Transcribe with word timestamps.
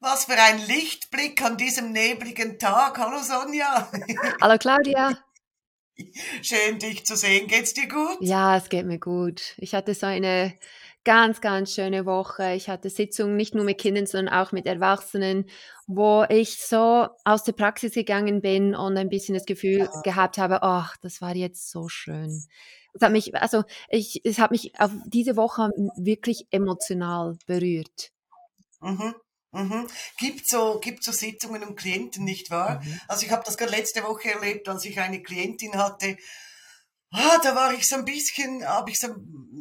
Was 0.00 0.26
für 0.26 0.34
ein 0.34 0.58
Lichtblick 0.66 1.40
an 1.42 1.56
diesem 1.56 1.90
nebligen 1.90 2.58
Tag. 2.58 2.98
Hallo 2.98 3.22
Sonja. 3.22 3.90
Hallo 4.42 4.58
Claudia. 4.58 5.18
Schön 6.42 6.78
dich 6.78 7.06
zu 7.06 7.16
sehen. 7.16 7.46
Geht's 7.46 7.72
dir 7.72 7.88
gut? 7.88 8.18
Ja, 8.20 8.58
es 8.58 8.68
geht 8.68 8.84
mir 8.84 8.98
gut. 8.98 9.54
Ich 9.56 9.74
hatte 9.74 9.94
so 9.94 10.04
eine 10.04 10.58
ganz, 11.04 11.40
ganz 11.40 11.72
schöne 11.72 12.04
Woche. 12.04 12.52
Ich 12.52 12.68
hatte 12.68 12.90
Sitzungen 12.90 13.36
nicht 13.36 13.54
nur 13.54 13.64
mit 13.64 13.78
Kindern, 13.78 14.04
sondern 14.04 14.34
auch 14.34 14.52
mit 14.52 14.66
Erwachsenen, 14.66 15.48
wo 15.86 16.26
ich 16.28 16.58
so 16.58 17.08
aus 17.24 17.44
der 17.44 17.52
Praxis 17.52 17.94
gegangen 17.94 18.42
bin 18.42 18.74
und 18.74 18.98
ein 18.98 19.08
bisschen 19.08 19.34
das 19.34 19.46
Gefühl 19.46 19.88
gehabt 20.04 20.36
habe, 20.36 20.62
ach, 20.62 20.98
das 20.98 21.22
war 21.22 21.34
jetzt 21.34 21.70
so 21.70 21.88
schön. 21.88 22.44
Es 22.92 23.00
hat 23.00 23.12
mich, 23.12 23.34
also 23.34 23.64
ich, 23.88 24.20
es 24.24 24.38
hat 24.38 24.50
mich 24.50 24.78
auf 24.78 24.90
diese 25.06 25.36
Woche 25.36 25.70
wirklich 25.96 26.48
emotional 26.50 27.38
berührt. 27.46 28.10
Mhm. 28.80 29.14
Mhm. 29.56 29.86
Gibt 30.18 30.48
so, 30.48 30.78
gibt 30.80 31.02
so 31.02 31.12
Sitzungen 31.12 31.62
um 31.64 31.74
Klienten, 31.74 32.24
nicht 32.24 32.50
wahr? 32.50 32.82
Mhm. 32.82 33.00
Also 33.08 33.26
ich 33.26 33.32
habe 33.32 33.42
das 33.44 33.56
gerade 33.56 33.72
letzte 33.72 34.02
Woche 34.04 34.32
erlebt, 34.32 34.68
als 34.68 34.84
ich 34.84 35.00
eine 35.00 35.22
Klientin 35.22 35.76
hatte. 35.76 36.16
Ah, 37.10 37.38
da 37.42 37.54
war 37.54 37.72
ich 37.72 37.86
so 37.86 37.96
ein 37.96 38.04
bisschen, 38.04 38.66
habe 38.66 38.90
ich 38.90 38.98
so, 38.98 39.14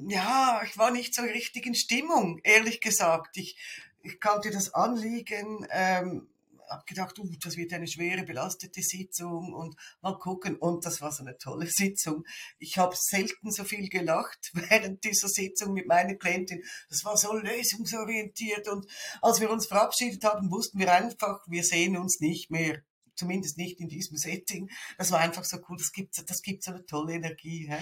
ja, 0.07 0.61
ich 0.65 0.77
war 0.77 0.91
nicht 0.91 1.13
so 1.13 1.21
richtig 1.21 1.65
in 1.65 1.75
Stimmung, 1.75 2.39
ehrlich 2.43 2.81
gesagt. 2.81 3.37
Ich, 3.37 3.55
ich 4.01 4.19
kannte 4.19 4.51
das 4.51 4.73
Anliegen, 4.73 5.65
ähm, 5.69 6.27
habe 6.69 6.83
gedacht, 6.85 7.17
uh, 7.19 7.29
das 7.41 7.57
wird 7.57 7.73
eine 7.73 7.87
schwere, 7.87 8.23
belastete 8.23 8.81
Sitzung 8.81 9.53
und 9.53 9.75
mal 10.01 10.17
gucken. 10.17 10.55
Und 10.57 10.85
das 10.85 11.01
war 11.01 11.11
so 11.11 11.23
eine 11.23 11.37
tolle 11.37 11.67
Sitzung. 11.67 12.23
Ich 12.59 12.77
habe 12.77 12.95
selten 12.97 13.51
so 13.51 13.63
viel 13.63 13.89
gelacht 13.89 14.51
während 14.53 15.03
dieser 15.03 15.27
Sitzung 15.27 15.73
mit 15.73 15.87
meiner 15.87 16.15
Klientin. 16.15 16.63
Das 16.89 17.03
war 17.05 17.17
so 17.17 17.33
lösungsorientiert. 17.33 18.67
Und 18.67 18.85
als 19.21 19.39
wir 19.39 19.49
uns 19.49 19.67
verabschiedet 19.67 20.23
haben, 20.23 20.51
wussten 20.51 20.79
wir 20.79 20.93
einfach, 20.93 21.39
wir 21.47 21.63
sehen 21.63 21.97
uns 21.97 22.19
nicht 22.19 22.51
mehr. 22.51 22.81
Zumindest 23.15 23.57
nicht 23.57 23.79
in 23.79 23.87
diesem 23.87 24.17
Setting. 24.17 24.69
Das 24.97 25.11
war 25.11 25.19
einfach 25.19 25.45
so 25.45 25.57
cool. 25.69 25.77
Das 25.77 25.93
gibt, 25.93 26.17
das 26.29 26.41
gibt 26.41 26.63
so 26.63 26.71
eine 26.71 26.85
tolle 26.85 27.13
Energie. 27.13 27.67
Hä? 27.69 27.77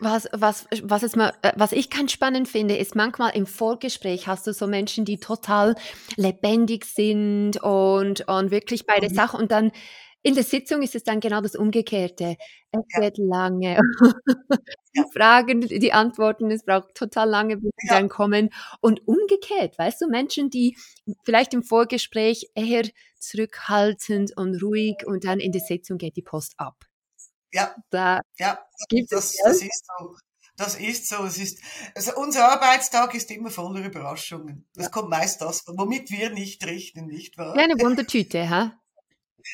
Was, 0.00 0.28
was, 0.32 0.66
was, 0.82 1.02
es 1.04 1.14
mal, 1.14 1.32
äh, 1.42 1.52
was 1.56 1.72
ich 1.72 1.88
ganz 1.88 2.12
spannend 2.12 2.48
finde, 2.48 2.76
ist 2.76 2.96
manchmal 2.96 3.36
im 3.36 3.46
Vorgespräch 3.46 4.26
hast 4.26 4.46
du 4.46 4.52
so 4.52 4.66
Menschen, 4.66 5.04
die 5.04 5.18
total 5.18 5.76
lebendig 6.16 6.84
sind 6.84 7.62
und, 7.62 8.28
und 8.28 8.50
wirklich 8.50 8.86
bei 8.86 8.98
der 8.98 9.10
mhm. 9.10 9.14
Sache 9.14 9.36
und 9.36 9.52
dann 9.52 9.70
in 10.26 10.34
der 10.34 10.42
Sitzung 10.42 10.82
ist 10.82 10.94
es 10.94 11.04
dann 11.04 11.20
genau 11.20 11.42
das 11.42 11.54
Umgekehrte. 11.54 12.36
Es 12.72 12.80
ja. 12.94 13.02
wird 13.02 13.18
lange. 13.18 13.78
die 14.96 15.04
Fragen, 15.12 15.60
die 15.60 15.92
Antworten, 15.92 16.50
es 16.50 16.64
braucht 16.64 16.94
total 16.94 17.28
lange, 17.28 17.58
bis 17.58 17.70
sie 17.76 17.88
ja. 17.88 17.98
dann 18.00 18.08
kommen. 18.08 18.48
Und 18.80 19.06
umgekehrt, 19.06 19.78
weißt 19.78 20.00
du, 20.00 20.08
Menschen, 20.08 20.48
die 20.48 20.78
vielleicht 21.24 21.52
im 21.52 21.62
Vorgespräch 21.62 22.48
eher 22.54 22.84
zurückhaltend 23.18 24.34
und 24.36 24.62
ruhig 24.62 25.06
und 25.06 25.24
dann 25.24 25.40
in 25.40 25.52
der 25.52 25.60
Sitzung 25.60 25.98
geht 25.98 26.16
die 26.16 26.22
Post 26.22 26.54
ab. 26.56 26.86
Ja, 27.54 27.72
da 27.90 28.20
ja 28.36 28.58
gibt 28.88 29.12
das, 29.12 29.34
es 29.34 29.40
das 29.44 29.62
ist 29.62 29.86
so. 29.86 30.16
Das 30.56 30.76
ist 30.76 31.08
so. 31.08 31.24
Es 31.24 31.38
ist, 31.38 31.60
also 31.94 32.12
unser 32.16 32.48
Arbeitstag 32.48 33.14
ist 33.14 33.30
immer 33.30 33.50
voller 33.50 33.84
Überraschungen. 33.84 34.68
Das 34.74 34.86
ja. 34.86 34.90
kommt 34.90 35.10
meist 35.10 35.40
das, 35.40 35.64
womit 35.66 36.10
wir 36.10 36.30
nicht 36.30 36.64
rechnen, 36.64 37.06
nicht 37.06 37.38
wahr? 37.38 37.56
Ja, 37.56 37.62
eine 37.62 37.74
Wundertüte, 37.74 38.50
ha? 38.50 38.72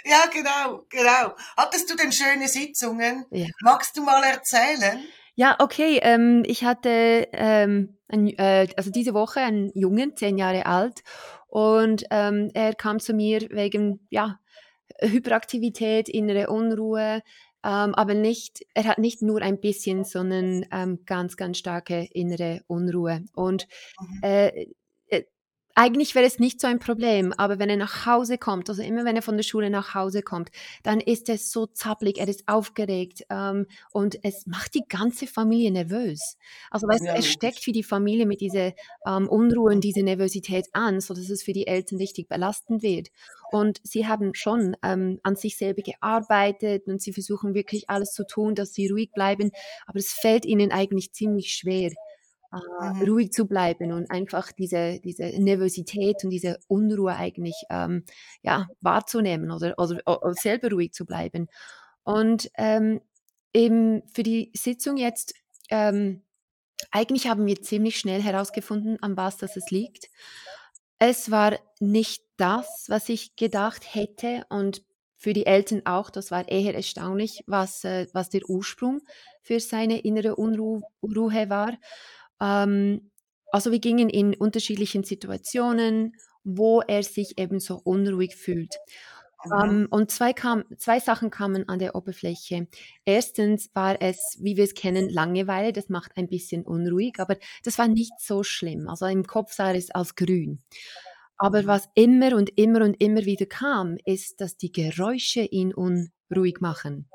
Ja, 0.05 0.27
genau, 0.33 0.85
genau. 0.89 1.35
Hattest 1.57 1.91
du 1.91 1.97
denn 1.97 2.13
schöne 2.13 2.49
Sitzungen? 2.49 3.27
Ja. 3.31 3.47
Magst 3.63 3.97
du 3.97 4.03
mal 4.03 4.23
erzählen? 4.25 5.05
Ja, 5.35 5.57
okay. 5.59 6.01
Ähm, 6.03 6.43
ich 6.47 6.65
hatte 6.65 7.29
ähm, 7.33 7.99
ein, 8.09 8.29
äh, 8.39 8.69
also 8.77 8.91
diese 8.91 9.15
Woche 9.15 9.41
einen 9.41 9.71
Jungen, 9.75 10.17
zehn 10.17 10.39
Jahre 10.39 10.65
alt, 10.67 11.03
und 11.49 12.05
ähm, 12.11 12.51
er 12.55 12.75
kam 12.75 13.01
zu 13.01 13.13
mir 13.13 13.41
wegen 13.51 14.07
ja 14.11 14.39
Hyperaktivität, 15.01 16.09
innere 16.09 16.49
Unruhe, 16.51 17.23
ähm, 17.63 17.95
aber 17.95 18.15
nicht, 18.15 18.65
er 18.75 18.85
hat 18.85 18.99
nicht 18.99 19.23
nur 19.23 19.43
ein 19.43 19.61
bisschen, 19.61 20.05
sondern 20.05 20.65
ähm, 20.73 21.01
ganz, 21.07 21.37
ganz 21.37 21.59
starke 21.59 22.09
innere 22.13 22.63
Unruhe. 22.67 23.25
Und 23.35 23.67
mhm. 24.01 24.19
äh, 24.23 24.67
eigentlich 25.75 26.15
wäre 26.15 26.27
es 26.27 26.39
nicht 26.39 26.61
so 26.61 26.67
ein 26.67 26.79
Problem, 26.79 27.33
aber 27.37 27.59
wenn 27.59 27.71
er 27.71 27.77
nach 27.77 28.07
Hause 28.07 28.39
kommt, 28.39 28.69
also 28.69 28.83
immer 28.83 29.05
wenn 29.05 29.17
er 29.17 29.23
von 29.23 29.37
der 29.37 29.45
Schule 29.45 29.71
nach 29.71 29.95
Hause 29.95 30.23
kommt, 30.23 30.51
dann 30.83 31.01
ist 31.01 31.29
er 31.29 31.39
so 31.39 31.67
zappelig, 31.67 32.19
er 32.19 32.29
ist 32.29 32.49
aufgeregt 32.49 33.25
ähm, 33.31 33.67
und 33.93 34.19
es 34.23 34.47
macht 34.47 34.75
die 34.75 34.85
ganze 34.89 35.27
Familie 35.27 35.71
nervös. 35.71 36.37
Also 36.71 36.87
weißt 36.87 37.05
ja, 37.05 37.15
es 37.15 37.27
steckt 37.27 37.61
für 37.61 37.73
die 37.73 37.83
Familie 37.83 38.27
mit 38.27 38.41
dieser 38.41 38.73
ähm, 39.07 39.29
Unruhe 39.29 39.73
und 39.73 39.83
dieser 39.83 40.03
Nervosität 40.03 40.67
an, 40.73 41.01
sodass 41.01 41.31
es 41.31 41.43
für 41.43 41.53
die 41.53 41.67
Eltern 41.67 41.99
richtig 41.99 42.29
belastend 42.29 42.83
wird. 42.83 43.09
Und 43.53 43.81
sie 43.83 44.07
haben 44.07 44.35
schon 44.35 44.77
ähm, 44.83 45.19
an 45.23 45.37
sich 45.37 45.57
selber 45.57 45.83
gearbeitet 45.83 46.87
und 46.87 47.03
sie 47.03 47.13
versuchen 47.13 47.55
wirklich 47.55 47.91
alles 47.91 48.13
zu 48.13 48.27
tun, 48.27 48.55
dass 48.55 48.75
sie 48.75 48.89
ruhig 48.89 49.11
bleiben, 49.13 49.51
aber 49.87 49.99
es 49.99 50.13
fällt 50.13 50.45
ihnen 50.45 50.71
eigentlich 50.73 51.13
ziemlich 51.13 51.53
schwer 51.53 51.91
äh, 52.53 53.05
ruhig 53.05 53.33
zu 53.33 53.47
bleiben 53.47 53.93
und 53.93 54.11
einfach 54.11 54.53
diese, 54.53 55.01
diese 55.01 55.25
Nervosität 55.41 56.25
und 56.25 56.31
diese 56.31 56.59
Unruhe 56.69 57.15
eigentlich 57.15 57.55
ähm, 57.71 58.05
ja, 58.43 58.69
wahrzunehmen 58.81 59.51
oder, 59.51 59.75
oder, 59.79 60.01
oder, 60.07 60.35
selber 60.35 60.71
ruhig 60.71 60.93
zu 60.93 61.07
bleiben. 61.07 61.49
Und 62.03 62.51
ähm, 62.57 63.01
eben 63.53 64.03
für 64.09 64.23
die 64.23 64.51
Sitzung 64.55 64.97
jetzt, 64.97 65.35
ähm, 65.71 66.23
eigentlich 66.91 67.29
haben 67.29 67.47
wir 67.47 67.63
ziemlich 67.63 67.99
schnell 67.99 68.23
herausgefunden, 68.23 69.01
an 69.03 69.17
was 69.17 69.37
das 69.37 69.57
es 69.57 69.71
liegt. 69.71 70.09
Es 70.99 71.31
war 71.31 71.59
nicht 71.79 72.25
das, 72.37 72.87
was 72.89 73.09
ich 73.09 73.37
gedacht 73.37 73.95
hätte 73.95 74.45
und 74.49 74.83
für 75.21 75.35
die 75.35 75.45
Eltern 75.45 75.83
auch, 75.85 76.09
das 76.09 76.31
war 76.31 76.49
eher 76.49 76.75
erstaunlich, 76.75 77.45
was, 77.47 77.85
äh, 77.85 78.07
was 78.15 78.31
der 78.31 78.49
Ursprung 78.49 79.03
für 79.43 79.61
seine 79.61 80.01
innere 80.01 80.37
Unruhe 80.37 80.81
war. 81.03 81.77
Ähm, 82.41 83.11
also 83.53 83.73
wir 83.73 83.81
gingen 83.81 84.09
in 84.09 84.35
unterschiedlichen 84.35 85.05
Situationen, 85.05 86.15
wo 86.45 86.81
er 86.81 87.03
sich 87.03 87.39
eben 87.39 87.61
so 87.61 87.81
unruhig 87.83 88.37
fühlt. 88.37 88.77
Mhm. 89.45 89.53
Um, 89.53 89.87
und 89.91 90.11
zwei, 90.11 90.33
kam, 90.33 90.65
zwei 90.77 91.01
Sachen 91.01 91.31
kamen 91.31 91.69
an 91.69 91.79
der 91.79 91.95
Oberfläche. 91.95 92.69
Erstens 93.05 93.71
war 93.75 94.01
es, 94.01 94.39
wie 94.41 94.57
wir 94.57 94.65
es 94.65 94.75
kennen, 94.75 95.09
Langeweile. 95.09 95.73
Das 95.73 95.89
macht 95.89 96.17
ein 96.17 96.29
bisschen 96.29 96.63
unruhig, 96.65 97.19
aber 97.19 97.37
das 97.65 97.79
war 97.79 97.89
nicht 97.89 98.13
so 98.21 98.43
schlimm. 98.43 98.89
Also 98.89 99.07
im 99.07 99.27
Kopf 99.27 99.53
sah 99.53 99.73
es 99.73 99.91
als 99.91 100.15
grün. 100.15 100.61
Aber 101.39 101.63
mhm. 101.63 101.67
was 101.67 101.89
immer 101.95 102.37
und 102.37 102.59
immer 102.59 102.85
und 102.85 103.01
immer 103.01 103.25
wieder 103.25 103.47
kam, 103.47 103.97
ist, 104.05 104.41
dass 104.41 104.57
die 104.57 104.73
Geräusche 104.73 105.41
ihn 105.41 105.73
unruhig 105.73 106.61
machen. 106.61 107.09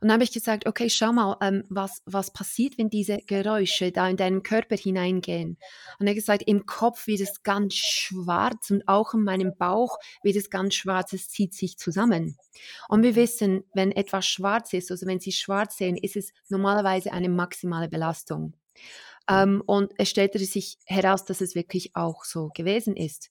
Und 0.00 0.08
dann 0.08 0.14
habe 0.14 0.24
ich 0.24 0.32
gesagt, 0.32 0.66
okay, 0.66 0.90
schau 0.90 1.12
mal, 1.12 1.36
ähm, 1.40 1.64
was, 1.68 2.02
was 2.06 2.32
passiert, 2.32 2.78
wenn 2.78 2.90
diese 2.90 3.18
Geräusche 3.18 3.92
da 3.92 4.08
in 4.08 4.16
deinen 4.16 4.42
Körper 4.42 4.76
hineingehen? 4.76 5.58
Und 5.98 6.06
er 6.06 6.10
hat 6.10 6.16
gesagt, 6.16 6.42
im 6.46 6.66
Kopf 6.66 7.06
wird 7.06 7.20
es 7.20 7.42
ganz 7.42 7.74
schwarz 7.74 8.70
und 8.70 8.86
auch 8.88 9.14
in 9.14 9.22
meinem 9.22 9.56
Bauch 9.56 9.98
wird 10.22 10.36
es 10.36 10.50
ganz 10.50 10.74
schwarz, 10.74 11.12
es 11.12 11.28
zieht 11.28 11.54
sich 11.54 11.78
zusammen. 11.78 12.36
Und 12.88 13.02
wir 13.02 13.14
wissen, 13.16 13.64
wenn 13.74 13.92
etwas 13.92 14.26
schwarz 14.26 14.72
ist, 14.72 14.90
also 14.90 15.06
wenn 15.06 15.20
Sie 15.20 15.32
schwarz 15.32 15.76
sehen, 15.76 15.96
ist 15.96 16.16
es 16.16 16.32
normalerweise 16.48 17.12
eine 17.12 17.28
maximale 17.28 17.88
Belastung. 17.88 18.54
Ähm, 19.28 19.62
und 19.66 19.92
es 19.98 20.10
stellte 20.10 20.38
sich 20.38 20.78
heraus, 20.86 21.24
dass 21.24 21.40
es 21.40 21.54
wirklich 21.54 21.94
auch 21.94 22.24
so 22.24 22.50
gewesen 22.54 22.96
ist. 22.96 23.30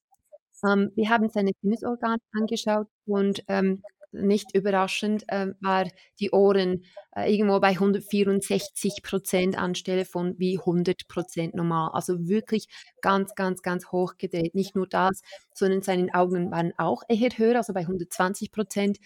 Ähm, 0.64 0.92
wir 0.96 1.10
haben 1.10 1.30
seine 1.30 1.52
Sinnesorgane 1.62 2.22
angeschaut 2.34 2.88
und 3.06 3.44
ähm, 3.48 3.84
nicht 4.12 4.56
überraschend, 4.56 5.24
äh, 5.28 5.48
war 5.60 5.88
die 6.20 6.32
Ohren 6.32 6.84
äh, 7.16 7.32
irgendwo 7.34 7.60
bei 7.60 7.70
164 7.70 9.04
Prozent 9.04 9.58
anstelle 9.58 10.06
von 10.06 10.36
wie 10.38 10.58
100 10.60 11.08
Prozent 11.08 11.56
normal. 11.56 11.92
Also 11.94 12.28
wirklich 12.28 12.68
ganz, 13.02 13.36
ganz, 13.36 13.62
ganz 13.62 13.92
hoch 13.92 14.18
gedreht. 14.18 14.56
Nicht 14.56 14.76
nur 14.76 14.88
das, 14.88 15.22
sondern 15.54 15.82
seine 15.82 16.14
Augen 16.14 16.52
waren 16.52 16.74
auch 16.78 17.04
eher 17.08 17.30
höher, 17.38 17.58
also 17.58 17.74
bei 17.74 17.82
120 17.82 18.52
Prozent. 18.52 18.98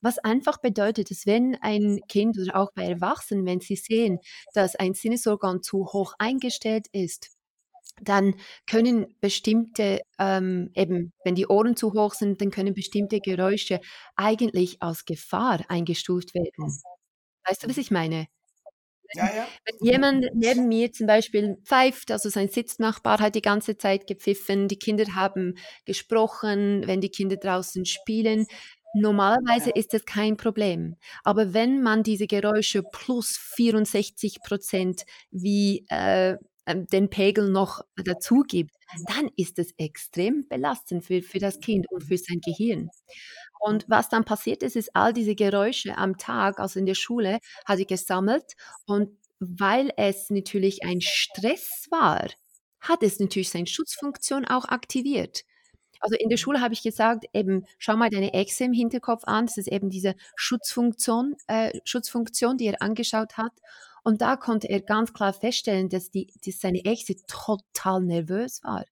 Was 0.00 0.18
einfach 0.18 0.58
bedeutet, 0.58 1.10
dass 1.10 1.26
wenn 1.26 1.56
ein 1.60 2.00
Kind 2.08 2.36
oder 2.38 2.56
auch 2.56 2.72
bei 2.72 2.84
Erwachsenen, 2.84 3.46
wenn 3.46 3.60
sie 3.60 3.76
sehen, 3.76 4.18
dass 4.52 4.74
ein 4.74 4.94
Sinnesorgan 4.94 5.62
zu 5.62 5.86
hoch 5.92 6.14
eingestellt 6.18 6.86
ist, 6.92 7.30
dann 8.00 8.34
können 8.66 9.14
bestimmte, 9.20 10.00
ähm, 10.18 10.70
eben, 10.74 11.12
wenn 11.24 11.34
die 11.34 11.46
Ohren 11.46 11.76
zu 11.76 11.92
hoch 11.92 12.14
sind, 12.14 12.40
dann 12.40 12.50
können 12.50 12.74
bestimmte 12.74 13.20
Geräusche 13.20 13.80
eigentlich 14.16 14.82
als 14.82 15.04
Gefahr 15.04 15.60
eingestuft 15.68 16.34
werden. 16.34 16.78
Weißt 17.46 17.62
du, 17.62 17.68
was 17.68 17.76
ich 17.76 17.90
meine? 17.90 18.26
Ja, 19.14 19.26
ja. 19.26 19.46
Wenn 19.66 19.86
jemand 19.86 20.24
neben 20.34 20.68
mir 20.68 20.90
zum 20.90 21.06
Beispiel 21.06 21.58
pfeift, 21.64 22.10
also 22.10 22.30
sein 22.30 22.48
Sitznachbar 22.48 23.18
hat 23.18 23.34
die 23.34 23.42
ganze 23.42 23.76
Zeit 23.76 24.06
gepfiffen, 24.06 24.68
die 24.68 24.78
Kinder 24.78 25.14
haben 25.14 25.56
gesprochen, 25.84 26.86
wenn 26.86 27.02
die 27.02 27.10
Kinder 27.10 27.36
draußen 27.36 27.84
spielen, 27.84 28.46
Normalerweise 28.94 29.70
ist 29.70 29.94
das 29.94 30.04
kein 30.04 30.36
Problem. 30.36 30.96
Aber 31.24 31.54
wenn 31.54 31.82
man 31.82 32.02
diese 32.02 32.26
Geräusche 32.26 32.82
plus 32.82 33.38
64 33.38 34.42
Prozent 34.42 35.06
wie 35.30 35.86
äh, 35.88 36.36
den 36.66 37.10
Pegel 37.10 37.50
noch 37.50 37.82
dazu 37.96 38.44
gibt, 38.46 38.74
dann 39.08 39.30
ist 39.36 39.58
es 39.58 39.72
extrem 39.78 40.46
belastend 40.48 41.04
für, 41.04 41.22
für 41.22 41.38
das 41.38 41.60
Kind 41.60 41.86
und 41.90 42.02
für 42.04 42.16
sein 42.18 42.40
Gehirn. 42.44 42.88
Und 43.60 43.84
was 43.88 44.08
dann 44.08 44.24
passiert 44.24 44.62
ist, 44.62 44.76
ist 44.76 44.94
all 44.94 45.12
diese 45.12 45.34
Geräusche 45.34 45.96
am 45.96 46.18
Tag, 46.18 46.58
also 46.58 46.78
in 46.78 46.86
der 46.86 46.94
Schule, 46.94 47.38
hat 47.64 47.78
sie 47.78 47.86
gesammelt 47.86 48.54
und 48.86 49.10
weil 49.38 49.92
es 49.96 50.30
natürlich 50.30 50.84
ein 50.84 51.00
Stress 51.00 51.86
war, 51.90 52.28
hat 52.80 53.02
es 53.02 53.18
natürlich 53.18 53.50
seine 53.50 53.66
Schutzfunktion 53.66 54.44
auch 54.44 54.66
aktiviert. 54.66 55.42
Also 56.00 56.16
in 56.16 56.28
der 56.28 56.36
Schule 56.36 56.60
habe 56.60 56.74
ich 56.74 56.82
gesagt, 56.82 57.26
eben 57.32 57.64
schau 57.78 57.96
mal 57.96 58.10
deine 58.10 58.34
Echse 58.34 58.64
im 58.64 58.72
Hinterkopf 58.72 59.22
an. 59.24 59.46
Das 59.46 59.56
ist 59.56 59.68
eben 59.68 59.88
diese 59.88 60.14
Schutzfunktion, 60.34 61.36
äh, 61.46 61.78
Schutzfunktion, 61.84 62.58
die 62.58 62.66
er 62.66 62.82
angeschaut 62.82 63.36
hat. 63.36 63.52
Und 64.04 64.20
da 64.20 64.36
konnte 64.36 64.68
er 64.68 64.80
ganz 64.80 65.12
klar 65.12 65.32
feststellen, 65.32 65.88
dass, 65.88 66.10
die, 66.10 66.32
dass 66.44 66.60
seine 66.60 66.84
Echse 66.84 67.14
total 67.26 68.02
nervös 68.02 68.62
war. 68.64 68.84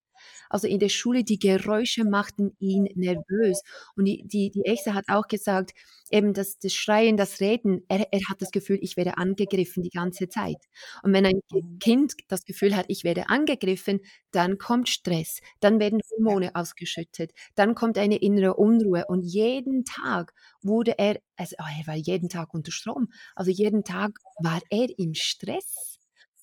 Also 0.49 0.67
in 0.67 0.79
der 0.79 0.89
Schule, 0.89 1.25
die 1.25 1.39
Geräusche 1.39 2.05
machten 2.05 2.57
ihn 2.59 2.89
nervös. 2.95 3.63
Und 3.97 4.05
die, 4.07 4.23
die, 4.27 4.51
die 4.51 4.65
Echse 4.65 4.95
hat 4.95 5.05
auch 5.09 5.29
gesagt, 5.29 5.73
eben 6.11 6.35
das, 6.35 6.59
das 6.59 6.75
Schreien, 6.75 7.17
das 7.17 7.41
Reden, 7.41 7.85
er, 7.89 8.13
er 8.13 8.21
hat 8.29 8.43
das 8.43 8.51
Gefühl, 8.51 8.79
ich 8.83 8.97
werde 8.97 9.19
angegriffen 9.19 9.83
die 9.83 9.91
ganze 9.91 10.29
Zeit. 10.29 10.59
Und 11.03 11.13
wenn 11.13 11.27
ein 11.27 11.41
mhm. 11.51 11.79
Kind 11.79 12.15
das 12.29 12.45
Gefühl 12.45 12.77
hat, 12.77 12.87
ich 12.89 13.05
werde 13.05 13.29
angegriffen, 13.29 14.01
dann 14.33 14.59
kommt 14.59 14.89
Stress, 14.89 15.41
dann 15.61 15.81
werden 15.81 16.01
Hormone 16.11 16.55
ausgeschüttet, 16.55 17.33
dann 17.55 17.75
kommt 17.75 17.99
eine 17.99 18.17
innere 18.17 18.55
Unruhe. 18.55 19.05
Und 19.09 19.23
jeden 19.23 19.85
Tag 19.85 20.33
wurde 20.63 20.99
er, 20.99 21.21
also 21.37 21.57
oh, 21.59 21.81
er 21.81 21.87
war 21.87 21.97
jeden 21.97 22.29
Tag 22.29 22.55
unter 22.55 22.73
Strom, 22.73 23.09
also 23.35 23.51
jeden 23.51 23.85
Tag 23.85 24.19
war 24.41 24.61
er 24.71 24.89
im 24.99 25.15
Stress. 25.15 25.90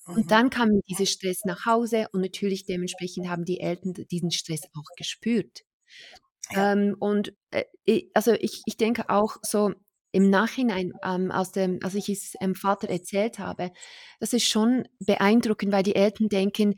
Und 0.08 0.24
mhm. 0.24 0.28
dann 0.28 0.50
kam 0.50 0.80
dieser 0.88 1.06
Stress 1.06 1.44
nach 1.44 1.66
Hause 1.66 2.08
und 2.12 2.22
natürlich 2.22 2.64
dementsprechend 2.64 3.28
haben 3.28 3.44
die 3.44 3.60
Eltern 3.60 3.92
diesen 3.92 4.30
Stress 4.30 4.62
auch 4.74 4.96
gespürt. 4.96 5.64
Ja. 6.50 6.72
Ähm, 6.72 6.96
und 6.98 7.34
äh, 7.50 8.02
also 8.14 8.32
ich, 8.32 8.62
ich 8.64 8.78
denke 8.78 9.10
auch 9.10 9.36
so 9.42 9.72
im 10.10 10.30
Nachhinein, 10.30 10.92
ähm, 11.04 11.30
aus 11.30 11.52
dem, 11.52 11.80
als 11.82 11.94
ich 11.94 12.08
es 12.08 12.32
dem 12.40 12.54
Vater 12.54 12.88
erzählt 12.88 13.38
habe, 13.38 13.70
das 14.20 14.32
ist 14.32 14.48
schon 14.48 14.88
beeindruckend, 15.00 15.70
weil 15.70 15.82
die 15.82 15.94
Eltern 15.94 16.28
denken, 16.30 16.74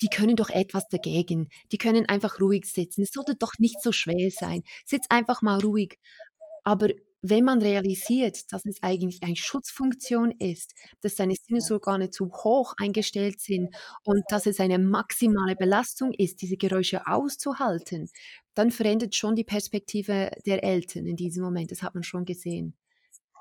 die 0.00 0.08
können 0.08 0.36
doch 0.36 0.50
etwas 0.50 0.86
dagegen, 0.88 1.48
die 1.72 1.78
können 1.78 2.06
einfach 2.06 2.40
ruhig 2.40 2.66
sitzen, 2.66 3.02
es 3.02 3.10
sollte 3.10 3.34
doch 3.34 3.54
nicht 3.58 3.82
so 3.82 3.90
schwer 3.90 4.30
sein, 4.30 4.62
sitz 4.86 5.06
einfach 5.08 5.42
mal 5.42 5.58
ruhig. 5.58 5.98
Aber 6.62 6.88
wenn 7.22 7.44
man 7.44 7.60
realisiert, 7.60 8.52
dass 8.52 8.64
es 8.66 8.82
eigentlich 8.82 9.22
eine 9.22 9.36
Schutzfunktion 9.36 10.32
ist, 10.38 10.74
dass 11.00 11.16
deine 11.16 11.34
Sinnesorgane 11.34 12.10
zu 12.10 12.30
hoch 12.30 12.74
eingestellt 12.78 13.40
sind 13.40 13.74
und 14.04 14.22
dass 14.28 14.46
es 14.46 14.60
eine 14.60 14.78
maximale 14.78 15.56
Belastung 15.56 16.12
ist, 16.12 16.42
diese 16.42 16.56
Geräusche 16.56 17.06
auszuhalten, 17.06 18.08
dann 18.54 18.70
verändert 18.70 19.14
schon 19.14 19.34
die 19.36 19.44
Perspektive 19.44 20.30
der 20.46 20.62
Eltern 20.64 21.06
in 21.06 21.16
diesem 21.16 21.44
Moment. 21.44 21.70
Das 21.72 21.82
hat 21.82 21.94
man 21.94 22.04
schon 22.04 22.24
gesehen. 22.24 22.74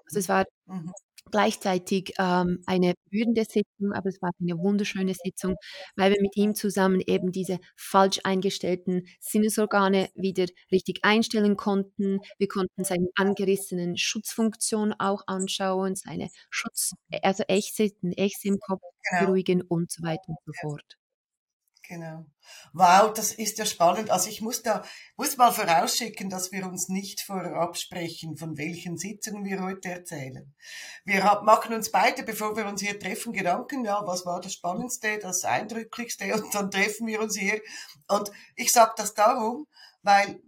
Also 0.05 0.19
es 0.19 0.29
war 0.29 0.45
mhm 0.65 0.91
gleichzeitig 1.31 2.13
ähm, 2.19 2.61
eine 2.65 2.93
würdende 3.09 3.43
Sitzung, 3.43 3.93
aber 3.93 4.09
es 4.09 4.21
war 4.21 4.31
eine 4.39 4.57
wunderschöne 4.57 5.13
Sitzung, 5.13 5.55
weil 5.95 6.11
wir 6.11 6.21
mit 6.21 6.35
ihm 6.37 6.55
zusammen 6.55 7.01
eben 7.05 7.31
diese 7.31 7.59
falsch 7.75 8.19
eingestellten 8.23 9.07
Sinnesorgane 9.19 10.09
wieder 10.15 10.45
richtig 10.71 10.99
einstellen 11.03 11.57
konnten. 11.57 12.19
Wir 12.37 12.47
konnten 12.47 12.83
seine 12.83 13.07
angerissenen 13.15 13.97
Schutzfunktion 13.97 14.93
auch 14.93 15.23
anschauen, 15.27 15.95
seine 15.95 16.29
Schutz, 16.49 16.93
also 17.21 17.43
Echse, 17.47 17.91
Echse 18.15 18.47
im 18.47 18.59
Kopf 18.59 18.81
genau. 19.09 19.25
beruhigen 19.25 19.61
und 19.61 19.91
so 19.91 20.03
weiter 20.03 20.27
und 20.27 20.37
so 20.45 20.51
fort. 20.61 20.97
Genau. 21.87 22.25
Wow, 22.73 23.13
das 23.13 23.31
ist 23.31 23.57
ja 23.57 23.65
spannend. 23.65 24.09
Also 24.09 24.29
ich 24.29 24.41
muss 24.41 24.61
da, 24.61 24.83
muss 25.15 25.37
mal 25.37 25.51
vorausschicken, 25.51 26.29
dass 26.29 26.51
wir 26.51 26.67
uns 26.67 26.89
nicht 26.89 27.21
vorab 27.21 27.77
sprechen, 27.77 28.35
von 28.35 28.57
welchen 28.57 28.97
Sitzungen 28.97 29.45
wir 29.45 29.61
heute 29.61 29.89
erzählen. 29.89 30.53
Wir 31.05 31.23
machen 31.43 31.73
uns 31.73 31.89
beide, 31.91 32.23
bevor 32.23 32.57
wir 32.57 32.65
uns 32.65 32.81
hier 32.81 32.99
treffen, 32.99 33.31
Gedanken, 33.31 33.85
ja, 33.85 34.01
was 34.05 34.25
war 34.25 34.41
das 34.41 34.53
Spannendste, 34.53 35.17
das 35.19 35.45
Eindrücklichste 35.45 36.33
und 36.33 36.53
dann 36.53 36.69
treffen 36.69 37.07
wir 37.07 37.21
uns 37.21 37.37
hier. 37.37 37.61
Und 38.09 38.31
ich 38.55 38.71
sage 38.71 38.93
das 38.97 39.13
darum, 39.13 39.65
weil 40.01 40.41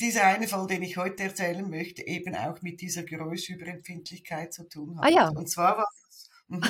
dieser 0.00 0.24
eine 0.24 0.48
Fall, 0.48 0.66
den 0.66 0.82
ich 0.82 0.96
heute 0.96 1.24
erzählen 1.24 1.68
möchte, 1.68 2.06
eben 2.06 2.34
auch 2.34 2.62
mit 2.62 2.80
dieser 2.80 3.02
Geräuschüberempfindlichkeit 3.02 4.54
zu 4.54 4.66
tun 4.66 4.98
hat. 4.98 5.04
Ah 5.04 5.10
ja. 5.10 5.28
Und 5.28 5.50
zwar 5.50 5.76
war 5.76 5.88
das, 6.06 6.30
mhm. 6.48 6.64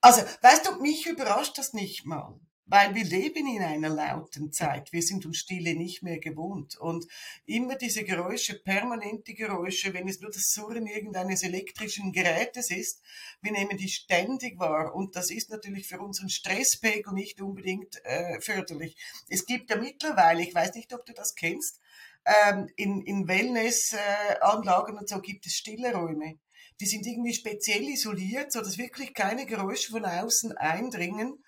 also, 0.00 0.22
weißt 0.42 0.66
du, 0.66 0.80
mich 0.80 1.06
überrascht 1.08 1.58
das 1.58 1.72
nicht 1.72 2.06
mal 2.06 2.38
weil 2.70 2.94
wir 2.94 3.04
leben 3.04 3.48
in 3.48 3.62
einer 3.62 3.88
lauten 3.88 4.52
Zeit. 4.52 4.92
Wir 4.92 5.02
sind 5.02 5.26
uns 5.26 5.38
Stille 5.38 5.74
nicht 5.74 6.04
mehr 6.04 6.20
gewohnt. 6.20 6.76
Und 6.78 7.04
immer 7.44 7.74
diese 7.74 8.04
Geräusche, 8.04 8.60
permanente 8.60 9.34
Geräusche, 9.34 9.92
wenn 9.92 10.08
es 10.08 10.20
nur 10.20 10.30
das 10.30 10.52
Surren 10.52 10.86
irgendeines 10.86 11.42
elektrischen 11.42 12.12
Gerätes 12.12 12.70
ist, 12.70 13.02
wir 13.42 13.50
nehmen 13.50 13.76
die 13.76 13.88
ständig 13.88 14.60
wahr. 14.60 14.94
Und 14.94 15.16
das 15.16 15.30
ist 15.30 15.50
natürlich 15.50 15.88
für 15.88 15.98
unseren 15.98 16.28
Stresspegel 16.28 17.12
nicht 17.12 17.40
unbedingt 17.40 17.96
äh, 18.04 18.40
förderlich. 18.40 18.96
Es 19.28 19.46
gibt 19.46 19.68
ja 19.70 19.76
mittlerweile, 19.76 20.42
ich 20.42 20.54
weiß 20.54 20.72
nicht, 20.74 20.94
ob 20.94 21.04
du 21.04 21.12
das 21.12 21.34
kennst, 21.34 21.80
ähm, 22.24 22.68
in, 22.76 23.02
in 23.02 23.26
Wellnessanlagen 23.26 24.94
äh, 24.94 24.98
und 25.00 25.08
so 25.08 25.20
gibt 25.20 25.44
es 25.44 25.54
stille 25.54 25.92
Räume 25.92 26.38
die 26.80 26.86
sind 26.86 27.06
irgendwie 27.06 27.34
speziell 27.34 27.82
isoliert, 27.82 28.52
so 28.52 28.60
dass 28.60 28.78
wirklich 28.78 29.12
keine 29.12 29.44
Geräusche 29.44 29.90
von 29.90 30.06
außen 30.06 30.56
eindringen 30.56 31.44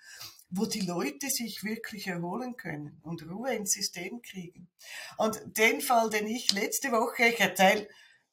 wo 0.55 0.65
die 0.65 0.81
Leute 0.81 1.29
sich 1.29 1.63
wirklich 1.63 2.07
erholen 2.07 2.55
können 2.57 2.99
und 3.01 3.27
Ruhe 3.27 3.55
ins 3.55 3.71
System 3.71 4.21
kriegen. 4.21 4.69
Und 5.17 5.41
den 5.57 5.81
Fall, 5.81 6.11
den 6.11 6.27
ich 6.27 6.51
letzte 6.51 6.91
Woche, 6.91 7.25
ich 7.25 7.39
erzähle 7.39 7.87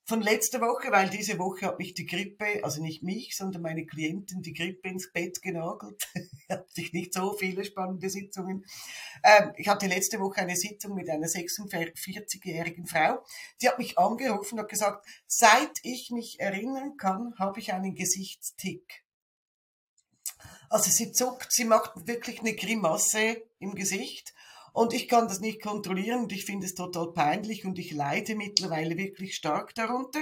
von 0.05 0.21
letzter 0.21 0.61
Woche, 0.61 0.91
weil 0.91 1.09
diese 1.09 1.39
Woche 1.39 1.67
hat 1.67 1.79
mich 1.79 1.95
die 1.95 2.05
Grippe, 2.05 2.63
also 2.63 2.83
nicht 2.83 3.03
mich, 3.03 3.37
sondern 3.37 3.63
meine 3.63 3.87
Klienten 3.87 4.43
die 4.43 4.53
Grippe 4.53 4.89
ins 4.89 5.13
Bett 5.13 5.41
genagelt. 5.41 6.09
ich 6.15 6.51
hatte 6.51 6.83
nicht 6.93 7.15
so 7.15 7.33
viele 7.33 7.65
spannende 7.65 8.11
Sitzungen. 8.11 8.67
Ähm, 9.23 9.53
ich 9.57 9.69
hatte 9.69 9.87
letzte 9.87 10.21
Woche 10.21 10.41
eine 10.41 10.57
Sitzung 10.57 10.95
mit 10.97 11.09
einer 11.09 11.29
46-jährigen 11.29 12.87
Frau. 12.87 13.25
Die 13.63 13.69
hat 13.69 13.79
mich 13.79 13.99
angerufen 13.99 14.59
und 14.59 14.69
gesagt, 14.69 15.07
seit 15.27 15.79
ich 15.85 16.11
mich 16.11 16.41
erinnern 16.41 16.97
kann, 16.99 17.35
habe 17.39 17.61
ich 17.61 17.73
einen 17.73 17.95
Gesichtstick. 17.95 19.05
Also 20.69 20.91
sie 20.91 21.13
zuckt, 21.13 21.53
sie 21.53 21.65
macht 21.65 22.07
wirklich 22.07 22.41
eine 22.41 22.55
Grimasse 22.55 23.43
im 23.59 23.75
Gesicht 23.75 24.35
und 24.73 24.93
ich 24.93 25.09
kann 25.09 25.29
das 25.29 25.41
nicht 25.41 25.63
kontrollieren 25.63 26.23
und 26.23 26.33
ich 26.33 26.45
finde 26.45 26.67
es 26.67 26.75
total 26.75 27.13
peinlich 27.13 27.65
und 27.65 27.79
ich 27.79 27.93
leide 27.93 28.37
mittlerweile 28.37 28.97
wirklich 28.97 29.35
stark 29.35 29.75
darunter. 29.75 30.21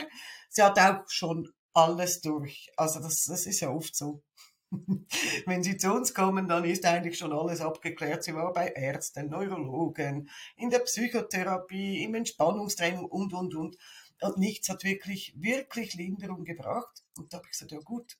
Sie 0.48 0.62
hat 0.62 0.78
auch 0.78 1.08
schon 1.08 1.48
alles 1.74 2.20
durch. 2.20 2.70
Also 2.76 3.00
das, 3.00 3.24
das 3.24 3.46
ist 3.46 3.60
ja 3.60 3.70
oft 3.70 3.94
so. 3.94 4.22
Wenn 5.46 5.62
sie 5.62 5.76
zu 5.76 5.92
uns 5.92 6.12
kommen, 6.12 6.48
dann 6.48 6.64
ist 6.64 6.84
eigentlich 6.84 7.18
schon 7.18 7.32
alles 7.32 7.60
abgeklärt. 7.60 8.24
Sie 8.24 8.34
war 8.34 8.52
bei 8.52 8.68
Ärzten, 8.68 9.30
Neurologen, 9.30 10.28
in 10.56 10.70
der 10.70 10.80
Psychotherapie, 10.80 12.02
im 12.02 12.14
Entspannungstraining 12.14 13.04
und, 13.04 13.32
und, 13.32 13.54
und. 13.54 13.76
Und 14.20 14.38
nichts 14.38 14.68
hat 14.68 14.84
wirklich, 14.84 15.32
wirklich 15.36 15.94
Linderung 15.94 16.44
gebracht. 16.44 17.04
Und 17.16 17.32
da 17.32 17.38
habe 17.38 17.46
ich 17.46 17.52
gesagt, 17.52 17.72
ja 17.72 17.78
gut. 17.78 18.18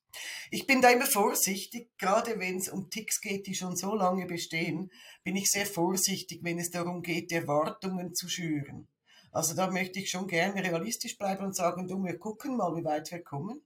Ich 0.49 0.65
bin 0.65 0.81
da 0.81 0.89
immer 0.89 1.05
vorsichtig, 1.05 1.89
gerade 1.97 2.39
wenn 2.39 2.57
es 2.57 2.69
um 2.69 2.89
Ticks 2.89 3.19
geht, 3.19 3.47
die 3.47 3.55
schon 3.55 3.75
so 3.75 3.95
lange 3.95 4.25
bestehen, 4.25 4.91
bin 5.23 5.35
ich 5.35 5.51
sehr 5.51 5.65
vorsichtig, 5.65 6.39
wenn 6.43 6.59
es 6.59 6.71
darum 6.71 7.01
geht, 7.01 7.31
Erwartungen 7.31 8.15
zu 8.15 8.29
schüren. 8.29 8.87
Also 9.31 9.53
da 9.53 9.69
möchte 9.69 9.99
ich 9.99 10.09
schon 10.09 10.27
gerne 10.27 10.63
realistisch 10.63 11.17
bleiben 11.17 11.45
und 11.45 11.55
sagen, 11.55 11.87
du, 11.87 12.03
wir 12.03 12.17
gucken 12.17 12.57
mal, 12.57 12.75
wie 12.75 12.85
weit 12.85 13.11
wir 13.11 13.21
kommen 13.21 13.61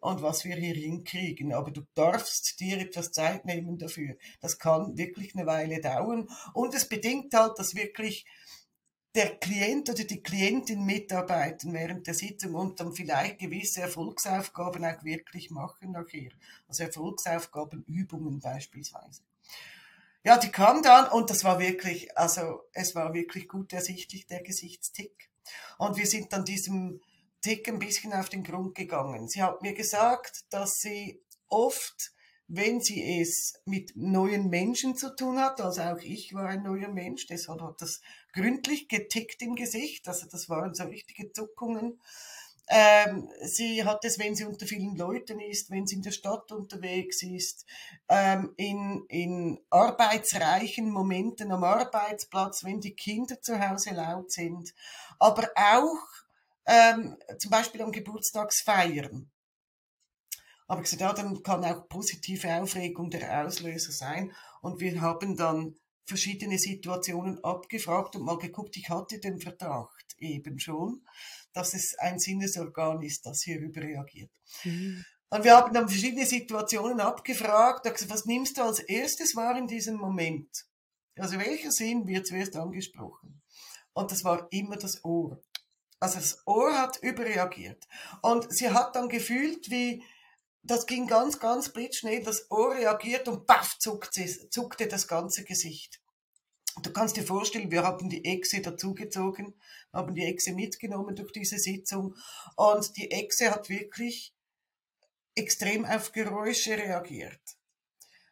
und 0.00 0.20
was 0.22 0.44
wir 0.44 0.56
hier 0.56 0.74
hinkriegen. 0.74 1.52
Aber 1.52 1.70
du 1.70 1.82
darfst 1.94 2.58
dir 2.60 2.78
etwas 2.78 3.12
Zeit 3.12 3.44
nehmen 3.44 3.78
dafür. 3.78 4.16
Das 4.40 4.58
kann 4.58 4.96
wirklich 4.96 5.34
eine 5.34 5.46
Weile 5.46 5.80
dauern. 5.80 6.28
Und 6.54 6.74
es 6.74 6.88
bedingt 6.88 7.34
halt, 7.34 7.58
dass 7.58 7.74
wirklich 7.74 8.26
der 9.14 9.36
Klient 9.36 9.90
oder 9.90 10.04
die 10.04 10.22
Klientin 10.22 10.84
mitarbeiten 10.84 11.72
während 11.74 12.06
der 12.06 12.14
Sitzung 12.14 12.54
und 12.54 12.80
dann 12.80 12.94
vielleicht 12.94 13.38
gewisse 13.38 13.82
Erfolgsaufgaben 13.82 14.84
auch 14.84 15.04
wirklich 15.04 15.50
machen 15.50 15.92
nachher. 15.92 16.30
Also 16.66 16.84
Erfolgsaufgabenübungen 16.84 18.40
beispielsweise. 18.40 19.22
Ja, 20.24 20.38
die 20.38 20.50
kam 20.50 20.82
dann 20.82 21.10
und 21.10 21.30
das 21.30 21.44
war 21.44 21.58
wirklich, 21.58 22.16
also 22.16 22.62
es 22.72 22.94
war 22.94 23.12
wirklich 23.12 23.48
gut 23.48 23.72
ersichtlich 23.72 24.26
der 24.26 24.42
Gesichtstick. 24.42 25.30
Und 25.78 25.96
wir 25.96 26.06
sind 26.06 26.32
dann 26.32 26.44
diesem 26.44 27.00
Tick 27.42 27.68
ein 27.68 27.80
bisschen 27.80 28.12
auf 28.12 28.28
den 28.28 28.44
Grund 28.44 28.74
gegangen. 28.74 29.28
Sie 29.28 29.42
hat 29.42 29.62
mir 29.62 29.74
gesagt, 29.74 30.44
dass 30.50 30.74
sie 30.78 31.20
oft 31.48 32.12
wenn 32.54 32.80
sie 32.80 33.20
es 33.20 33.54
mit 33.64 33.96
neuen 33.96 34.50
Menschen 34.50 34.94
zu 34.94 35.16
tun 35.16 35.38
hat, 35.38 35.58
also 35.62 35.80
auch 35.80 36.00
ich 36.02 36.34
war 36.34 36.48
ein 36.48 36.62
neuer 36.62 36.90
Mensch, 36.90 37.26
deshalb 37.26 37.62
hat 37.62 37.80
das 37.80 38.02
gründlich 38.32 38.88
getickt 38.88 39.42
im 39.42 39.54
Gesicht, 39.54 40.08
also 40.08 40.26
das 40.26 40.48
waren 40.48 40.74
so 40.74 40.84
richtige 40.84 41.32
Zuckungen. 41.32 42.00
Ähm, 42.68 43.28
sie 43.42 43.84
hat 43.84 44.04
es, 44.04 44.18
wenn 44.18 44.34
sie 44.34 44.44
unter 44.44 44.66
vielen 44.66 44.96
Leuten 44.96 45.40
ist, 45.40 45.70
wenn 45.70 45.86
sie 45.86 45.96
in 45.96 46.02
der 46.02 46.12
Stadt 46.12 46.52
unterwegs 46.52 47.22
ist, 47.22 47.66
ähm, 48.08 48.54
in, 48.56 49.04
in 49.08 49.60
arbeitsreichen 49.68 50.90
Momenten 50.90 51.52
am 51.52 51.64
Arbeitsplatz, 51.64 52.64
wenn 52.64 52.80
die 52.80 52.94
Kinder 52.94 53.40
zu 53.42 53.58
Hause 53.60 53.90
laut 53.90 54.30
sind, 54.30 54.72
aber 55.18 55.50
auch 55.54 55.98
ähm, 56.66 57.18
zum 57.38 57.50
Beispiel 57.50 57.82
am 57.82 57.92
Geburtstagsfeiern. 57.92 59.30
Aber 60.68 60.80
gesagt, 60.80 61.02
ja, 61.02 61.12
dann 61.12 61.42
kann 61.42 61.64
auch 61.64 61.88
positive 61.88 62.54
Aufregung 62.54 63.10
der 63.10 63.44
Auslöser 63.44 63.92
sein. 63.92 64.32
Und 64.62 64.80
wir 64.80 65.00
haben 65.02 65.36
dann 65.36 65.74
verschiedene 66.04 66.58
Situationen 66.58 67.42
abgefragt 67.44 68.16
und 68.16 68.24
mal 68.24 68.38
geguckt, 68.38 68.76
ich 68.76 68.88
hatte 68.88 69.18
den 69.18 69.38
Verdacht 69.38 70.14
eben 70.18 70.58
schon, 70.58 71.02
dass 71.52 71.74
es 71.74 71.96
ein 71.98 72.18
Sinnesorgan 72.18 73.02
ist, 73.02 73.26
das 73.26 73.42
hier 73.42 73.60
überreagiert. 73.60 74.30
Mhm. 74.64 75.04
Und 75.30 75.44
wir 75.44 75.56
haben 75.56 75.72
dann 75.72 75.88
verschiedene 75.88 76.26
Situationen 76.26 77.00
abgefragt, 77.00 77.86
was 78.08 78.26
nimmst 78.26 78.58
du 78.58 78.62
als 78.62 78.80
erstes 78.80 79.34
wahr 79.34 79.56
in 79.56 79.66
diesem 79.66 79.96
Moment? 79.96 80.66
Also 81.16 81.38
welcher 81.38 81.70
Sinn 81.70 82.06
wird 82.06 82.26
zuerst 82.26 82.56
angesprochen? 82.56 83.42
Und 83.94 84.10
das 84.10 84.24
war 84.24 84.46
immer 84.50 84.76
das 84.76 85.04
Ohr. 85.04 85.40
Also 86.00 86.16
das 86.16 86.46
Ohr 86.46 86.76
hat 86.76 86.98
überreagiert. 87.02 87.86
Und 88.22 88.52
sie 88.52 88.70
hat 88.70 88.96
dann 88.96 89.08
gefühlt, 89.08 89.70
wie, 89.70 90.02
das 90.62 90.86
ging 90.86 91.06
ganz, 91.06 91.38
ganz 91.38 91.72
blitzschnell, 91.72 92.22
das 92.22 92.50
Ohr 92.50 92.74
reagiert 92.74 93.28
und 93.28 93.46
baff 93.46 93.78
zuckte, 93.78 94.24
zuckte 94.50 94.86
das 94.86 95.08
ganze 95.08 95.44
Gesicht. 95.44 96.00
Du 96.82 96.92
kannst 96.92 97.16
dir 97.16 97.24
vorstellen, 97.24 97.70
wir 97.70 97.82
haben 97.82 98.08
die 98.08 98.24
Echse 98.24 98.62
dazugezogen, 98.62 99.54
haben 99.92 100.14
die 100.14 100.24
Echse 100.24 100.52
mitgenommen 100.52 101.14
durch 101.14 101.32
diese 101.32 101.58
Sitzung 101.58 102.14
und 102.56 102.96
die 102.96 103.10
Echse 103.10 103.50
hat 103.50 103.68
wirklich 103.68 104.34
extrem 105.34 105.84
auf 105.84 106.12
Geräusche 106.12 106.76
reagiert. 106.78 107.40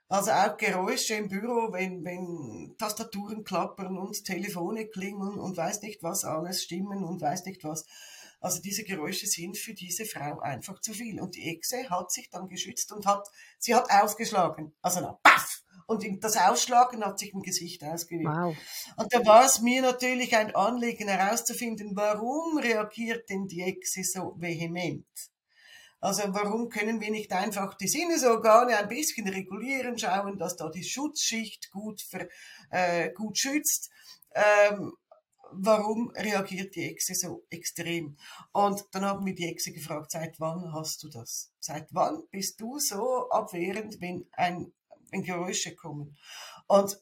Also 0.09 0.33
auch 0.33 0.57
Geräusche 0.57 1.15
im 1.15 1.29
Büro, 1.29 1.73
wenn, 1.73 2.05
wenn 2.05 2.75
Tastaturen 2.79 3.45
klappern 3.45 3.97
und 3.97 4.25
Telefone 4.25 4.89
klingeln 4.89 5.39
und 5.39 5.57
weiß 5.57 5.83
nicht 5.83 6.03
was 6.03 6.25
alles, 6.25 6.65
Stimmen 6.65 7.05
und 7.05 7.21
weiß 7.21 7.45
nicht 7.45 7.63
was. 7.63 7.87
Also 8.41 8.61
diese 8.61 8.85
Geräusche 8.85 9.27
sind 9.27 9.59
für 9.59 9.75
diese 9.75 10.07
Frau 10.07 10.41
einfach 10.41 10.81
zu 10.81 10.93
viel. 10.95 11.21
Und 11.21 11.37
die 11.37 11.49
Echse 11.49 11.89
hat 11.91 12.11
sich 12.11 12.31
dann 12.31 12.49
geschützt 12.49 12.91
und 12.93 13.07
hat, 13.07 13.29
sie 13.59 13.75
hat 13.75 13.91
ausgeschlagen. 13.91 14.73
Also 14.81 15.01
na, 15.01 15.19
paff! 15.23 15.63
Und 15.87 16.05
das 16.23 16.37
Ausschlagen 16.37 17.05
hat 17.05 17.19
sich 17.19 17.35
im 17.35 17.43
Gesicht 17.43 17.83
ausgewirkt. 17.83 18.37
Wow. 18.37 18.57
Und 18.97 19.13
da 19.13 19.27
war 19.27 19.45
es 19.45 19.61
mir 19.61 19.83
natürlich 19.83 20.37
ein 20.37 20.55
Anliegen 20.55 21.09
herauszufinden, 21.09 21.97
warum 21.97 22.59
reagiert 22.59 23.29
denn 23.29 23.49
die 23.49 23.63
Echse 23.63 24.05
so 24.05 24.37
vehement? 24.39 25.05
Also 26.01 26.23
warum 26.29 26.69
können 26.71 27.01
wir 27.01 27.11
nicht 27.11 27.33
einfach 27.33 27.75
die 27.75 27.89
Sinnesorgane 27.89 28.77
ein 28.77 28.89
bisschen 28.89 29.29
regulieren, 29.29 29.99
schauen, 29.99 30.39
dass 30.39 30.57
da 30.57 30.71
die 30.71 30.85
Schutzschicht 30.85 31.71
gut, 31.73 32.01
für, 32.01 32.29
äh, 32.71 33.13
gut 33.13 33.37
schützt? 33.37 33.91
Ähm, 34.33 34.93
warum 35.53 36.11
reagiert 36.11 36.75
die 36.75 36.91
Echse 36.91 37.15
so 37.15 37.45
extrem? 37.51 38.17
Und 38.53 38.85
dann 38.93 39.05
haben 39.05 39.27
wir 39.27 39.35
die 39.35 39.47
Echse 39.47 39.73
gefragt, 39.73 40.11
seit 40.11 40.41
wann 40.41 40.73
hast 40.73 41.03
du 41.03 41.09
das? 41.09 41.53
Seit 41.59 41.89
wann 41.93 42.23
bist 42.31 42.61
du 42.61 42.79
so 42.79 43.29
abwehrend, 43.31 44.01
wenn 44.01 44.27
ein 44.33 44.73
wenn 45.11 45.23
Geräusche 45.23 45.75
kommen. 45.75 46.17
Und 46.67 46.99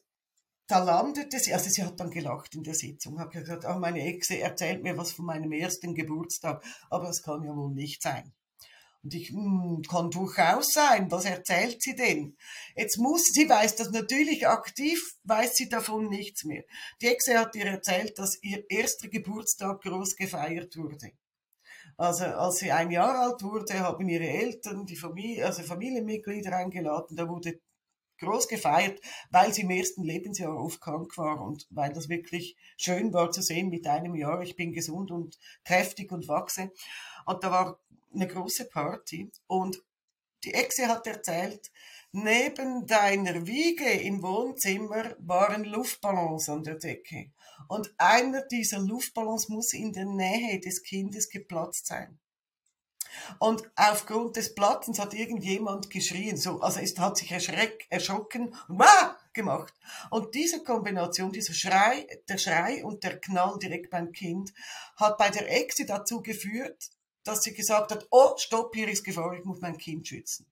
da 0.67 0.83
landete 0.83 1.39
sie, 1.39 1.53
also 1.53 1.69
sie 1.69 1.83
hat 1.83 1.99
dann 1.99 2.11
gelacht 2.11 2.53
in 2.53 2.63
der 2.63 2.75
Sitzung, 2.75 3.19
hat 3.19 3.31
gesagt, 3.31 3.65
oh, 3.67 3.79
meine 3.79 4.03
Exe 4.03 4.39
erzählt 4.39 4.83
mir 4.83 4.97
was 4.97 5.11
von 5.11 5.25
meinem 5.25 5.51
ersten 5.51 5.95
Geburtstag, 5.95 6.63
aber 6.89 7.09
es 7.09 7.23
kann 7.23 7.43
ja 7.43 7.55
wohl 7.55 7.73
nicht 7.73 8.01
sein. 8.01 8.33
Und 9.03 9.13
ich, 9.13 9.29
hm, 9.29 9.81
kann 9.89 10.11
durchaus 10.11 10.73
sein, 10.73 11.09
was 11.09 11.25
erzählt 11.25 11.81
sie 11.81 11.95
denn? 11.95 12.35
Jetzt 12.75 12.97
muss, 12.97 13.23
sie 13.25 13.47
weiß 13.47 13.77
das 13.77 13.91
natürlich 13.91 14.47
aktiv, 14.47 14.99
weiß 15.23 15.55
sie 15.55 15.69
davon 15.69 16.09
nichts 16.09 16.43
mehr. 16.43 16.63
Die 17.01 17.07
Exe 17.07 17.39
hat 17.39 17.55
ihr 17.55 17.65
erzählt, 17.65 18.19
dass 18.19 18.41
ihr 18.43 18.69
erster 18.69 19.07
Geburtstag 19.07 19.81
groß 19.81 20.15
gefeiert 20.17 20.75
wurde. 20.75 21.11
Also 21.97 22.25
als 22.25 22.57
sie 22.57 22.71
ein 22.71 22.91
Jahr 22.91 23.19
alt 23.19 23.41
wurde, 23.43 23.79
haben 23.79 24.07
ihre 24.07 24.27
Eltern, 24.27 24.85
die 24.85 24.95
Familie, 24.95 25.45
also 25.45 25.63
Familienmitglieder 25.63 26.55
eingeladen, 26.55 27.15
da 27.15 27.27
wurde 27.27 27.59
groß 28.19 28.47
gefeiert, 28.47 28.99
weil 29.31 29.53
sie 29.53 29.61
im 29.61 29.69
ersten 29.69 30.03
Lebensjahr 30.03 30.55
oft 30.55 30.81
krank 30.81 31.17
war 31.17 31.41
und 31.41 31.67
weil 31.69 31.93
das 31.93 32.09
wirklich 32.09 32.57
schön 32.77 33.13
war 33.13 33.31
zu 33.31 33.41
sehen 33.41 33.69
mit 33.69 33.87
einem 33.87 34.15
Jahr, 34.15 34.41
ich 34.41 34.55
bin 34.55 34.73
gesund 34.73 35.11
und 35.11 35.37
kräftig 35.63 36.11
und 36.11 36.27
wachse. 36.27 36.71
Und 37.25 37.43
da 37.43 37.51
war 37.51 37.79
eine 38.13 38.27
große 38.27 38.65
Party 38.65 39.31
und 39.47 39.81
die 40.43 40.53
Exe 40.53 40.87
hat 40.87 41.05
erzählt, 41.05 41.69
neben 42.11 42.87
deiner 42.87 43.45
Wiege 43.45 43.89
im 43.89 44.23
Wohnzimmer 44.23 45.15
waren 45.19 45.65
Luftballons 45.65 46.47
an 46.47 46.63
der 46.63 46.75
Decke. 46.75 47.31
Und 47.67 47.93
einer 47.97 48.43
dieser 48.43 48.79
Luftballons 48.79 49.49
muss 49.49 49.73
in 49.73 49.91
der 49.91 50.05
Nähe 50.05 50.59
des 50.59 50.81
Kindes 50.83 51.29
geplatzt 51.29 51.87
sein. 51.87 52.19
Und 53.39 53.69
aufgrund 53.75 54.37
des 54.37 54.55
Platzens 54.55 54.99
hat 54.99 55.13
irgendjemand 55.13 55.89
geschrien, 55.89 56.37
so, 56.37 56.61
also 56.61 56.79
es 56.79 56.97
hat 56.97 57.17
sich 57.17 57.31
erschreck, 57.31 57.85
erschrocken 57.89 58.55
und 58.67 58.81
gemacht. 59.33 59.73
Und 60.09 60.35
diese 60.35 60.63
Kombination, 60.63 61.31
dieser 61.31 61.53
Schrei, 61.53 62.07
der 62.27 62.37
Schrei 62.37 62.83
und 62.83 63.03
der 63.03 63.19
Knall 63.19 63.57
direkt 63.59 63.89
beim 63.89 64.11
Kind, 64.11 64.53
hat 64.95 65.17
bei 65.17 65.29
der 65.29 65.51
Exe 65.51 65.85
dazu 65.85 66.21
geführt, 66.21 66.91
dass 67.29 67.43
sie 67.43 67.53
gesagt 67.53 67.91
hat, 67.91 68.07
oh, 68.11 68.33
stopp, 68.37 68.75
hier 68.75 68.89
ist 68.89 69.03
Gefahr, 69.03 69.33
ich 69.33 69.45
muss 69.45 69.61
mein 69.61 69.77
Kind 69.77 70.07
schützen 70.07 70.45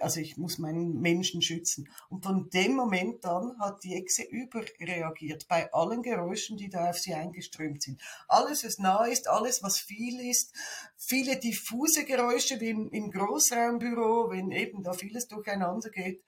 also 0.00 0.20
ich 0.20 0.36
muss 0.36 0.58
meinen 0.58 1.00
Menschen 1.00 1.42
schützen. 1.42 1.88
Und 2.08 2.24
von 2.24 2.48
dem 2.50 2.74
Moment 2.74 3.24
an 3.24 3.58
hat 3.58 3.82
die 3.84 3.94
Echse 3.94 4.22
überreagiert 4.22 5.48
bei 5.48 5.72
allen 5.72 6.02
Geräuschen, 6.02 6.56
die 6.56 6.68
da 6.68 6.90
auf 6.90 6.98
sie 6.98 7.14
eingeströmt 7.14 7.82
sind. 7.82 8.00
Alles, 8.28 8.64
was 8.64 8.78
nah 8.78 9.04
ist, 9.04 9.28
alles, 9.28 9.62
was 9.62 9.78
viel 9.78 10.20
ist, 10.30 10.54
viele 10.96 11.38
diffuse 11.38 12.04
Geräusche 12.04 12.60
wie 12.60 12.70
im, 12.70 13.10
Großraumbüro, 13.10 14.30
wenn 14.30 14.50
eben 14.52 14.82
da 14.82 14.92
vieles 14.92 15.28
durcheinander 15.28 15.90
geht. 15.90 16.22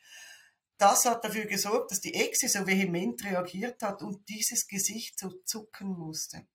Das 0.76 1.04
hat 1.04 1.24
dafür 1.24 1.46
gesorgt, 1.46 1.92
dass 1.92 2.00
die 2.00 2.14
Echse 2.14 2.48
so 2.48 2.66
vehement 2.66 3.24
reagiert 3.24 3.82
hat 3.82 4.02
und 4.02 4.28
dieses 4.28 4.66
Gesicht 4.66 5.18
so 5.18 5.30
zucken 5.44 5.88
musste. 5.88 6.46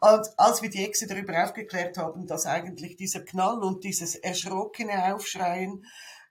Und 0.00 0.28
als 0.36 0.62
wir 0.62 0.70
die 0.70 0.84
Echse 0.84 1.06
darüber 1.06 1.44
aufgeklärt 1.44 1.98
haben, 1.98 2.26
dass 2.26 2.46
eigentlich 2.46 2.96
dieser 2.96 3.20
Knall 3.20 3.62
und 3.62 3.84
dieses 3.84 4.14
erschrockene 4.16 5.14
Aufschreien 5.14 5.84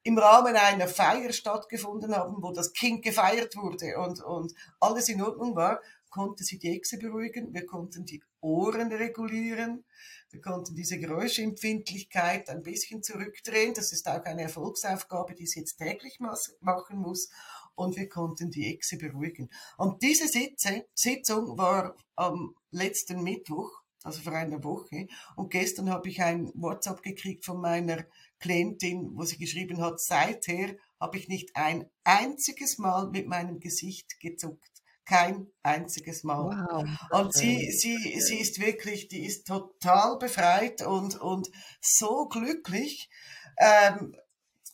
im 0.04 0.18
Rahmen 0.18 0.56
einer 0.56 0.88
Feier 0.88 1.32
stattgefunden 1.32 2.16
haben, 2.16 2.42
wo 2.42 2.52
das 2.52 2.74
Kind 2.74 3.04
gefeiert 3.04 3.56
wurde 3.56 3.98
und, 3.98 4.22
und 4.22 4.54
alles 4.80 5.08
in 5.08 5.22
Ordnung 5.22 5.56
war, 5.56 5.80
konnte 6.10 6.44
sie 6.44 6.60
die 6.60 6.76
Echse 6.76 7.00
beruhigen, 7.00 7.54
wir 7.54 7.66
konnten 7.66 8.06
die 8.06 8.22
Ohren 8.40 8.92
regulieren, 8.92 9.84
wir 10.30 10.42
konnten 10.42 10.76
diese 10.76 11.00
Geräuschempfindlichkeit 11.00 12.50
ein 12.50 12.62
bisschen 12.62 13.02
zurückdrehen. 13.02 13.74
Das 13.74 13.92
ist 13.92 14.08
auch 14.08 14.24
eine 14.26 14.44
Erfolgsaufgabe, 14.44 15.34
die 15.34 15.48
sie 15.48 15.62
jetzt 15.62 15.78
täglich 15.78 16.20
machen 16.20 16.98
muss. 16.98 17.30
Und 17.76 17.98
wir 17.98 18.08
konnten 18.10 18.52
die 18.52 18.74
Echse 18.74 18.98
beruhigen. 18.98 19.50
Und 19.78 20.02
diese 20.04 20.28
Sitze, 20.28 20.86
Sitzung 20.94 21.58
war 21.58 21.96
am 22.16 22.56
letzten 22.72 23.24
Mittwoch, 23.24 23.72
also 24.04 24.22
vor 24.22 24.34
einer 24.34 24.64
Woche. 24.64 25.08
Und 25.36 25.50
gestern 25.52 25.90
habe 25.90 26.10
ich 26.10 26.22
ein 26.22 26.52
WhatsApp 26.56 27.02
gekriegt 27.02 27.46
von 27.46 27.60
meiner 27.60 28.06
Klientin, 28.40 29.12
wo 29.16 29.24
sie 29.24 29.38
geschrieben 29.38 29.82
hat, 29.82 30.00
seither 30.00 30.76
habe 31.00 31.18
ich 31.18 31.28
nicht 31.28 31.56
ein 31.56 31.90
einziges 32.04 32.78
Mal 32.78 33.10
mit 33.10 33.28
meinem 33.28 33.60
Gesicht 33.60 34.20
gezuckt. 34.20 34.70
Kein 35.06 35.48
einziges 35.64 36.24
Mal. 36.24 36.56
Wow. 36.70 36.86
Und 37.12 37.34
sie, 37.34 37.72
sie, 37.72 37.98
sie 38.22 38.40
ist 38.40 38.62
wirklich, 38.62 39.10
die 39.10 39.26
ist 39.26 39.46
total 39.46 40.18
befreit 40.18 40.82
und, 40.82 41.20
und 41.20 41.50
so 41.82 42.28
glücklich, 42.30 43.10
ähm, 43.58 44.16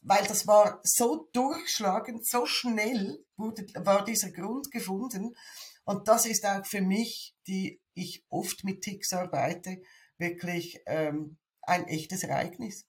weil 0.01 0.25
das 0.25 0.48
war 0.48 0.79
so 0.84 1.29
durchschlagend, 1.34 2.25
so 2.25 2.46
schnell 2.46 3.24
wurde, 3.38 3.65
war 3.75 4.06
dieser 4.06 4.32
Grund 4.32 4.72
gefunden. 4.72 5.36
Und 5.84 6.08
das 6.08 6.25
ist 6.25 6.46
auch 6.46 6.65
für 6.65 6.82
mich, 6.82 7.36
die 7.48 7.82
ich 7.94 8.24
oft 8.29 8.63
mit 8.63 8.82
Ticks 8.82 9.13
arbeite, 9.13 9.82
wirklich 10.18 10.79
ähm, 10.86 11.38
ein 11.62 11.88
echtes 11.88 12.24
Ereignis. 12.24 12.86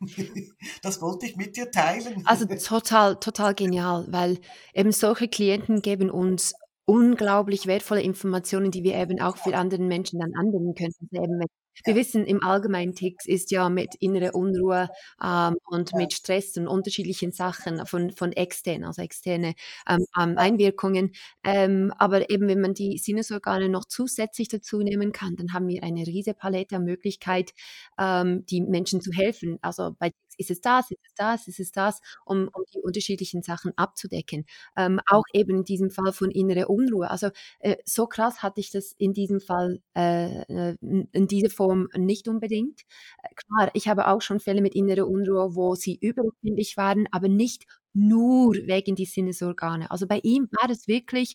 Das 0.82 1.02
wollte 1.02 1.26
ich 1.26 1.36
mit 1.36 1.56
dir 1.56 1.70
teilen. 1.70 2.22
Also 2.24 2.46
total, 2.46 3.16
total 3.16 3.54
genial, 3.54 4.06
weil 4.08 4.38
eben 4.72 4.92
solche 4.92 5.28
Klienten 5.28 5.82
geben 5.82 6.10
uns 6.10 6.54
unglaublich 6.86 7.66
wertvolle 7.66 8.02
Informationen, 8.02 8.70
die 8.70 8.82
wir 8.82 8.94
eben 8.94 9.20
auch 9.20 9.36
für 9.36 9.54
andere 9.54 9.82
Menschen 9.82 10.18
dann 10.18 10.32
anwenden 10.34 10.74
können. 10.74 10.94
Also 11.12 11.22
eben 11.22 11.38
wir 11.84 11.94
wissen 11.94 12.26
im 12.26 12.42
Allgemeinen, 12.42 12.94
Ticks 12.94 13.26
ist 13.26 13.50
ja 13.50 13.68
mit 13.68 13.94
innerer 13.96 14.34
Unruhe 14.34 14.88
ähm, 15.22 15.56
und 15.66 15.94
mit 15.94 16.12
Stress 16.12 16.56
und 16.56 16.68
unterschiedlichen 16.68 17.32
Sachen 17.32 17.86
von, 17.86 18.10
von 18.10 18.32
extern, 18.32 18.84
also 18.84 19.02
externe 19.02 19.54
ähm, 19.88 20.04
ähm, 20.20 20.38
Einwirkungen. 20.38 21.12
Ähm, 21.44 21.92
aber 21.98 22.30
eben, 22.30 22.48
wenn 22.48 22.60
man 22.60 22.74
die 22.74 22.98
Sinnesorgane 22.98 23.68
noch 23.68 23.84
zusätzlich 23.84 24.48
dazu 24.48 24.80
nehmen 24.80 25.12
kann, 25.12 25.36
dann 25.36 25.52
haben 25.52 25.68
wir 25.68 25.82
eine 25.82 26.06
riesige 26.06 26.34
Palette 26.34 26.76
an 26.76 26.84
Möglichkeit, 26.84 27.52
ähm, 27.98 28.44
die 28.46 28.60
Menschen 28.60 29.00
zu 29.00 29.12
helfen. 29.12 29.58
Also 29.62 29.94
bei 29.98 30.12
ist 30.40 30.50
es 30.50 30.60
das, 30.60 30.90
ist 30.90 31.00
es 31.06 31.14
das, 31.14 31.48
ist 31.48 31.60
es 31.60 31.72
das, 31.72 32.00
um, 32.24 32.48
um 32.52 32.64
die 32.74 32.80
unterschiedlichen 32.80 33.42
Sachen 33.42 33.72
abzudecken. 33.76 34.46
Ähm, 34.76 35.00
auch 35.08 35.24
eben 35.32 35.58
in 35.58 35.64
diesem 35.64 35.90
Fall 35.90 36.12
von 36.12 36.30
innerer 36.30 36.70
Unruhe. 36.70 37.10
Also 37.10 37.28
äh, 37.60 37.76
so 37.84 38.06
krass 38.06 38.42
hatte 38.42 38.60
ich 38.60 38.70
das 38.70 38.92
in 38.98 39.12
diesem 39.12 39.40
Fall 39.40 39.80
äh, 39.96 40.42
äh, 40.42 40.76
in 40.80 41.08
in 41.12 41.26
dieser 41.28 41.50
Form 41.50 41.88
nicht 41.96 42.28
unbedingt. 42.28 42.82
Äh, 43.22 43.28
klar, 43.34 43.70
ich 43.74 43.88
habe 43.88 44.08
auch 44.08 44.22
schon 44.22 44.40
Fälle 44.40 44.62
mit 44.62 44.74
innerer 44.74 45.06
Unruhe, 45.06 45.54
wo 45.54 45.74
sie 45.74 45.96
überempfindlich 46.00 46.76
waren, 46.76 47.06
aber 47.12 47.28
nicht 47.28 47.66
nur 47.92 48.54
wegen 48.54 48.94
die 48.94 49.04
Sinnesorgane. 49.04 49.90
Also 49.90 50.06
bei 50.06 50.20
ihm 50.22 50.48
war 50.60 50.70
es 50.70 50.86
wirklich 50.88 51.34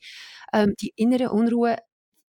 ähm, 0.53 0.73
die 0.81 0.93
innere 0.95 1.31
Unruhe 1.31 1.77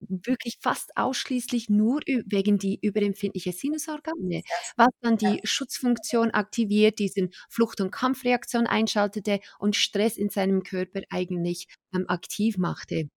wirklich 0.10 0.58
fast 0.62 0.96
ausschließlich 0.98 1.70
nur 1.70 2.02
wegen 2.06 2.58
die 2.58 2.80
überempfindliche 2.82 3.52
Sinnesorgane, 3.54 4.44
was 4.78 4.90
dann 5.02 5.18
die 5.18 5.42
Schutzfunktion 5.44 6.32
aktiviert, 6.32 7.00
diesen 7.00 7.32
Flucht 7.50 7.82
und 7.82 7.92
Kampfreaktion 7.92 8.68
einschaltete 8.68 9.40
und 9.60 9.76
Stress 9.76 10.18
in 10.18 10.30
seinem 10.30 10.64
Körper 10.64 11.02
eigentlich, 11.10 11.68
ähm, 11.94 12.06
aktiv 12.10 12.58
machte. 12.58 13.10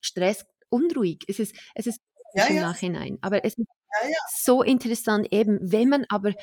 Stress, 0.00 0.44
unruhig. 0.70 1.24
Es 1.28 1.38
ist 1.38 1.54
es 1.74 1.86
ist 1.86 2.00
Ja, 2.34 2.48
im 2.48 2.56
ja. 2.56 2.60
Nachhinein, 2.60 3.18
aber 3.22 3.44
es 3.44 3.54
ist 3.58 3.66
Ja, 4.02 4.18
so 4.26 4.62
interessant 4.62 5.28
eben, 5.32 5.58
wenn 5.62 5.88
man 5.88 6.06
aber 6.08 6.34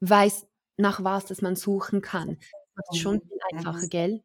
weiß, 0.00 0.46
nach 0.78 1.02
was 1.04 1.26
das 1.26 1.42
man 1.42 1.56
suchen 1.56 2.02
kann, 2.02 2.38
macht's 2.76 2.98
schon 2.98 3.20
Mhm, 3.52 3.52
einfacher, 3.54 3.88
gell? 3.88 4.22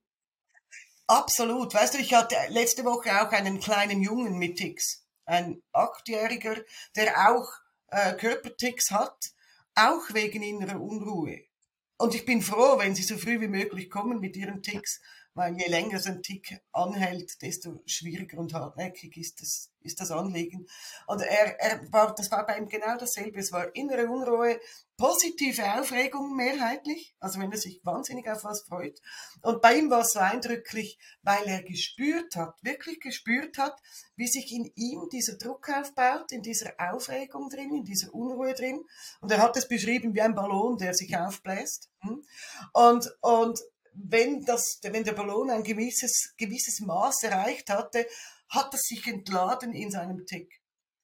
Absolut. 1.08 1.74
Weißt 1.74 1.94
du, 1.94 1.98
ich 2.00 2.14
hatte 2.14 2.36
letzte 2.50 2.84
Woche 2.84 3.10
auch 3.22 3.32
einen 3.32 3.60
kleinen 3.62 4.02
Jungen 4.02 4.38
mit 4.38 4.58
Ticks. 4.58 5.03
Ein 5.26 5.62
Achtjähriger, 5.72 6.58
der 6.96 7.30
auch 7.30 7.48
äh, 7.88 8.14
Körperticks 8.14 8.92
hat, 8.92 9.32
auch 9.76 10.14
wegen 10.14 10.44
innerer 10.44 10.80
Unruhe. 10.82 11.42
Und 11.98 12.16
ich 12.16 12.26
bin 12.26 12.42
froh, 12.42 12.80
wenn 12.80 12.96
sie 12.96 13.04
so 13.04 13.18
früh 13.18 13.40
wie 13.40 13.48
möglich 13.48 13.90
kommen 13.90 14.20
mit 14.20 14.36
ihren 14.36 14.62
Ticks, 14.62 15.02
weil 15.36 15.58
je 15.58 15.68
länger 15.68 16.00
so 16.00 16.10
ein 16.10 16.22
Tick 16.22 16.62
anhält, 16.72 17.42
desto 17.42 17.82
schwieriger 17.86 18.38
und 18.38 18.54
hartnäckig 18.54 19.18
ist 19.18 19.42
das, 19.42 19.72
ist 19.82 20.00
das 20.00 20.12
Anliegen. 20.12 20.68
Und 21.08 21.22
er, 21.22 21.60
er 21.60 21.92
war, 21.92 22.14
das 22.14 22.32
war 22.32 22.46
bei 22.46 22.58
ihm 22.58 22.68
genau 22.68 22.98
dasselbe. 22.98 23.40
Es 23.40 23.52
war 23.52 23.76
innere 23.76 24.08
Unruhe, 24.08 24.60
positive 24.98 25.80
Aufregung 25.80 26.36
mehrheitlich, 26.36 27.16
also 27.20 27.40
wenn 27.40 27.52
er 27.52 27.58
sich 27.58 27.82
wahnsinnig 27.84 28.30
auf 28.30 28.44
was 28.44 28.62
freut. 28.68 29.02
Und 29.42 29.62
bei 29.62 29.76
ihm 29.76 29.90
war 29.90 30.02
es 30.02 30.14
so 30.14 30.20
eindrücklich, 30.20 31.00
weil 31.24 31.44
er 31.46 31.64
gespürt 31.64 32.36
hat, 32.36 32.56
wirklich 32.62 33.00
gespürt 33.00 33.58
hat, 33.58 33.80
wie 34.16 34.28
sich 34.28 34.52
in 34.52 34.72
ihm 34.76 35.10
dieser 35.12 35.38
Druck 35.38 35.70
aufbaut, 35.70 36.32
in 36.32 36.44
dieser 36.44 36.74
Aufregung 36.78 37.50
drin, 37.50 37.74
in 37.74 37.84
dieser 37.84 38.14
Unruhe 38.14 38.54
drin. 38.54 38.84
Und 39.20 39.32
er 39.32 39.42
hat 39.42 39.58
es 39.58 39.68
beschrieben 39.68 40.14
wie 40.14 40.22
ein 40.22 40.36
Ballon, 40.36 40.78
der 40.78 40.94
sich 40.94 41.18
aufbläst. 41.18 41.90
Hm? 42.02 42.24
Und, 42.74 43.18
und 43.22 43.60
wenn, 43.96 44.44
das, 44.46 44.80
wenn 44.84 45.04
der 45.04 45.14
Ballon 45.14 45.50
ein 45.50 45.64
gewisses, 45.64 46.34
gewisses 46.38 46.80
Maß 46.82 47.24
erreicht 47.24 47.70
hatte, 47.70 48.06
hat 48.50 48.74
es 48.74 48.82
sich 48.84 49.08
entladen 49.08 49.74
in 49.74 49.92
seinem 49.92 50.26
Tick. 50.26 50.62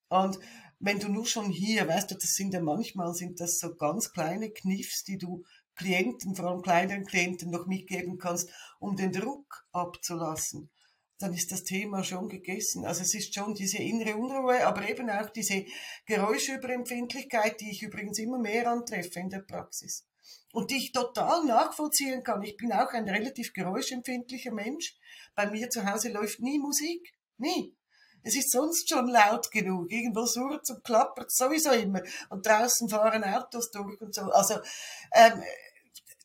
Und 0.09 0.39
wenn 0.79 0.99
du 0.99 1.09
nur 1.09 1.25
schon 1.25 1.49
hier, 1.49 1.87
weißt 1.87 2.11
du, 2.11 2.15
das 2.15 2.33
sind 2.33 2.53
ja 2.53 2.61
manchmal 2.61 3.13
sind 3.13 3.39
das 3.39 3.59
so 3.59 3.75
ganz 3.75 4.11
kleine 4.11 4.49
Kniffs, 4.51 5.03
die 5.03 5.17
du 5.17 5.43
Klienten, 5.75 6.35
vor 6.35 6.45
allem 6.45 6.61
kleineren 6.61 7.05
Klienten 7.05 7.51
noch 7.51 7.65
mitgeben 7.65 8.17
kannst, 8.17 8.49
um 8.79 8.95
den 8.95 9.11
Druck 9.11 9.65
abzulassen, 9.71 10.69
dann 11.19 11.33
ist 11.33 11.51
das 11.51 11.63
Thema 11.63 12.03
schon 12.03 12.29
gegessen. 12.29 12.85
Also 12.85 13.01
es 13.01 13.13
ist 13.13 13.33
schon 13.33 13.53
diese 13.53 13.77
innere 13.77 14.15
Unruhe, 14.15 14.65
aber 14.65 14.89
eben 14.89 15.09
auch 15.09 15.29
diese 15.29 15.65
Geräuschüberempfindlichkeit, 16.05 17.59
die 17.59 17.71
ich 17.71 17.83
übrigens 17.83 18.19
immer 18.19 18.39
mehr 18.39 18.69
antreffe 18.69 19.19
in 19.19 19.29
der 19.29 19.39
Praxis. 19.39 20.05
Und 20.51 20.71
die 20.71 20.77
ich 20.77 20.91
total 20.91 21.45
nachvollziehen 21.45 22.23
kann. 22.23 22.41
Ich 22.41 22.57
bin 22.57 22.71
auch 22.73 22.91
ein 22.93 23.07
relativ 23.07 23.53
geräuschempfindlicher 23.53 24.51
Mensch. 24.51 24.95
Bei 25.35 25.49
mir 25.49 25.69
zu 25.69 25.85
Hause 25.85 26.09
läuft 26.09 26.39
nie 26.39 26.57
Musik. 26.57 27.13
Nie. 27.37 27.75
Es 28.23 28.35
ist 28.35 28.51
sonst 28.51 28.89
schon 28.89 29.07
laut 29.07 29.49
genug. 29.51 29.91
Irgendwo 29.91 30.25
surrt 30.25 30.69
und 30.69 30.83
klappert 30.83 31.31
sowieso 31.31 31.71
immer. 31.71 32.01
Und 32.29 32.45
draußen 32.45 32.89
fahren 32.89 33.23
Autos 33.23 33.71
durch 33.71 34.01
und 34.01 34.13
so. 34.13 34.23
Also, 34.23 34.55
ähm, 35.13 35.41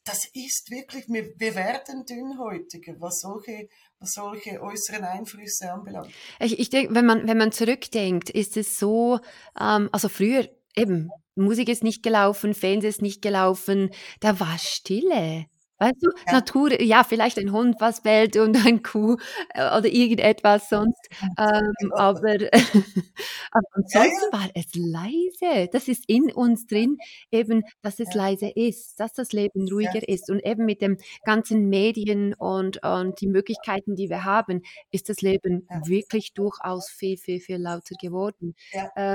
das 0.05 0.29
ist 0.35 0.71
wirklich, 0.71 1.07
wir, 1.09 1.33
wir 1.39 1.55
werden 1.55 2.05
dünnhäutiger, 2.05 2.95
was 2.99 3.21
solche, 3.21 3.69
was 3.99 4.13
solche 4.13 4.61
äußeren 4.61 5.03
Einflüsse 5.03 5.73
anbelangt. 5.73 6.13
Ich, 6.41 6.59
ich 6.59 6.69
denke, 6.69 6.95
wenn 6.95 7.07
man, 7.07 7.27
wenn 7.27 7.39
man 7.39 7.53
zurückdenkt, 7.53 8.29
ist 8.29 8.57
es 8.57 8.79
so, 8.79 9.19
ähm, 9.59 9.89
also 9.93 10.09
früher 10.09 10.49
eben, 10.77 11.11
Musik 11.37 11.69
ist 11.69 11.83
nicht 11.83 12.03
gelaufen, 12.03 12.55
Fernsehen 12.55 12.91
ist 12.91 13.03
nicht 13.03 13.23
gelaufen, 13.23 13.91
da 14.21 14.39
war 14.39 14.57
Stille. 14.59 15.47
Weißt 15.79 15.97
du, 16.03 16.11
Ja. 16.27 16.33
Natur, 16.35 16.81
ja, 16.81 17.05
vielleicht 17.05 17.39
ein 17.39 17.53
Hund, 17.53 17.77
was 17.81 18.03
bellt 18.03 18.37
und 18.37 18.57
ein 18.65 18.83
Kuh 18.83 19.17
äh, 19.55 19.77
oder 19.77 19.87
irgendetwas 19.89 20.69
sonst. 20.69 21.09
Ähm, 21.39 21.93
aber, 21.95 22.37
aber 23.51 23.67
ansonsten 23.73 24.33
war 24.33 24.49
es 24.55 24.67
leise. 24.75 25.69
Das 25.73 25.89
ist 25.89 26.05
in 26.09 26.33
uns 26.33 26.67
drin, 26.67 26.99
eben, 27.33 27.63
dass 27.83 27.99
es 28.01 28.15
Ja. 28.15 28.23
leise 28.23 28.49
ist, 28.55 29.01
dass 29.01 29.13
das 29.15 29.33
Leben 29.33 29.69
ruhiger 29.69 30.07
ist. 30.09 30.31
Und 30.31 30.41
eben 30.45 30.65
mit 30.65 30.81
den 30.81 30.99
ganzen 31.25 31.69
Medien 31.69 32.35
und, 32.35 32.83
und 32.85 33.21
die 33.21 33.27
Möglichkeiten, 33.27 33.97
die 33.97 34.09
wir 34.09 34.25
haben, 34.25 34.63
ist 34.93 35.09
das 35.09 35.21
Leben 35.23 35.67
Ja. 35.71 35.81
wirklich 35.87 36.35
durchaus 36.35 36.89
viel, 36.89 37.17
viel, 37.17 37.41
viel 37.41 37.57
lauter 37.59 37.97
geworden. 38.01 38.55
Ja, 38.73 38.91
Ähm, 38.97 39.15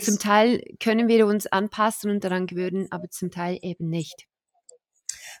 zum 0.00 0.18
Teil 0.18 0.62
können 0.80 1.08
wir 1.08 1.26
uns 1.26 1.46
anpassen 1.46 2.10
und 2.10 2.24
daran 2.24 2.46
gewöhnen, 2.46 2.88
aber 2.90 3.08
zum 3.10 3.30
Teil 3.30 3.58
eben 3.62 3.88
nicht. 3.88 4.26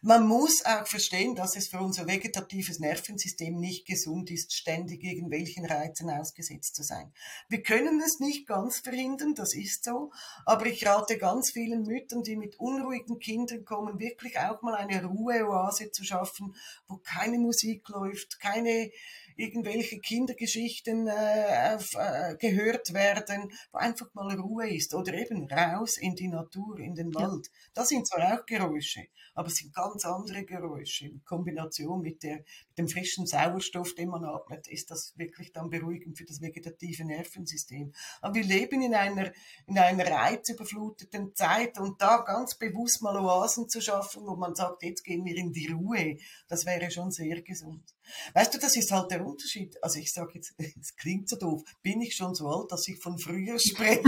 Man 0.04 0.26
muss 0.26 0.64
auch 0.64 0.86
verstehen, 0.86 1.36
dass 1.36 1.56
es 1.56 1.68
für 1.68 1.78
unser 1.78 2.08
vegetatives 2.08 2.80
Nervensystem 2.80 3.54
nicht 3.54 3.86
gesund 3.86 4.32
ist, 4.32 4.52
ständig 4.52 5.04
irgendwelchen 5.04 5.64
Reizen 5.64 6.10
ausgesetzt 6.10 6.74
zu 6.74 6.82
sein. 6.82 7.12
Wir 7.48 7.62
können 7.62 8.00
es 8.00 8.18
nicht 8.18 8.48
ganz 8.48 8.80
verhindern, 8.80 9.34
das 9.34 9.54
ist 9.54 9.84
so, 9.84 10.10
aber 10.44 10.66
ich 10.66 10.84
rate 10.84 11.18
ganz 11.18 11.52
vielen 11.52 11.84
Müttern, 11.84 12.24
die 12.24 12.36
mit 12.36 12.58
unruhigen 12.58 13.20
Kindern 13.20 13.64
kommen, 13.64 14.00
wirklich 14.00 14.38
auch 14.40 14.60
mal 14.62 14.74
eine 14.74 15.04
Ruheoase 15.04 15.92
zu 15.92 16.02
schaffen, 16.02 16.54
wo 16.88 16.96
keine 16.96 17.38
Musik 17.38 17.88
läuft, 17.88 18.40
keine 18.40 18.90
irgendwelche 19.36 19.98
Kindergeschichten 19.98 21.06
äh, 21.08 21.74
auf, 21.74 21.94
äh, 21.94 22.36
gehört 22.38 22.92
werden, 22.92 23.52
wo 23.72 23.78
einfach 23.78 24.12
mal 24.14 24.34
Ruhe 24.38 24.68
ist 24.68 24.94
oder 24.94 25.14
eben 25.14 25.50
raus 25.50 25.96
in 25.96 26.14
die 26.14 26.28
Natur, 26.28 26.78
in 26.78 26.94
den 26.94 27.12
Ja. 27.16 27.30
Wald. 27.30 27.50
Das 27.74 27.88
sind 27.88 28.06
zwar 28.06 28.34
auch 28.34 28.46
Geräusche, 28.46 29.06
aber 29.34 29.48
es 29.48 29.56
sind 29.56 29.74
ganz 29.74 30.04
andere 30.04 30.44
Geräusche. 30.44 31.06
In 31.06 31.24
Kombination 31.24 32.00
mit, 32.00 32.22
der, 32.22 32.36
mit 32.36 32.78
dem 32.78 32.88
frischen 32.88 33.26
Sauerstoff, 33.26 33.94
den 33.94 34.08
man 34.08 34.24
atmet, 34.24 34.68
ist 34.68 34.90
das 34.90 35.12
wirklich 35.16 35.52
dann 35.52 35.70
beruhigend 35.70 36.18
für 36.18 36.24
das 36.24 36.40
vegetative 36.40 37.04
Nervensystem. 37.04 37.92
Aber 38.20 38.34
wir 38.34 38.44
leben 38.44 38.82
in 38.82 38.94
einer, 38.94 39.32
in 39.66 39.78
einer 39.78 40.06
reizüberfluteten 40.06 41.34
Zeit 41.34 41.78
und 41.78 42.00
da 42.00 42.18
ganz 42.18 42.56
bewusst 42.56 43.02
mal 43.02 43.16
Oasen 43.16 43.68
zu 43.68 43.80
schaffen, 43.80 44.26
wo 44.26 44.36
man 44.36 44.54
sagt, 44.54 44.82
jetzt 44.82 45.04
gehen 45.04 45.24
wir 45.24 45.36
in 45.36 45.52
die 45.52 45.68
Ruhe, 45.68 46.16
das 46.48 46.66
wäre 46.66 46.90
schon 46.90 47.10
sehr 47.10 47.42
gesund. 47.42 47.94
Weißt 48.34 48.52
du, 48.54 48.58
das 48.58 48.76
ist 48.76 48.90
halt 48.90 49.10
der 49.10 49.24
Unterschied. 49.24 49.82
Also 49.82 49.98
ich 49.98 50.12
sage 50.12 50.32
jetzt, 50.34 50.54
es 50.80 50.96
klingt 50.96 51.28
so 51.28 51.36
doof, 51.36 51.62
bin 51.82 52.00
ich 52.00 52.14
schon 52.14 52.34
so 52.34 52.48
alt, 52.48 52.70
dass 52.70 52.86
ich 52.88 52.98
von 53.00 53.18
früher 53.18 53.58
spreche. 53.58 54.02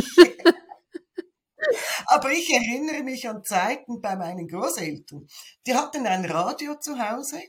Aber 2.14 2.31
ich 2.31 2.48
erinnere 2.48 3.03
mich 3.03 3.29
an 3.29 3.42
Zeiten 3.42 4.00
bei 4.00 4.14
meinen 4.14 4.46
Großeltern. 4.46 5.27
Die 5.66 5.74
hatten 5.74 6.07
ein 6.07 6.24
Radio 6.24 6.77
zu 6.79 6.96
Hause 6.96 7.42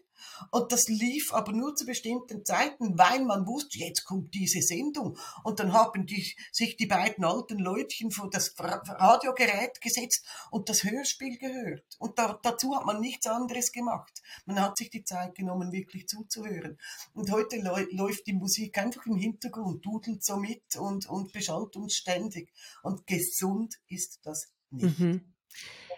und 0.51 0.71
das 0.71 0.87
lief 0.87 1.33
aber 1.33 1.51
nur 1.51 1.75
zu 1.75 1.85
bestimmten 1.85 2.45
Zeiten, 2.45 2.97
weil 2.97 3.23
man 3.23 3.45
wusste, 3.45 3.79
jetzt 3.79 4.05
kommt 4.05 4.33
diese 4.33 4.61
Sendung. 4.61 5.17
Und 5.43 5.59
dann 5.59 5.73
haben 5.73 6.05
die, 6.05 6.35
sich 6.51 6.77
die 6.77 6.85
beiden 6.85 7.23
alten 7.23 7.59
Leutchen 7.59 8.11
vor 8.11 8.29
das 8.29 8.55
Radiogerät 8.57 9.81
gesetzt 9.81 10.25
und 10.51 10.69
das 10.69 10.83
Hörspiel 10.83 11.37
gehört. 11.37 11.85
Und 11.99 12.17
da, 12.17 12.39
dazu 12.41 12.75
hat 12.75 12.85
man 12.85 12.99
nichts 12.99 13.27
anderes 13.27 13.71
gemacht. 13.71 14.21
Man 14.45 14.59
hat 14.59 14.77
sich 14.77 14.89
die 14.89 15.03
Zeit 15.03 15.35
genommen, 15.35 15.71
wirklich 15.71 16.07
zuzuhören. 16.07 16.77
Und 17.13 17.31
heute 17.31 17.57
läuft 17.91 18.27
die 18.27 18.33
Musik 18.33 18.77
einfach 18.77 19.05
im 19.05 19.17
Hintergrund, 19.17 19.85
dudelt 19.85 20.23
so 20.23 20.37
mit 20.37 20.75
und, 20.77 21.07
und 21.07 21.31
beschallt 21.33 21.75
uns 21.75 21.95
ständig. 21.95 22.51
Und 22.83 23.05
gesund 23.07 23.75
ist 23.87 24.19
das 24.23 24.54
nicht. 24.71 24.99
Mhm. 24.99 25.21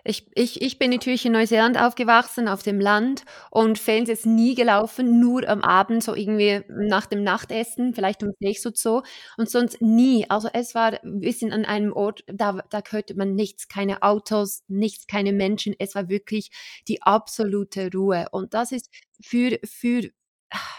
Ich, 0.03 0.25
ich, 0.35 0.61
ich 0.61 0.79
bin 0.79 0.91
natürlich 0.91 1.25
in 1.25 1.33
Neuseeland 1.33 1.77
aufgewachsen, 1.77 2.47
auf 2.47 2.63
dem 2.63 2.79
Land 2.79 3.25
und 3.51 3.77
Fernsehen 3.77 4.13
ist 4.13 4.25
nie 4.25 4.55
gelaufen, 4.55 5.19
nur 5.19 5.47
am 5.49 5.61
Abend, 5.61 6.01
so 6.01 6.15
irgendwie 6.15 6.61
nach 6.69 7.07
dem 7.07 7.23
Nachtessen, 7.23 7.93
vielleicht 7.93 8.23
um 8.23 8.31
sechs 8.39 8.65
oder 8.65 8.75
so 8.77 9.03
und 9.37 9.49
sonst 9.49 9.81
nie. 9.81 10.25
Also 10.29 10.47
es 10.53 10.75
war 10.75 11.03
ein 11.03 11.19
bisschen 11.19 11.51
an 11.51 11.65
einem 11.65 11.91
Ort, 11.91 12.23
da, 12.27 12.61
da 12.69 12.81
hörte 12.89 13.15
man 13.15 13.35
nichts, 13.35 13.67
keine 13.67 14.01
Autos, 14.01 14.63
nichts, 14.69 15.07
keine 15.07 15.33
Menschen. 15.33 15.75
Es 15.77 15.93
war 15.93 16.07
wirklich 16.07 16.51
die 16.87 17.01
absolute 17.01 17.89
Ruhe 17.93 18.27
und 18.31 18.53
das 18.53 18.71
ist 18.71 18.89
für, 19.21 19.59
für 19.65 20.09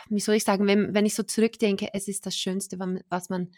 wie 0.09 0.21
soll 0.21 0.37
ich 0.37 0.45
sagen, 0.45 0.67
wenn, 0.67 0.95
wenn 0.95 1.07
ich 1.07 1.15
so 1.15 1.23
zurückdenke, 1.23 1.89
es 1.93 2.09
ist 2.09 2.25
das 2.27 2.37
Schönste, 2.37 2.79
was 3.11 3.29
man, 3.29 3.53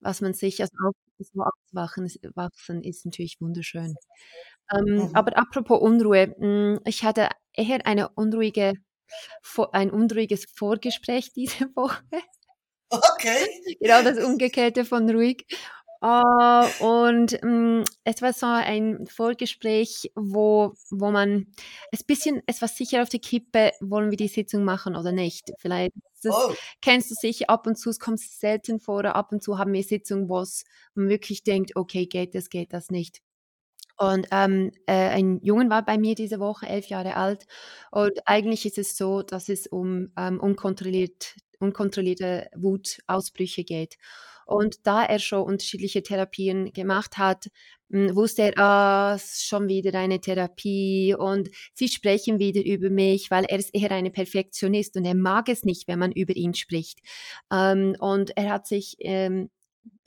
was 0.00 0.20
man 0.22 0.32
sich, 0.34 0.62
also 0.62 0.92
so 1.24 1.42
aufzuwachen 1.42 2.08
wachsen, 2.34 2.82
ist 2.82 3.04
natürlich 3.04 3.40
wunderschön. 3.40 3.94
Ähm, 4.72 4.84
mhm. 4.84 5.10
Aber 5.14 5.36
apropos 5.36 5.80
Unruhe, 5.80 6.34
hm, 6.38 6.80
ich 6.84 7.04
hatte 7.04 7.28
eher 7.52 7.86
eine 7.86 8.08
unruhige, 8.10 8.74
ein 9.72 9.90
unruhiges 9.90 10.46
Vorgespräch 10.54 11.32
diese 11.36 11.66
Woche. 11.74 12.02
Okay. 12.92 13.46
genau 13.80 14.02
das 14.02 14.18
Umgekehrte 14.18 14.84
von 14.84 15.08
ruhig. 15.08 15.46
Uh, 16.02 16.64
und 16.82 17.42
um, 17.42 17.84
es 18.04 18.22
war 18.22 18.32
so 18.32 18.46
ein 18.46 19.06
Vorgespräch, 19.06 20.10
wo, 20.14 20.72
wo 20.90 21.10
man 21.10 21.46
ein 21.92 22.00
bisschen, 22.06 22.42
es 22.46 22.62
war 22.62 22.68
sicher 22.68 23.02
auf 23.02 23.10
die 23.10 23.18
Kippe, 23.18 23.72
wollen 23.80 24.10
wir 24.10 24.16
die 24.16 24.28
Sitzung 24.28 24.64
machen 24.64 24.96
oder 24.96 25.12
nicht. 25.12 25.52
Vielleicht 25.58 25.92
das 26.22 26.34
oh. 26.34 26.54
kennst 26.82 27.10
du 27.10 27.14
sicher 27.14 27.48
ab 27.48 27.66
und 27.66 27.76
zu, 27.76 27.90
es 27.90 27.98
kommt 27.98 28.20
selten 28.20 28.80
vor, 28.80 29.04
ab 29.04 29.32
und 29.32 29.42
zu 29.42 29.58
haben 29.58 29.72
wir 29.72 29.82
Sitzungen, 29.82 30.28
wo 30.28 30.44
man 30.94 31.08
wirklich 31.08 31.42
denkt, 31.42 31.76
okay, 31.76 32.06
geht 32.06 32.34
das, 32.34 32.50
geht 32.50 32.72
das 32.72 32.90
nicht. 32.90 33.20
Und 33.96 34.28
ähm, 34.30 34.70
äh, 34.86 35.10
ein 35.10 35.40
Jungen 35.42 35.68
war 35.68 35.84
bei 35.84 35.98
mir 35.98 36.14
diese 36.14 36.40
Woche, 36.40 36.66
elf 36.66 36.86
Jahre 36.86 37.16
alt. 37.16 37.46
Und 37.90 38.12
eigentlich 38.24 38.64
ist 38.64 38.78
es 38.78 38.96
so, 38.96 39.22
dass 39.22 39.50
es 39.50 39.66
um 39.66 40.10
ähm, 40.16 40.40
unkontrolliert, 40.40 41.36
unkontrollierte 41.58 42.48
Wutausbrüche 42.56 43.64
geht. 43.64 43.96
Und 44.50 44.86
da 44.86 45.04
er 45.04 45.20
schon 45.20 45.42
unterschiedliche 45.42 46.02
Therapien 46.02 46.72
gemacht 46.72 47.18
hat, 47.18 47.46
hm, 47.90 48.16
wusste 48.16 48.42
er, 48.42 48.58
ah, 48.58 49.18
schon 49.18 49.68
wieder 49.68 49.96
eine 49.98 50.20
Therapie 50.20 51.14
und 51.16 51.50
sie 51.74 51.88
sprechen 51.88 52.38
wieder 52.40 52.64
über 52.64 52.90
mich, 52.90 53.30
weil 53.30 53.44
er 53.44 53.58
ist 53.58 53.72
eher 53.74 53.92
ein 53.92 54.10
Perfektionist 54.10 54.96
und 54.96 55.04
er 55.04 55.14
mag 55.14 55.48
es 55.48 55.64
nicht, 55.64 55.86
wenn 55.86 56.00
man 56.00 56.10
über 56.12 56.34
ihn 56.34 56.54
spricht. 56.54 56.98
Ähm, 57.52 57.94
und 58.00 58.36
er 58.36 58.50
hat 58.50 58.66
sich 58.66 58.96
ähm, 58.98 59.50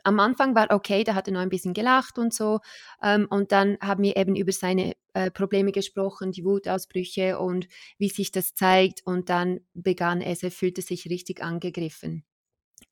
am 0.04 0.20
Anfang 0.20 0.56
war 0.56 0.70
okay, 0.72 1.04
da 1.06 1.16
hat 1.16 1.28
er 1.28 1.34
noch 1.34 1.40
ein 1.40 1.50
bisschen 1.50 1.74
gelacht 1.74 2.18
und 2.18 2.34
so. 2.34 2.60
Ähm, 3.02 3.28
und 3.30 3.52
dann 3.54 3.78
haben 3.82 4.04
wir 4.04 4.18
eben 4.18 4.36
über 4.36 4.52
seine 4.52 4.94
äh, 5.14 5.32
Probleme 5.32 5.72
gesprochen, 5.72 6.32
die 6.34 6.44
Wutausbrüche 6.44 7.40
und 7.40 7.68
wie 7.98 8.10
sich 8.10 8.32
das 8.32 8.54
zeigt. 8.56 9.02
Und 9.06 9.30
dann 9.30 9.62
begann 9.74 10.22
es, 10.22 10.44
er 10.44 10.52
fühlte 10.52 10.82
sich 10.82 11.10
richtig 11.10 11.42
angegriffen. 11.42 12.26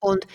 Und 0.02 0.26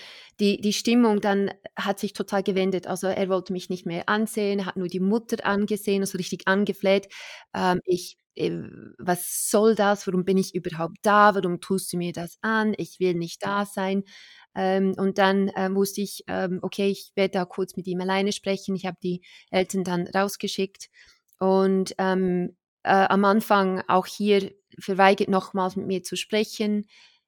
die, 0.41 0.61
die 0.61 0.73
Stimmung 0.73 1.21
dann 1.21 1.51
hat 1.77 1.99
sich 1.99 2.13
total 2.13 2.43
gewendet. 2.43 2.87
Also 2.87 3.09
er 3.09 3.29
wollte 3.29 3.53
mich 3.53 3.69
nicht 3.71 3.87
mehr 3.87 4.09
ansehen, 4.09 4.67
hat 4.67 4.77
nur 4.77 4.89
die 4.89 5.01
Mutter 5.01 5.45
angesehen, 5.47 6.03
also 6.03 6.19
richtig 6.19 6.47
angefleht. 6.49 7.09
Ähm, 7.55 7.81
ich, 7.85 8.17
äh, 8.37 8.51
was 8.99 9.51
soll 9.51 9.75
das? 9.75 10.07
Warum 10.07 10.25
bin 10.25 10.39
ich 10.39 10.55
überhaupt 10.55 10.99
da? 11.03 11.35
Warum 11.35 11.61
tust 11.61 11.93
du 11.93 11.97
mir 11.99 12.13
das 12.13 12.39
an? 12.43 12.75
Ich 12.79 13.01
will 13.01 13.15
nicht 13.15 13.45
da 13.45 13.67
sein. 13.67 14.05
Ähm, 14.55 14.95
und 14.97 15.19
dann 15.19 15.49
äh, 15.49 15.75
wusste 15.75 16.01
ich, 16.03 16.25
ähm, 16.29 16.61
okay, 16.63 16.89
ich 16.91 17.13
werde 17.15 17.33
da 17.33 17.45
kurz 17.45 17.77
mit 17.77 17.87
ihm 17.87 18.01
alleine 18.01 18.33
sprechen. 18.33 18.75
Ich 18.77 18.87
habe 18.87 18.97
die 19.03 19.23
Eltern 19.51 19.85
dann 19.85 20.07
rausgeschickt. 20.07 20.89
Und 21.39 21.95
ähm, 21.99 22.57
äh, 22.83 22.91
am 23.09 23.25
Anfang 23.25 23.83
auch 23.89 24.07
hier 24.07 24.53
verweigert 24.79 25.29
nochmals 25.29 25.77
mit 25.77 25.87
mir 25.87 26.03
zu 26.03 26.17
sprechen. 26.17 26.87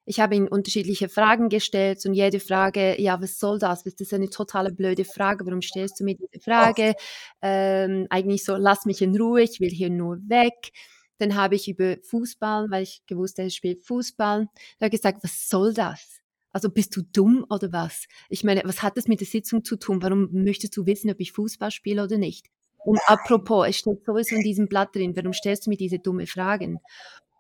Ich 0.08 0.20
habe 0.20 0.34
ihm 0.34 0.46
unterschiedliche 0.46 1.10
Fragen 1.10 1.50
gestellt 1.50 2.06
und 2.06 2.14
jede 2.14 2.40
Frage, 2.40 2.98
ja, 2.98 3.20
was 3.20 3.38
soll 3.38 3.58
das? 3.58 3.84
Das 3.84 3.92
ist 3.92 4.14
eine 4.14 4.30
totale 4.30 4.72
blöde 4.72 5.04
Frage. 5.04 5.44
Warum 5.44 5.60
stellst 5.60 6.00
du 6.00 6.04
mir 6.04 6.16
diese 6.16 6.42
Frage? 6.42 6.94
Ähm, 7.42 8.06
eigentlich 8.08 8.42
so, 8.42 8.56
lass 8.56 8.86
mich 8.86 9.02
in 9.02 9.14
Ruhe, 9.14 9.42
ich 9.42 9.60
will 9.60 9.68
hier 9.68 9.90
nur 9.90 10.16
weg. 10.26 10.70
Dann 11.18 11.34
habe 11.34 11.56
ich 11.56 11.68
über 11.68 11.96
Fußball, 12.02 12.70
weil 12.70 12.84
ich 12.84 13.02
gewusst, 13.06 13.38
er 13.38 13.50
spielt 13.50 13.84
Fußball, 13.84 14.46
da 14.78 14.88
gesagt, 14.88 15.22
was 15.22 15.46
soll 15.46 15.74
das? 15.74 16.20
Also 16.52 16.70
bist 16.70 16.96
du 16.96 17.02
dumm 17.02 17.44
oder 17.50 17.70
was? 17.72 18.06
Ich 18.30 18.44
meine, 18.44 18.62
was 18.64 18.82
hat 18.82 18.96
das 18.96 19.08
mit 19.08 19.20
der 19.20 19.26
Sitzung 19.26 19.62
zu 19.62 19.76
tun? 19.76 20.00
Warum 20.00 20.30
möchtest 20.32 20.74
du 20.74 20.86
wissen, 20.86 21.10
ob 21.10 21.20
ich 21.20 21.32
Fußball 21.32 21.70
spiele 21.70 22.02
oder 22.02 22.16
nicht? 22.16 22.46
Und 22.78 22.98
apropos, 23.06 23.68
es 23.68 23.76
steht 23.76 24.02
sowieso 24.06 24.36
in 24.36 24.42
diesem 24.42 24.68
Blatt 24.68 24.94
drin, 24.94 25.14
warum 25.14 25.34
stellst 25.34 25.66
du 25.66 25.70
mir 25.70 25.76
diese 25.76 25.98
dumme 25.98 26.26
Fragen? 26.26 26.78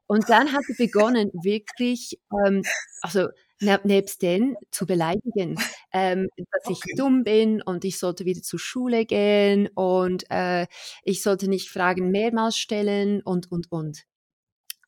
Und 0.08 0.28
dann 0.28 0.52
hat 0.52 0.64
er 0.68 0.74
begonnen, 0.74 1.30
wirklich, 1.34 2.18
ähm, 2.44 2.62
also 3.02 3.28
ne, 3.60 3.80
nebst 3.84 4.22
den 4.22 4.56
zu 4.70 4.86
beleidigen, 4.86 5.56
ähm, 5.92 6.28
dass 6.36 6.70
ich 6.70 6.80
dumm 6.96 7.24
bin 7.24 7.62
und 7.62 7.84
ich 7.84 7.98
sollte 7.98 8.24
wieder 8.24 8.42
zur 8.42 8.58
Schule 8.58 9.04
gehen 9.04 9.68
und 9.74 10.24
äh, 10.30 10.66
ich 11.04 11.22
sollte 11.22 11.48
nicht 11.48 11.70
Fragen 11.70 12.10
mehrmals 12.10 12.56
stellen 12.56 13.22
und, 13.22 13.52
und, 13.52 13.70
und. 13.70 14.04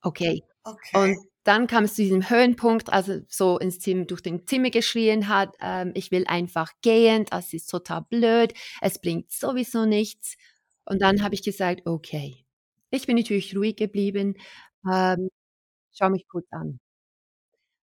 Okay. 0.02 0.42
okay. 0.64 0.96
Und 0.96 1.18
dann 1.44 1.66
kam 1.66 1.84
es 1.84 1.94
zu 1.94 2.02
diesem 2.02 2.28
Höhenpunkt, 2.28 2.92
also 2.92 3.20
so 3.28 3.58
ins 3.58 3.78
Zimmer, 3.78 4.04
durch 4.04 4.22
den 4.22 4.46
Zimmer 4.46 4.70
geschrien 4.70 5.28
hat, 5.28 5.54
ähm, 5.60 5.92
ich 5.94 6.10
will 6.10 6.24
einfach 6.26 6.72
gehen, 6.82 7.26
das 7.30 7.52
ist 7.52 7.70
total 7.70 8.02
blöd, 8.08 8.54
es 8.80 9.00
bringt 9.00 9.30
sowieso 9.30 9.84
nichts. 9.86 10.36
Und 10.84 11.00
dann 11.02 11.22
habe 11.22 11.34
ich 11.34 11.42
gesagt, 11.42 11.82
okay. 11.86 12.44
Ich 12.92 13.06
bin 13.06 13.16
natürlich 13.16 13.56
ruhig 13.56 13.76
geblieben, 13.76 14.34
ähm, 14.90 15.28
schau 15.92 16.10
mich 16.10 16.28
kurz 16.28 16.46
an. 16.52 16.80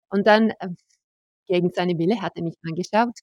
Und 0.09 0.27
dann, 0.27 0.51
äh, 0.59 0.69
gegen 1.47 1.71
seine 1.75 1.97
Wille, 1.99 2.21
hat 2.21 2.33
er 2.37 2.43
mich 2.43 2.55
angeschaut. 2.63 3.19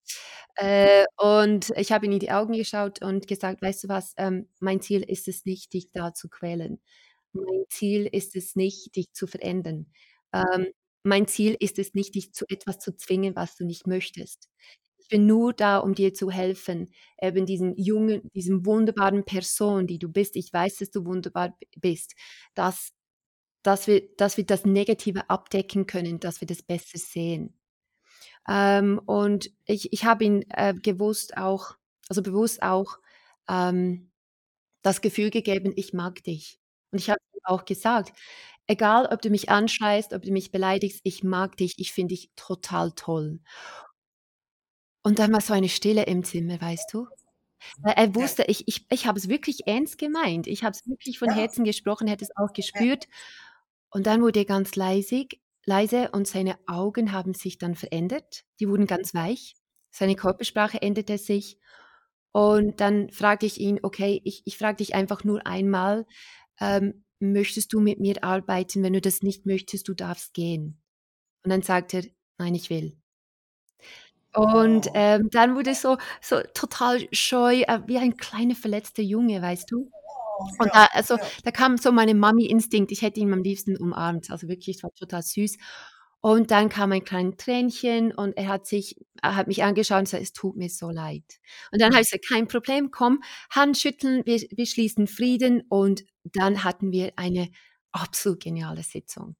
Äh, 0.56 1.06
und 1.18 1.70
ich 1.76 1.92
habe 1.92 2.06
ihn 2.06 2.12
in 2.12 2.20
die 2.20 2.32
Augen 2.32 2.54
geschaut 2.54 3.02
und 3.02 3.26
gesagt, 3.28 3.62
weißt 3.62 3.84
du 3.84 3.88
was, 3.90 4.14
ähm, 4.18 4.48
mein 4.60 4.80
Ziel 4.82 5.02
ist 5.02 5.28
es 5.28 5.44
nicht, 5.46 5.72
dich 5.74 5.90
da 5.92 6.14
zu 6.14 6.28
quälen. 6.28 6.80
Mein 7.34 7.64
Ziel 7.70 8.06
ist 8.06 8.36
es 8.36 8.56
nicht, 8.56 8.96
dich 8.96 9.12
zu 9.14 9.26
verändern. 9.28 9.86
Ähm, 10.34 10.68
mein 11.04 11.26
Ziel 11.28 11.56
ist 11.60 11.78
es 11.80 11.94
nicht, 11.94 12.14
dich 12.16 12.32
zu 12.34 12.46
etwas 12.48 12.78
zu 12.80 12.96
zwingen, 12.96 13.36
was 13.36 13.56
du 13.56 13.64
nicht 13.66 13.86
möchtest. 13.88 14.50
Ich 14.98 15.08
bin 15.08 15.26
nur 15.26 15.52
da, 15.54 15.78
um 15.78 15.94
dir 15.94 16.14
zu 16.14 16.30
helfen, 16.30 16.90
eben 17.22 17.46
diesen 17.46 17.76
jungen, 17.78 18.30
diesem 18.34 18.66
wunderbaren 18.66 19.24
Person, 19.24 19.86
die 19.86 19.98
du 19.98 20.08
bist. 20.10 20.36
Ich 20.36 20.52
weiß, 20.52 20.78
dass 20.78 20.90
du 20.90 21.04
wunderbar 21.06 21.56
bist, 21.80 22.14
dass, 22.54 22.92
dass, 23.62 23.86
wir, 23.86 24.02
dass 24.16 24.36
wir 24.36 24.44
das 24.46 24.64
Negative 24.64 25.28
abdecken 25.30 25.86
können, 25.86 26.20
dass 26.20 26.40
wir 26.40 26.46
das 26.48 26.62
besser 26.62 26.98
sehen. 26.98 27.58
Ähm, 28.48 29.00
und 29.06 29.50
ich, 29.66 29.92
ich 29.92 30.04
habe 30.04 30.24
ihn 30.24 30.44
äh, 30.50 30.74
gewusst 30.74 31.36
auch, 31.36 31.76
also 32.08 32.22
bewusst 32.22 32.62
auch, 32.62 32.98
ähm, 33.48 34.10
das 34.82 35.00
Gefühl 35.00 35.30
gegeben, 35.30 35.72
ich 35.76 35.92
mag 35.92 36.24
dich. 36.24 36.60
Und 36.90 36.98
ich 37.00 37.10
habe 37.10 37.20
auch 37.44 37.64
gesagt, 37.64 38.12
Egal, 38.68 39.06
ob 39.06 39.20
du 39.20 39.28
mich 39.30 39.50
anschreist, 39.50 40.12
ob 40.12 40.22
du 40.22 40.30
mich 40.30 40.52
beleidigst, 40.52 41.00
ich 41.02 41.24
mag 41.24 41.56
dich, 41.56 41.74
ich 41.78 41.92
finde 41.92 42.14
dich 42.14 42.30
total 42.36 42.92
toll. 42.92 43.40
Und 45.02 45.18
dann 45.18 45.32
war 45.32 45.40
so 45.40 45.52
eine 45.52 45.68
Stille 45.68 46.04
im 46.04 46.22
Zimmer, 46.22 46.60
weißt 46.60 46.92
du? 46.92 47.08
Er 47.84 48.14
wusste, 48.14 48.44
ich 48.44 48.66
ich 48.66 48.86
ich 48.90 49.06
habe 49.06 49.18
es 49.18 49.28
wirklich 49.28 49.66
ernst 49.66 49.98
gemeint. 49.98 50.46
Ich 50.46 50.64
habe 50.64 50.72
es 50.72 50.86
wirklich 50.86 51.18
von 51.18 51.30
Herzen 51.30 51.64
gesprochen, 51.64 52.08
hätte 52.08 52.24
es 52.24 52.36
auch 52.36 52.52
gespürt. 52.52 53.08
Und 53.92 54.06
dann 54.06 54.22
wurde 54.22 54.40
er 54.40 54.44
ganz 54.46 54.76
leisig 54.76 55.40
leise 55.64 56.10
und 56.12 56.26
seine 56.26 56.58
Augen 56.66 57.12
haben 57.12 57.34
sich 57.34 57.58
dann 57.58 57.76
verändert. 57.76 58.44
Die 58.58 58.68
wurden 58.68 58.86
ganz 58.88 59.14
weich. 59.14 59.54
Seine 59.92 60.16
Körpersprache 60.16 60.82
änderte 60.82 61.18
sich. 61.18 61.58
Und 62.32 62.80
dann 62.80 63.10
fragte 63.10 63.46
ich 63.46 63.60
ihn: 63.60 63.78
„Okay, 63.82 64.20
ich 64.24 64.42
ich 64.46 64.58
frage 64.58 64.78
dich 64.78 64.94
einfach 64.94 65.24
nur 65.24 65.46
einmal, 65.46 66.06
ähm, 66.60 67.04
möchtest 67.20 67.72
du 67.72 67.80
mit 67.80 68.00
mir 68.00 68.24
arbeiten? 68.24 68.82
Wenn 68.82 68.94
du 68.94 69.00
das 69.00 69.22
nicht 69.22 69.46
möchtest, 69.46 69.88
du 69.88 69.94
darfst 69.94 70.34
gehen. 70.34 70.82
Und 71.44 71.50
dann 71.50 71.62
sagt 71.62 71.94
er, 71.94 72.04
nein, 72.38 72.54
ich 72.54 72.70
will. 72.70 72.96
Und 74.34 74.88
oh. 74.88 74.90
ähm, 74.94 75.28
dann 75.30 75.54
wurde 75.56 75.70
es 75.70 75.82
so, 75.82 75.98
so 76.22 76.40
total 76.54 77.06
scheu, 77.12 77.62
äh, 77.62 77.80
wie 77.86 77.98
ein 77.98 78.16
kleiner 78.16 78.54
verletzter 78.54 79.02
Junge, 79.02 79.42
weißt 79.42 79.70
du? 79.70 79.90
Oh, 80.38 80.46
Und 80.58 80.70
da, 80.74 80.86
also, 80.92 81.18
da 81.44 81.50
kam 81.50 81.76
so 81.76 81.92
meine 81.92 82.14
Mami-Instinkt, 82.14 82.92
ich 82.92 83.02
hätte 83.02 83.20
ihn 83.20 83.32
am 83.32 83.42
liebsten 83.42 83.76
umarmt, 83.76 84.30
also 84.30 84.48
wirklich, 84.48 84.76
es 84.76 84.82
war 84.82 84.92
total 84.94 85.22
süß. 85.22 85.56
Und 86.24 86.52
dann 86.52 86.68
kam 86.68 86.92
ein 86.92 87.04
kleines 87.04 87.36
Tränchen 87.36 88.14
und 88.14 88.36
er 88.36 88.46
hat 88.46 88.64
sich, 88.64 88.96
er 89.20 89.34
hat 89.34 89.48
mich 89.48 89.64
angeschaut 89.64 89.98
und 89.98 90.04
gesagt, 90.04 90.22
es 90.22 90.32
tut 90.32 90.56
mir 90.56 90.70
so 90.70 90.88
leid. 90.88 91.24
Und 91.72 91.82
dann 91.82 91.92
habe 91.92 92.02
ich 92.02 92.10
gesagt, 92.10 92.28
kein 92.28 92.46
Problem, 92.46 92.92
komm, 92.92 93.24
Handschütteln, 93.50 94.24
wir, 94.24 94.40
wir 94.52 94.66
schließen 94.66 95.08
Frieden. 95.08 95.64
Und 95.68 96.04
dann 96.22 96.62
hatten 96.62 96.92
wir 96.92 97.12
eine 97.16 97.50
absolut 97.90 98.38
geniale 98.38 98.84
Sitzung. 98.84 99.34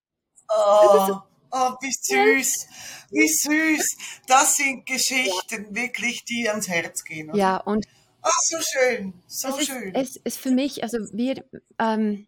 Oh, 0.49 1.21
oh 1.53 1.71
wie 1.81 1.93
süß, 1.93 2.67
wie 3.13 3.29
süß. 3.29 3.97
Das 4.27 4.57
sind 4.57 4.85
Geschichten 4.85 5.67
ja. 5.69 5.75
wirklich, 5.83 6.25
die 6.25 6.49
ans 6.49 6.67
Herz 6.67 7.05
gehen. 7.05 7.31
Oder? 7.31 7.39
Ja, 7.39 7.57
und 7.59 7.87
Ach, 8.23 8.39
so 8.41 8.57
schön, 8.61 9.15
so 9.27 9.49
Es 9.49 9.59
ist, 9.59 9.67
schön. 9.67 9.95
es 9.95 10.17
ist 10.17 10.39
für 10.39 10.51
mich, 10.51 10.83
also 10.83 10.99
wir, 11.13 11.45
ähm, 11.79 12.27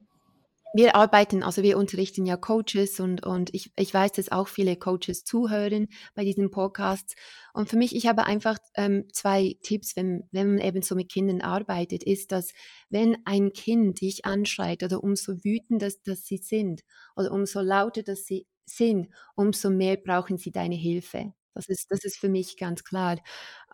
wir 0.76 0.96
arbeiten, 0.96 1.44
also 1.44 1.62
wir 1.62 1.78
unterrichten 1.78 2.26
ja 2.26 2.36
Coaches 2.36 2.98
und, 2.98 3.24
und 3.24 3.54
ich, 3.54 3.70
ich 3.76 3.94
weiß, 3.94 4.10
dass 4.12 4.32
auch 4.32 4.48
viele 4.48 4.74
Coaches 4.74 5.22
zuhören 5.22 5.86
bei 6.16 6.24
diesen 6.24 6.50
Podcasts. 6.50 7.14
Und 7.52 7.68
für 7.68 7.76
mich, 7.76 7.94
ich 7.94 8.08
habe 8.08 8.24
einfach 8.24 8.58
ähm, 8.74 9.04
zwei 9.12 9.56
Tipps, 9.62 9.94
wenn, 9.94 10.24
wenn 10.32 10.56
man 10.56 10.58
eben 10.58 10.82
so 10.82 10.96
mit 10.96 11.12
Kindern 11.12 11.42
arbeitet, 11.42 12.02
ist, 12.02 12.32
dass 12.32 12.52
wenn 12.90 13.16
ein 13.24 13.52
Kind 13.52 14.00
dich 14.00 14.24
anschreit 14.24 14.82
oder 14.82 15.04
umso 15.04 15.44
wütender 15.44 15.90
dass 16.04 16.24
sie 16.24 16.38
sind 16.38 16.82
oder 17.14 17.30
umso 17.30 17.60
lauter 17.60 18.02
dass 18.02 18.24
sie 18.24 18.48
sind, 18.66 19.08
umso 19.36 19.70
mehr 19.70 19.96
brauchen 19.96 20.38
sie 20.38 20.50
deine 20.50 20.74
Hilfe. 20.74 21.34
Das 21.54 21.68
ist, 21.68 21.86
das 21.90 22.04
ist 22.04 22.18
für 22.18 22.28
mich 22.28 22.56
ganz 22.56 22.84
klar. 22.84 23.18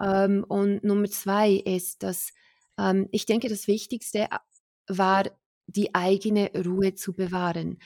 Ähm, 0.00 0.44
und 0.48 0.84
Nummer 0.84 1.08
zwei 1.10 1.52
ist, 1.52 2.02
dass 2.02 2.32
ähm, 2.78 3.08
ich 3.12 3.26
denke, 3.26 3.48
das 3.48 3.66
Wichtigste 3.66 4.28
war, 4.88 5.24
die 5.66 5.94
eigene 5.94 6.50
Ruhe 6.66 6.94
zu 6.94 7.14
bewahren. 7.14 7.78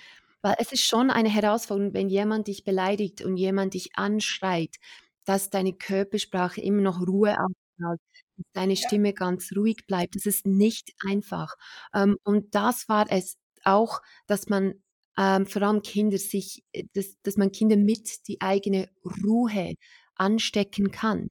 Weil 0.42 0.56
es 0.58 0.72
ist 0.72 0.84
schon 0.84 1.10
eine 1.10 1.28
Herausforderung, 1.30 1.94
wenn 1.94 2.08
jemand 2.08 2.48
dich 2.48 2.64
beleidigt 2.64 3.22
und 3.22 3.36
jemand 3.36 3.74
dich 3.74 3.96
anschreit, 3.96 4.76
dass 5.24 5.50
deine 5.50 5.72
Körpersprache 5.74 6.60
immer 6.60 6.82
noch 6.82 7.00
Ruhe 7.06 7.32
ausstrahlt, 7.38 8.00
dass 8.36 8.46
deine 8.52 8.74
Ja, 8.74 8.78
Stimme 8.88 9.12
ganz 9.14 9.50
ruhig 9.56 9.86
bleibt. 9.86 10.16
Das 10.16 10.26
ist 10.26 10.46
nicht 10.46 10.92
einfach. 11.06 11.54
Ähm, 11.94 12.18
und 12.24 12.54
das 12.54 12.88
war 12.88 13.06
es 13.10 13.36
auch, 13.64 14.00
dass 14.26 14.48
man 14.48 14.82
ähm, 15.18 15.46
vor 15.46 15.62
allem 15.62 15.82
Kinder 15.82 16.18
sich, 16.18 16.64
äh, 16.72 16.84
dass, 16.94 17.20
dass 17.22 17.36
man 17.36 17.52
Kinder 17.52 17.76
mit 17.76 18.26
die 18.28 18.40
eigene 18.40 18.88
Ruhe 19.24 19.74
anstecken 20.16 20.90
kann. 20.90 21.28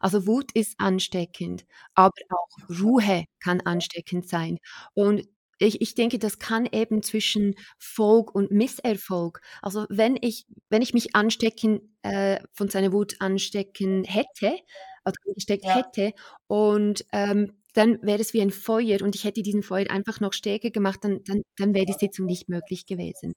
Also 0.00 0.26
Wut 0.26 0.52
ist 0.52 0.74
ansteckend, 0.78 1.64
aber 1.94 2.12
auch 2.30 2.48
Ruhe 2.80 3.24
kann 3.42 3.60
ansteckend 3.62 4.28
sein. 4.28 4.58
Und 4.94 5.26
ich, 5.58 5.80
ich 5.80 5.94
denke, 5.94 6.18
das 6.18 6.38
kann 6.38 6.66
eben 6.70 7.02
zwischen 7.02 7.54
Erfolg 7.78 8.34
und 8.34 8.50
Misserfolg. 8.50 9.40
Also 9.62 9.86
wenn 9.88 10.18
ich, 10.20 10.46
wenn 10.68 10.82
ich 10.82 10.92
mich 10.92 11.14
anstecken, 11.16 11.96
äh, 12.02 12.40
von 12.52 12.68
seiner 12.68 12.92
Wut 12.92 13.16
anstecken 13.20 14.04
hätte, 14.04 14.58
also 15.04 15.16
angesteckt 15.28 15.64
ja, 15.64 15.76
hätte, 15.76 16.12
und 16.46 17.04
ähm, 17.12 17.52
dann 17.76 17.98
wäre 18.02 18.20
es 18.20 18.32
wie 18.34 18.40
ein 18.42 18.50
Feuer 18.50 19.02
und 19.02 19.14
ich 19.14 19.24
hätte 19.24 19.42
diesen 19.42 19.62
Feuer 19.62 19.90
einfach 19.90 20.20
noch 20.20 20.32
stärker 20.32 20.70
gemacht, 20.70 21.00
dann, 21.02 21.20
dann, 21.24 21.42
dann 21.56 21.74
wäre 21.74 21.86
die 21.86 21.94
Sitzung 21.98 22.26
nicht 22.26 22.48
möglich 22.48 22.86
gewesen. 22.86 23.34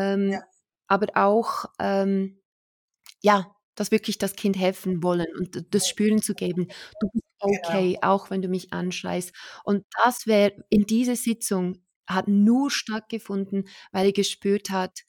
Ähm, 0.00 0.32
ja, 0.32 0.40
aber 0.88 1.08
auch, 1.16 1.66
ähm, 1.80 2.40
ja, 3.22 3.54
dass 3.74 3.90
wirklich 3.90 4.18
das 4.18 4.34
Kind 4.36 4.58
helfen 4.58 5.02
wollen 5.02 5.28
und 5.38 5.74
das 5.74 5.88
Spüren 5.88 6.22
zu 6.22 6.34
geben: 6.34 6.68
„Du 7.00 7.08
bist 7.12 7.24
genau. 7.40 7.54
okay, 7.68 7.98
auch 8.02 8.30
wenn 8.30 8.42
du 8.42 8.48
mich 8.48 8.72
anschreist.“ 8.72 9.32
Und 9.64 9.84
das 10.04 10.26
wäre 10.26 10.52
in 10.70 10.84
dieser 10.86 11.16
Sitzung 11.16 11.82
hat 12.08 12.28
nur 12.28 12.70
stattgefunden, 12.70 13.68
weil 13.92 14.06
er 14.06 14.12
gespürt 14.12 14.70
hat: 14.70 15.00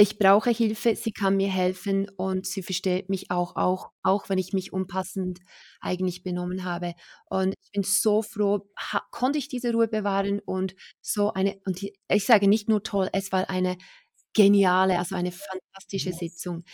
„Ich 0.00 0.18
brauche 0.18 0.50
Hilfe, 0.50 0.94
sie 0.96 1.10
kann 1.12 1.36
mir 1.36 1.48
helfen 1.48 2.08
und 2.16 2.46
sie 2.46 2.62
versteht 2.62 3.08
mich 3.10 3.30
auch 3.32 3.56
auch 3.56 3.90
auch 4.04 4.28
wenn 4.28 4.38
ich 4.38 4.52
mich 4.52 4.72
unpassend 4.72 5.40
eigentlich 5.80 6.22
benommen 6.22 6.64
habe.“ 6.64 6.94
Und 7.26 7.54
ich 7.60 7.72
bin 7.72 7.82
so 7.82 8.22
froh, 8.22 8.70
ha 8.78 9.02
konnte 9.10 9.38
ich 9.40 9.48
diese 9.48 9.72
Ruhe 9.72 9.88
bewahren 9.88 10.38
und 10.40 10.76
so 11.00 11.32
eine 11.32 11.60
und 11.66 11.80
die 11.80 11.94
ich 12.08 12.24
sage 12.26 12.46
nicht 12.48 12.68
nur 12.68 12.82
toll, 12.84 13.08
es 13.12 13.32
war 13.32 13.50
eine 13.50 13.76
geniale, 14.34 14.98
also 14.98 15.16
eine 15.16 15.32
fantastische 15.32 16.10
Mhm. 16.10 16.14
Sitzung. 16.14 16.64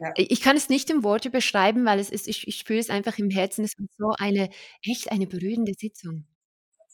Ja, 0.00 0.12
ich 0.16 0.40
kann 0.40 0.56
es 0.56 0.68
nicht 0.68 0.90
in 0.90 1.02
Worte 1.04 1.30
beschreiben, 1.30 1.84
weil 1.86 1.98
es 2.00 2.10
ist 2.10 2.28
ich 2.28 2.46
ich 2.48 2.56
spüre 2.58 2.78
es 2.80 2.90
einfach 2.90 3.18
im 3.18 3.30
Herzen. 3.30 3.64
Es 3.64 3.72
war 3.78 3.86
so 3.98 4.14
eine 4.18 4.50
echt 4.82 5.10
eine 5.12 5.26
berührende 5.26 5.72
Sitzung. 5.78 6.26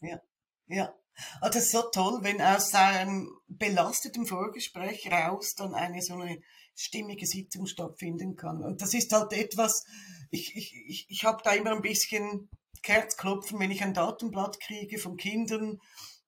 ja, 0.03 0.21
ja. 0.69 0.95
Ah, 1.41 1.51
das 1.51 1.65
ist 1.65 1.73
so 1.73 1.83
toll, 1.93 2.21
wenn 2.23 2.41
aus 2.41 2.75
einem 2.75 3.29
belasteten 3.49 4.27
Vorgespräch 4.27 5.11
raus 5.11 5.55
dann 5.55 5.75
eine 5.75 6.03
so 6.03 6.15
eine 6.15 6.41
stimmige 6.75 7.27
Sitzung 7.27 7.67
stattfinden 7.67 8.37
kann. 8.37 8.63
Und 8.63 8.81
das 8.81 8.95
ist 8.95 9.13
halt 9.13 9.33
etwas, 9.33 9.85
ich, 10.31 10.57
ich, 10.57 10.75
ich, 10.87 11.07
ich 11.09 11.25
habe 11.25 11.43
da 11.45 11.53
immer 11.53 11.73
ein 11.73 11.83
bisschen 11.83 12.49
Herzklopfen, 12.85 13.61
wenn 13.61 13.71
ich 13.71 13.83
ein 13.83 13.95
Datenblatt 13.95 14.59
kriege 14.61 14.99
von 14.99 15.17
Kindern, 15.17 15.79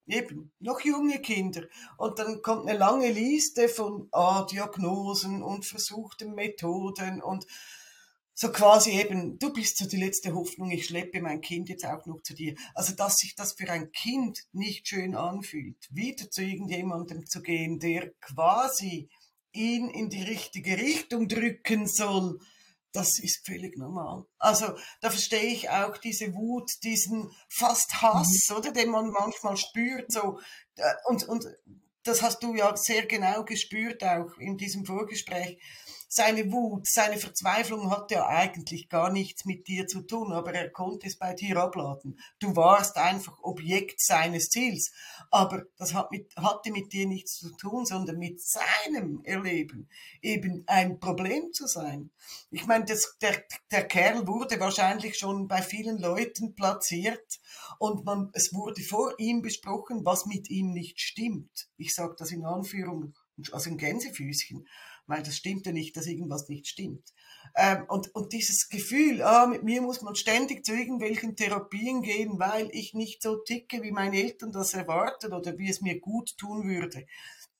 eben 0.06 0.52
noch 0.60 0.80
junge 0.80 1.20
Kinder. 1.20 1.62
Und 1.96 2.18
dann 2.18 2.42
kommt 2.42 2.68
eine 2.68 2.78
lange 2.78 3.10
Liste 3.10 3.68
von 3.68 4.08
ah, 4.12 4.44
Diagnosen 4.44 5.42
und 5.42 5.64
versuchten 5.64 6.34
Methoden 6.34 7.22
und 7.22 7.46
so 8.34 8.50
quasi 8.50 8.90
eben, 8.90 9.38
du 9.38 9.52
bist 9.52 9.78
so 9.78 9.86
die 9.86 9.96
letzte 9.96 10.34
Hoffnung, 10.34 10.70
ich 10.70 10.86
schleppe 10.86 11.22
mein 11.22 11.40
Kind 11.40 11.68
jetzt 11.68 11.86
auch 11.86 12.04
noch 12.06 12.20
zu 12.22 12.34
dir. 12.34 12.54
Also, 12.74 12.94
dass 12.94 13.16
sich 13.16 13.36
das 13.36 13.52
für 13.52 13.70
ein 13.70 13.92
Kind 13.92 14.40
nicht 14.52 14.88
schön 14.88 15.14
anfühlt, 15.14 15.76
wieder 15.90 16.28
zu 16.30 16.42
irgendjemandem 16.42 17.26
zu 17.26 17.42
gehen, 17.42 17.78
der 17.78 18.10
quasi 18.20 19.08
ihn 19.52 19.88
in 19.88 20.10
die 20.10 20.22
richtige 20.22 20.76
Richtung 20.76 21.28
drücken 21.28 21.86
soll, 21.86 22.40
das 22.92 23.18
ist 23.20 23.44
völlig 23.46 23.76
normal. 23.76 24.24
Also, 24.38 24.66
da 25.00 25.10
verstehe 25.10 25.52
ich 25.52 25.70
auch 25.70 25.96
diese 25.98 26.34
Wut, 26.34 26.70
diesen 26.82 27.30
fast 27.48 27.92
Mhm. 27.94 28.02
Hass, 28.02 28.50
oder, 28.56 28.72
den 28.72 28.90
man 28.90 29.10
manchmal 29.10 29.56
spürt, 29.56 30.10
so, 30.10 30.40
und, 31.06 31.28
und 31.28 31.46
das 32.02 32.22
hast 32.22 32.42
du 32.42 32.54
ja 32.54 32.76
sehr 32.76 33.06
genau 33.06 33.44
gespürt 33.44 34.04
auch 34.04 34.36
in 34.38 34.56
diesem 34.56 34.84
Vorgespräch 34.84 35.58
seine 36.14 36.52
Wut, 36.52 36.86
seine 36.86 37.18
Verzweiflung 37.18 37.90
hat 37.90 38.12
ja 38.12 38.28
eigentlich 38.28 38.88
gar 38.88 39.10
nichts 39.10 39.44
mit 39.46 39.66
dir 39.66 39.88
zu 39.88 40.02
tun, 40.02 40.32
aber 40.32 40.54
er 40.54 40.70
konnte 40.70 41.08
es 41.08 41.18
bei 41.18 41.34
dir 41.34 41.56
abladen. 41.56 42.20
Du 42.38 42.54
warst 42.54 42.96
einfach 42.98 43.36
Objekt 43.42 44.00
seines 44.00 44.48
Ziels, 44.48 44.92
aber 45.32 45.64
das 45.76 45.92
hat 45.92 46.12
mit, 46.12 46.32
hatte 46.36 46.70
mit 46.70 46.92
dir 46.92 47.08
nichts 47.08 47.38
zu 47.38 47.50
tun, 47.56 47.84
sondern 47.84 48.18
mit 48.18 48.40
seinem 48.40 49.22
Erleben 49.24 49.88
eben 50.22 50.62
ein 50.68 51.00
Problem 51.00 51.52
zu 51.52 51.66
sein. 51.66 52.12
Ich 52.52 52.64
meine, 52.64 52.84
das, 52.84 53.16
der, 53.20 53.42
der 53.72 53.84
Kerl 53.84 54.28
wurde 54.28 54.60
wahrscheinlich 54.60 55.18
schon 55.18 55.48
bei 55.48 55.62
vielen 55.62 55.98
Leuten 55.98 56.54
platziert 56.54 57.40
und 57.80 58.04
man, 58.04 58.30
es 58.34 58.54
wurde 58.54 58.82
vor 58.82 59.14
ihm 59.18 59.42
besprochen, 59.42 60.04
was 60.04 60.26
mit 60.26 60.48
ihm 60.48 60.70
nicht 60.70 61.00
stimmt. 61.00 61.68
Ich 61.76 61.92
sage 61.92 62.14
das 62.16 62.30
in 62.30 62.44
Anführung, 62.44 63.14
also 63.50 63.68
in 63.68 63.78
Gänsefüßchen 63.78 64.64
weil 65.06 65.22
das 65.22 65.36
stimmt 65.36 65.66
ja 65.66 65.72
nicht, 65.72 65.96
dass 65.96 66.06
irgendwas 66.06 66.48
nicht 66.48 66.66
stimmt. 66.66 67.12
Ähm, 67.56 67.84
und, 67.88 68.14
und 68.14 68.32
dieses 68.32 68.68
Gefühl, 68.68 69.22
ah, 69.22 69.46
mit 69.46 69.62
mir 69.62 69.82
muss 69.82 70.02
man 70.02 70.14
ständig 70.14 70.64
zu 70.64 70.72
irgendwelchen 70.72 71.36
Therapien 71.36 72.02
gehen, 72.02 72.38
weil 72.38 72.68
ich 72.72 72.94
nicht 72.94 73.22
so 73.22 73.36
ticke, 73.36 73.82
wie 73.82 73.92
meine 73.92 74.16
Eltern 74.16 74.52
das 74.52 74.74
erwarten 74.74 75.32
oder 75.32 75.58
wie 75.58 75.68
es 75.68 75.80
mir 75.80 76.00
gut 76.00 76.36
tun 76.36 76.68
würde. 76.68 77.06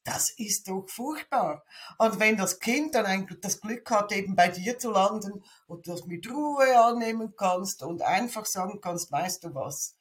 Das 0.05 0.31
ist 0.31 0.69
doch 0.69 0.87
furchtbar. 0.89 1.65
Und 1.99 2.21
wenn 2.21 2.37
das 2.37 2.59
Kind 2.59 2.95
dann 2.95 3.07
ein, 3.07 3.27
das 3.41 3.61
Glück 3.61 3.91
hat, 3.91 4.13
eben 4.13 4.37
bei 4.37 4.49
dir 4.49 4.79
zu 4.79 4.91
landen 4.91 5.43
und 5.67 5.89
das 5.89 6.05
mit 6.05 6.31
Ruhe 6.31 6.79
annehmen 6.79 7.35
kannst 7.37 7.83
und 7.83 8.03
einfach 8.03 8.45
sagen 8.45 8.81
kannst, 8.83 9.11
weißt 9.11 9.45
du 9.45 9.55
was, 9.55 9.97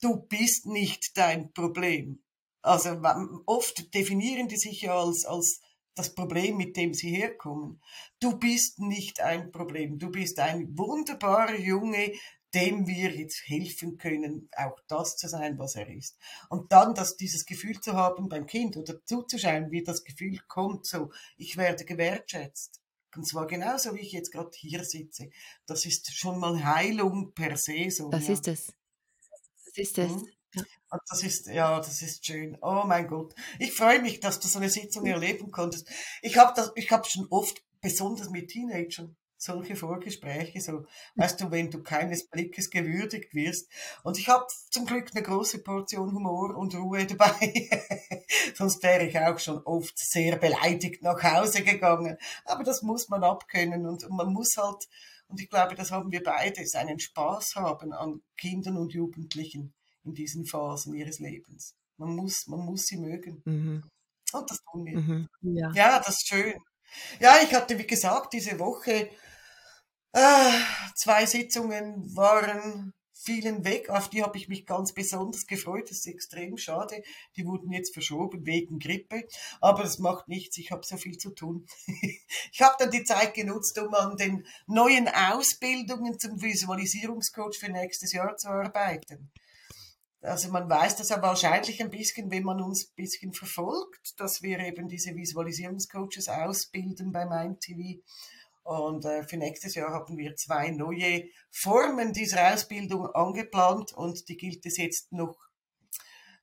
du 0.00 0.16
bist 0.16 0.66
nicht 0.66 1.16
dein 1.16 1.52
Problem. 1.52 2.22
Also 2.62 3.00
oft 3.46 3.92
definieren 3.94 4.46
die 4.46 4.56
sich 4.56 4.82
ja 4.82 4.98
als, 4.98 5.24
als 5.24 5.60
das 5.94 6.14
Problem, 6.14 6.56
mit 6.56 6.76
dem 6.76 6.94
sie 6.94 7.10
herkommen. 7.10 7.80
Du 8.20 8.38
bist 8.38 8.78
nicht 8.78 9.20
ein 9.20 9.50
Problem. 9.50 9.98
Du 9.98 10.10
bist 10.10 10.38
ein 10.38 10.76
wunderbarer 10.76 11.58
Junge, 11.58 12.12
dem 12.54 12.86
wir 12.86 13.10
jetzt 13.14 13.42
helfen 13.46 13.96
können, 13.96 14.48
auch 14.56 14.78
das 14.88 15.16
zu 15.16 15.28
sein, 15.28 15.58
was 15.58 15.76
er 15.76 15.88
ist. 15.88 16.16
Und 16.48 16.72
dann 16.72 16.94
das, 16.94 17.16
dieses 17.16 17.46
Gefühl 17.46 17.80
zu 17.80 17.92
haben 17.92 18.28
beim 18.28 18.46
Kind 18.46 18.76
oder 18.76 19.04
zuzuschauen, 19.04 19.70
wie 19.70 19.82
das 19.82 20.04
Gefühl 20.04 20.40
kommt, 20.48 20.86
so, 20.86 21.12
ich 21.36 21.56
werde 21.56 21.84
gewertschätzt. 21.84 22.80
Und 23.16 23.26
zwar 23.26 23.46
genauso, 23.46 23.94
wie 23.94 24.00
ich 24.00 24.12
jetzt 24.12 24.30
gerade 24.32 24.50
hier 24.54 24.84
sitze. 24.84 25.30
Das 25.66 25.84
ist 25.84 26.12
schon 26.14 26.38
mal 26.38 26.64
Heilung 26.64 27.34
per 27.34 27.56
se, 27.56 27.90
so, 27.90 28.08
Das 28.08 28.28
ja. 28.28 28.34
ist 28.34 28.48
es. 28.48 28.72
Das 29.66 29.78
ist 29.78 29.98
es. 29.98 30.10
Hm? 30.10 30.28
Ja. 30.54 30.62
Und 30.90 31.00
das 31.08 31.22
ist, 31.22 31.46
ja, 31.46 31.78
das 31.78 32.02
ist 32.02 32.26
schön. 32.26 32.58
Oh 32.60 32.82
mein 32.86 33.06
Gott. 33.06 33.34
Ich 33.58 33.72
freue 33.72 34.00
mich, 34.00 34.20
dass 34.20 34.40
du 34.40 34.48
so 34.48 34.58
eine 34.58 34.68
Sitzung 34.68 35.06
erleben 35.06 35.50
konntest. 35.50 35.88
Ich 36.22 36.36
habe 36.36 36.52
das, 36.54 36.72
ich 36.74 36.90
habe 36.90 37.08
schon 37.08 37.26
oft, 37.30 37.62
besonders 37.80 38.28
mit 38.28 38.48
Teenagern, 38.48 39.16
solche 39.40 39.74
Vorgespräche, 39.74 40.60
so, 40.60 40.84
weißt 41.14 41.40
du, 41.40 41.50
wenn 41.50 41.70
du 41.70 41.82
keines 41.82 42.28
Blickes 42.28 42.68
gewürdigt 42.68 43.34
wirst. 43.34 43.70
Und 44.02 44.18
ich 44.18 44.28
habe 44.28 44.46
zum 44.70 44.84
Glück 44.84 45.10
eine 45.14 45.22
große 45.22 45.62
Portion 45.62 46.12
Humor 46.12 46.56
und 46.56 46.74
Ruhe 46.74 47.06
dabei. 47.06 47.70
Sonst 48.54 48.82
wäre 48.82 49.06
ich 49.06 49.18
auch 49.18 49.38
schon 49.38 49.62
oft 49.62 49.98
sehr 49.98 50.36
beleidigt 50.36 51.02
nach 51.02 51.22
Hause 51.22 51.62
gegangen. 51.62 52.18
Aber 52.44 52.64
das 52.64 52.82
muss 52.82 53.08
man 53.08 53.24
abkönnen 53.24 53.86
und 53.86 54.08
man 54.10 54.32
muss 54.32 54.56
halt, 54.58 54.88
und 55.28 55.40
ich 55.40 55.48
glaube, 55.48 55.74
das 55.74 55.90
haben 55.90 56.12
wir 56.12 56.22
beide, 56.22 56.62
einen 56.74 56.98
Spaß 56.98 57.54
haben 57.54 57.92
an 57.92 58.20
Kindern 58.36 58.76
und 58.76 58.92
Jugendlichen 58.92 59.72
in 60.04 60.14
diesen 60.14 60.46
Phasen 60.46 60.94
ihres 60.94 61.18
Lebens. 61.18 61.74
Man 61.96 62.16
muss, 62.16 62.46
man 62.46 62.60
muss 62.60 62.86
sie 62.86 62.96
mögen. 62.96 63.42
Mhm. 63.44 63.84
Und 64.32 64.50
das 64.50 64.58
tun 64.70 64.84
wir. 64.84 64.98
Mhm. 64.98 65.28
Ja. 65.42 65.72
Ja, 65.74 65.98
das 65.98 66.16
ist 66.16 66.28
schön. 66.28 66.54
Ja, 67.20 67.36
ich 67.42 67.54
hatte, 67.54 67.78
wie 67.78 67.86
gesagt, 67.86 68.32
diese 68.32 68.58
Woche 68.58 69.10
äh, 70.12 70.52
zwei 70.96 71.26
Sitzungen 71.26 72.16
waren 72.16 72.92
fielen 73.12 73.64
weg. 73.64 73.90
Auf 73.90 74.08
die 74.08 74.22
habe 74.22 74.38
ich 74.38 74.48
mich 74.48 74.66
ganz 74.66 74.92
besonders 74.92 75.46
gefreut. 75.46 75.90
Das 75.90 75.98
ist 75.98 76.06
extrem 76.06 76.56
schade. 76.56 77.02
Die 77.36 77.44
wurden 77.44 77.70
jetzt 77.70 77.92
verschoben 77.92 78.46
wegen 78.46 78.78
Grippe. 78.78 79.24
Aber 79.60 79.82
das 79.82 79.98
macht 79.98 80.28
nichts. 80.28 80.56
Ich 80.58 80.70
habe 80.70 80.84
so 80.84 80.96
viel 80.96 81.18
zu 81.18 81.30
tun. 81.30 81.66
ich 81.86 82.60
habe 82.60 82.76
dann 82.78 82.90
die 82.90 83.04
Zeit 83.04 83.34
genutzt, 83.34 83.78
um 83.78 83.94
an 83.94 84.16
den 84.16 84.46
neuen 84.66 85.08
Ausbildungen 85.08 86.18
zum 86.18 86.40
Visualisierungscoach 86.40 87.58
für 87.58 87.70
nächstes 87.70 88.12
Jahr 88.12 88.36
zu 88.36 88.48
arbeiten. 88.48 89.30
Also 90.22 90.50
man 90.50 90.68
weiß 90.68 90.96
das 90.96 91.08
ja 91.08 91.22
wahrscheinlich 91.22 91.80
ein 91.82 91.90
bisschen, 91.90 92.30
wenn 92.30 92.42
man 92.42 92.60
uns 92.60 92.88
ein 92.88 92.94
bisschen 92.94 93.32
verfolgt, 93.32 94.20
dass 94.20 94.42
wir 94.42 94.58
eben 94.60 94.86
diese 94.86 95.14
Visualisierungscoaches 95.14 96.28
ausbilden 96.28 97.10
bei 97.10 97.24
MindTV. 97.24 98.02
Und 98.62 99.04
äh, 99.06 99.22
für 99.22 99.38
nächstes 99.38 99.74
Jahr 99.74 99.92
haben 99.92 100.18
wir 100.18 100.36
zwei 100.36 100.70
neue 100.70 101.24
Formen 101.50 102.12
dieser 102.12 102.52
Ausbildung 102.52 103.06
angeplant 103.06 103.94
und 103.94 104.28
die 104.28 104.36
gilt 104.36 104.66
es 104.66 104.76
jetzt 104.76 105.10
noch 105.12 105.36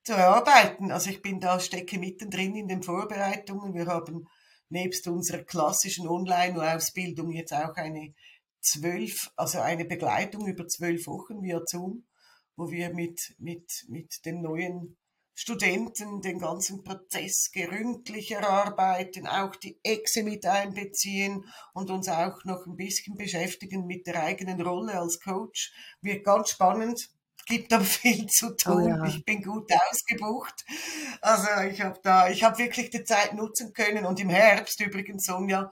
zu 0.04 0.14
erarbeiten. 0.14 0.92
Also 0.92 1.12
ich 1.12 1.22
bin 1.22 1.40
da, 1.40 1.60
stecke 1.60 2.00
mittendrin 2.00 2.56
in 2.56 2.68
den 2.68 2.82
Vorbereitungen. 2.82 3.76
Wir 3.76 3.86
haben 3.86 4.28
nebst 4.70 5.08
unserer 5.08 5.44
klassischen 5.44 6.08
Online-Ausbildung 6.08 7.32
jetzt 7.32 7.54
auch 7.54 7.76
eine 7.76 8.14
zwölf, 8.60 9.32
also 9.36 9.60
eine 9.60 9.86
Begleitung 9.86 10.48
über 10.48 10.68
zwölf 10.68 11.06
Wochen 11.06 11.44
via 11.44 11.62
Zoom 11.66 12.06
wo 12.58 12.70
wir 12.72 12.94
mit, 12.94 13.36
mit, 13.38 13.86
mit 13.88 14.26
den 14.26 14.42
neuen 14.42 14.98
Studenten 15.40 16.20
den 16.22 16.40
ganzen 16.40 16.84
Prozess 16.84 17.52
geründlich 17.52 18.32
erarbeiten, 18.32 19.28
auch 19.28 19.56
die 19.56 19.80
Exe 19.84 20.24
mit 20.24 20.48
einbeziehen 20.48 21.46
und 21.74 21.92
uns 21.92 22.10
auch 22.10 22.44
noch 22.44 22.66
ein 22.66 22.76
bisschen 22.76 23.16
beschäftigen 23.16 23.86
mit 23.86 24.08
der 24.08 24.24
eigenen 24.24 24.60
Rolle 24.60 25.00
als 25.00 25.20
Coach. 25.20 25.72
Wird 26.02 26.26
ganz 26.26 26.50
spannend, 26.50 27.12
gibt 27.46 27.72
aber 27.72 27.84
viel 27.86 28.26
zu 28.26 28.58
tun. 28.58 28.84
Oh 28.84 28.88
ja. 28.88 29.06
Ich 29.06 29.24
bin 29.26 29.44
gut 29.44 29.72
ausgebucht. 29.72 30.66
Also 31.22 31.48
ich 31.70 31.82
habe 31.82 32.00
da, 32.02 32.30
ich 32.30 32.44
habe 32.44 32.58
wirklich 32.58 32.90
die 32.90 33.04
Zeit 33.04 33.36
nutzen 33.36 33.74
können 33.74 34.08
und 34.08 34.20
im 34.20 34.30
Herbst 34.30 34.82
übrigens, 34.82 35.26
Sonja, 35.26 35.72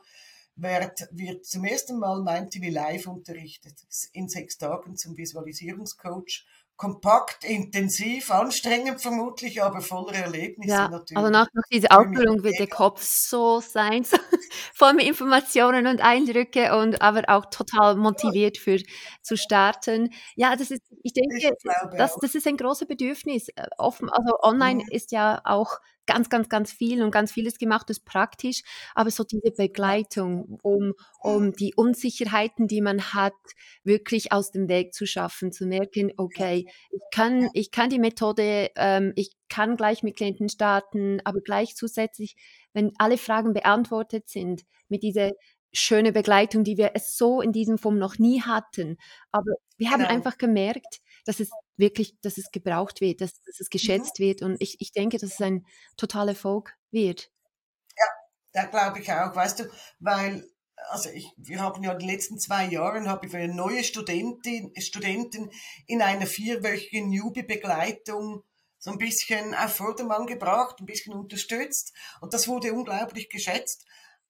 wird, 0.55 1.07
wird 1.11 1.43
zum 1.43 1.65
ersten 1.65 1.97
Mal 1.97 2.21
mein 2.21 2.51
TV 2.51 2.71
live 2.71 3.07
unterrichtet. 3.07 3.73
In 4.13 4.29
sechs 4.29 4.59
Tagen 4.59 4.95
zum 4.95 5.17
Visualisierungscoach 5.17 6.45
kompakt, 6.77 7.45
intensiv, 7.45 8.31
anstrengend 8.31 9.01
vermutlich, 9.01 9.63
aber 9.63 9.79
voller 9.79 10.13
Erlebnisse 10.13 10.71
ja, 10.71 10.89
natürlich. 10.89 11.17
Also 11.17 11.29
nach, 11.29 11.47
nach 11.53 11.63
dieser 11.71 11.97
Ausbildung 11.97 12.43
wird 12.43 12.59
der 12.59 12.67
Kopf 12.67 13.01
so 13.01 13.61
sein, 13.61 14.03
so, 14.03 14.17
voll 14.73 14.93
mit 14.93 15.05
Informationen 15.05 15.87
und 15.87 16.01
Eindrücke 16.01 16.77
und 16.77 17.01
aber 17.01 17.23
auch 17.27 17.45
total 17.45 17.95
motiviert 17.95 18.57
für 18.57 18.79
zu 19.21 19.37
starten. 19.37 20.13
Ja, 20.35 20.55
das 20.55 20.71
ist, 20.71 20.81
ich 21.01 21.13
denke, 21.13 21.37
ich 21.37 21.49
das, 21.97 22.15
das 22.19 22.35
ist 22.35 22.45
ein 22.45 22.57
großes 22.57 22.87
Bedürfnis. 22.87 23.47
Äh, 23.49 23.67
offen, 23.77 24.09
also 24.09 24.37
online 24.41 24.83
mhm. 24.83 24.91
ist 24.91 25.11
ja 25.11 25.41
auch 25.45 25.79
ganz, 26.05 26.29
ganz, 26.29 26.49
ganz 26.49 26.71
viel 26.71 27.01
und 27.03 27.11
ganz 27.11 27.31
vieles 27.31 27.57
gemacht 27.57 27.89
ist 27.89 28.05
praktisch, 28.05 28.61
aber 28.93 29.11
so 29.11 29.23
diese 29.23 29.51
Begleitung, 29.51 30.59
um, 30.61 30.93
um 31.21 31.53
die 31.53 31.73
Unsicherheiten, 31.75 32.67
die 32.67 32.81
man 32.81 33.01
hat, 33.13 33.33
wirklich 33.83 34.31
aus 34.31 34.51
dem 34.51 34.67
Weg 34.67 34.93
zu 34.93 35.05
schaffen, 35.05 35.51
zu 35.51 35.65
merken, 35.65 36.11
okay, 36.17 36.67
ich 36.91 37.01
kann, 37.11 37.49
ich 37.53 37.71
kann 37.71 37.89
die 37.89 37.99
Methode, 37.99 38.69
ähm, 38.75 39.13
ich 39.15 39.31
kann 39.49 39.77
gleich 39.77 40.03
mit 40.03 40.17
Klienten 40.17 40.49
starten, 40.49 41.21
aber 41.23 41.41
gleich 41.41 41.75
zusätzlich, 41.75 42.35
wenn 42.73 42.91
alle 42.97 43.17
Fragen 43.17 43.53
beantwortet 43.53 44.29
sind, 44.29 44.63
mit 44.89 45.03
dieser 45.03 45.31
schöne 45.75 46.11
Begleitung, 46.11 46.63
die 46.63 46.77
wir 46.77 46.91
es 46.93 47.17
so 47.17 47.41
in 47.41 47.51
diesem 47.51 47.77
Form 47.77 47.97
noch 47.97 48.17
nie 48.17 48.41
hatten. 48.41 48.97
Aber 49.31 49.51
wir 49.77 49.91
haben 49.91 49.99
genau. 49.99 50.11
einfach 50.11 50.37
gemerkt, 50.37 51.01
dass 51.25 51.39
es 51.39 51.49
wirklich, 51.77 52.15
dass 52.21 52.37
es 52.37 52.51
gebraucht 52.51 53.01
wird, 53.01 53.21
dass, 53.21 53.41
dass 53.41 53.59
es 53.59 53.67
mhm. 53.67 53.71
geschätzt 53.71 54.19
mhm. 54.19 54.23
wird. 54.23 54.41
Und 54.41 54.61
ich, 54.61 54.77
ich 54.79 54.91
denke, 54.91 55.17
dass 55.17 55.33
es 55.33 55.41
ein 55.41 55.65
totaler 55.97 56.31
Erfolg 56.31 56.73
wird. 56.91 57.31
Ja, 57.97 58.05
da 58.53 58.65
glaube 58.65 58.99
ich 58.99 59.11
auch, 59.11 59.35
weißt 59.35 59.59
du, 59.59 59.63
weil 59.99 60.47
also 60.89 61.09
ich, 61.09 61.31
wir 61.37 61.61
haben 61.61 61.83
ja 61.83 61.93
in 61.93 61.99
den 61.99 62.09
letzten 62.09 62.37
zwei 62.37 62.65
Jahren 62.65 63.07
habe 63.07 63.25
ich 63.25 63.31
für 63.31 63.37
eine 63.37 63.53
neue 63.53 63.83
Studentin, 63.83 64.71
Studenten 64.79 65.49
in 65.87 66.01
einer 66.01 66.27
vierwöchigen 66.27 67.09
Newbie-Begleitung 67.09 68.43
so 68.77 68.91
ein 68.91 68.97
bisschen 68.97 69.55
auf 69.55 69.75
Vordermann 69.75 70.27
gebracht, 70.27 70.75
ein 70.79 70.85
bisschen 70.85 71.13
unterstützt 71.13 71.93
und 72.21 72.33
das 72.33 72.47
wurde 72.47 72.73
unglaublich 72.73 73.29
geschätzt, 73.29 73.85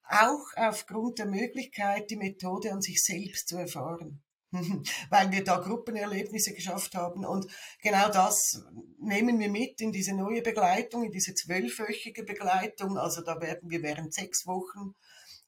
auch 0.08 0.45
aufgrund 0.55 1.19
der 1.19 1.25
Möglichkeit, 1.25 2.10
die 2.10 2.15
Methode 2.15 2.71
an 2.71 2.81
sich 2.81 3.03
selbst 3.03 3.49
zu 3.49 3.58
erfahren. 3.58 4.23
weil 5.10 5.32
wir 5.32 5.44
da 5.44 5.58
Gruppenerlebnisse 5.58 6.54
geschafft 6.54 6.96
haben. 6.96 7.26
Und 7.26 7.48
genau 7.82 8.10
das 8.10 8.63
nehmen 9.00 9.39
wir 9.39 9.50
mit 9.50 9.82
in 9.82 9.91
diese 9.91 10.13
neue 10.13 10.41
Begleitung, 10.41 11.04
in 11.04 11.12
diese 11.12 11.34
zwölfwöchige 11.34 12.24
Begleitung. 12.24 12.98
Also 12.98 13.22
da 13.22 13.41
werden 13.41 13.70
wir 13.70 13.82
während 13.82 14.13
sechs 14.13 14.46
Wochen 14.48 14.96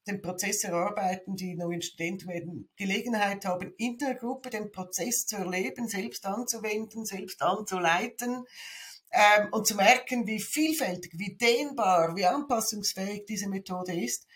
den 0.08 0.22
Prozess 0.22 0.63
erarbeiten. 0.63 1.36
Die 1.36 1.56
neuen 1.56 1.82
Studenten 1.82 2.28
werden 2.28 2.70
Gelegenheit 2.78 3.46
haben, 3.46 3.74
in 3.78 3.98
der 3.98 4.15
Gruppe 4.15 4.50
den 4.50 4.72
Prozess 4.72 5.26
zu 5.26 5.36
erleben, 5.36 5.88
selbst 5.88 6.26
anzuwenden, 6.26 7.06
selbst 7.06 7.41
anzuleiten. 7.41 8.46
Ähm, 9.12 9.48
und 9.52 9.65
zu 9.65 9.76
merken, 9.76 10.28
wie 10.28 10.39
vielfältig, 10.39 11.13
wie 11.15 11.36
dehnbar, 11.36 12.15
wie 12.15 12.26
anpassungsfähig 12.26 13.26
diese 13.26 13.48
Methode 13.48 13.93
ist. 13.93 14.28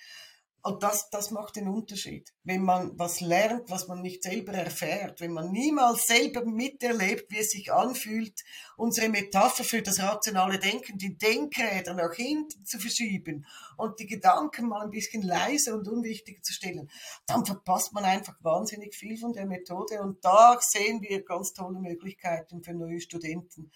Und 0.63 0.83
das, 0.83 1.09
das 1.09 1.31
macht 1.31 1.55
den 1.55 1.67
Unterschied. 1.67 2.31
Wenn 2.43 2.61
man 2.61 2.97
was 2.99 3.19
lernt, 3.19 3.71
was 3.71 3.87
man 3.87 4.01
nicht 4.01 4.21
selber 4.21 4.53
erfährt, 4.53 5.19
wenn 5.19 5.33
man 5.33 5.51
niemals 5.51 6.05
selber 6.05 6.45
miterlebt, 6.45 7.31
wie 7.31 7.39
es 7.39 7.49
sich 7.49 7.73
anfühlt, 7.73 8.43
unsere 8.77 9.09
Metapher 9.09 9.63
für 9.63 9.81
das 9.81 9.99
rationale 9.99 10.59
Denken, 10.59 10.99
die 10.99 11.17
Denkräder 11.17 11.95
nach 11.95 12.13
hinten 12.13 12.63
zu 12.63 12.77
verschieben 12.77 13.47
und 13.75 13.99
die 13.99 14.05
Gedanken 14.05 14.67
mal 14.67 14.83
ein 14.83 14.91
bisschen 14.91 15.23
leiser 15.23 15.73
und 15.73 15.87
unwichtiger 15.87 16.43
zu 16.43 16.53
stellen, 16.53 16.91
dann 17.25 17.43
verpasst 17.43 17.93
man 17.93 18.03
einfach 18.03 18.35
wahnsinnig 18.41 18.93
viel 18.93 19.17
von 19.17 19.33
der 19.33 19.47
Methode. 19.47 19.99
Und 19.99 20.23
da 20.23 20.59
sehen 20.61 21.01
wir 21.01 21.23
ganz 21.23 21.53
tolle 21.53 21.79
Möglichkeiten 21.79 22.61
für 22.61 22.75
neue 22.75 23.01
Studenten, 23.01 23.71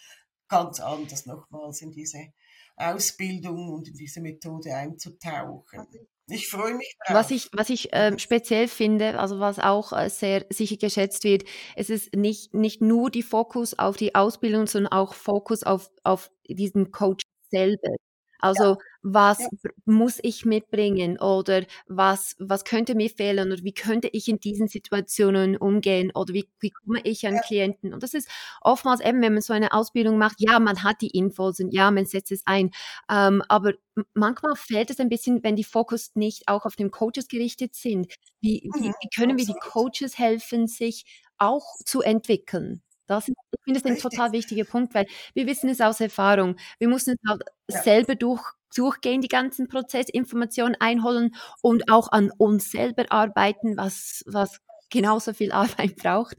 ganz 0.48 0.80
anders 0.80 1.26
nochmals 1.26 1.82
in 1.82 1.92
diese 1.92 2.32
Ausbildung 2.76 3.70
und 3.74 3.88
in 3.88 3.96
diese 3.96 4.22
Methode 4.22 4.76
einzutauchen. 4.76 5.88
Ich 6.28 6.48
freue 6.50 6.74
mich 6.74 6.96
drauf. 7.06 7.16
Was 7.18 7.32
ich, 7.32 7.50
was 7.54 7.70
ich 7.70 7.94
äh, 7.94 8.18
speziell 8.18 8.68
finde, 8.68 9.20
also 9.20 9.40
was 9.40 9.60
auch 9.60 9.94
äh, 9.94 10.10
sehr 10.10 10.46
sicher 10.50 10.78
geschätzt 10.78 11.24
wird, 11.24 11.44
es 11.76 11.90
ist 11.90 12.16
nicht, 12.16 12.54
nicht 12.54 12.82
nur 12.82 13.12
die 13.12 13.22
Fokus 13.22 13.78
auf 13.78 13.96
die 13.96 14.16
Ausbildung, 14.16 14.66
sondern 14.66 14.92
auch 14.92 15.14
Fokus 15.14 15.64
auf, 15.64 15.92
auf 16.04 16.32
diesen 16.48 16.92
Coach 16.92 17.24
selber. 17.52 17.96
Also 18.40 18.64
ja. 18.64 18.78
Was 19.08 19.38
ja. 19.40 19.70
muss 19.86 20.18
ich 20.24 20.46
mitbringen 20.46 21.20
oder 21.20 21.64
was, 21.88 22.36
was 22.40 22.66
könnte 22.66 22.96
mir 22.96 23.12
fehlen 23.12 23.52
oder 23.52 23.62
wie 23.64 23.74
könnte 23.74 24.08
ich 24.12 24.28
in 24.28 24.40
diesen 24.40 24.68
Situationen 24.68 25.58
umgehen 25.58 26.12
oder 26.16 26.34
wie, 26.34 26.50
wie 26.60 26.72
komme 26.72 27.02
ich 27.04 27.28
an 27.28 27.36
ja. 27.36 27.42
Klienten? 27.42 27.94
Und 27.94 28.02
das 28.02 28.16
ist 28.16 28.28
oftmals 28.62 29.02
eben, 29.02 29.22
wenn 29.22 29.34
man 29.34 29.44
so 29.44 29.54
eine 29.54 29.74
Ausbildung 29.74 30.18
macht, 30.18 30.38
ja, 30.40 30.60
man 30.60 30.82
hat 30.82 31.02
die 31.02 31.12
Infos 31.12 31.60
und 31.60 31.72
ja, 31.72 31.92
man 31.92 32.08
setzt 32.08 32.32
es 32.32 32.42
ein. 32.48 32.72
Ähm, 33.08 33.44
aber 33.48 33.74
manchmal 34.16 34.56
fällt 34.56 34.90
es 34.90 35.00
ein 35.00 35.10
bisschen, 35.10 35.44
wenn 35.44 35.56
die 35.56 35.64
Fokus 35.64 36.16
nicht 36.16 36.48
auch 36.48 36.66
auf 36.66 36.76
den 36.76 36.90
Coaches 36.90 37.28
gerichtet 37.28 37.76
sind. 37.76 38.12
Wie, 38.42 38.72
mhm. 38.74 38.86
wie, 38.86 39.10
können 39.16 39.38
wir 39.38 39.46
die 39.46 39.54
Coaches 39.54 40.18
helfen, 40.18 40.66
sich 40.66 41.06
auch 41.38 41.76
zu 41.86 42.02
entwickeln? 42.02 42.82
Das 43.08 43.28
ist, 43.28 43.36
ich 43.52 43.64
finde 43.64 43.80
es 43.80 43.86
ein 43.86 43.98
total 43.98 44.32
wichtiger 44.32 44.64
Punkt, 44.64 44.96
weil 44.96 45.06
wir 45.36 45.46
wissen 45.46 45.70
es 45.70 45.80
aus 45.80 46.02
Erfahrung. 46.02 46.56
Wir 46.80 46.88
müssen 46.88 47.14
es 47.14 47.30
halt 47.30 47.44
ja. 47.70 47.84
selber 47.84 48.16
durch, 48.16 48.42
durchgehen, 48.76 49.22
die 49.22 49.28
ganzen 49.28 49.68
Prozessinformationen 49.68 50.76
einholen 50.80 51.36
und 51.62 51.92
auch 51.92 52.12
an 52.12 52.32
uns 52.38 52.72
selber 52.72 53.06
arbeiten, 53.10 53.78
was, 53.78 54.24
was 54.26 54.60
genauso 54.90 55.34
viel 55.34 55.52
Arbeit 55.52 55.96
braucht. 55.98 56.38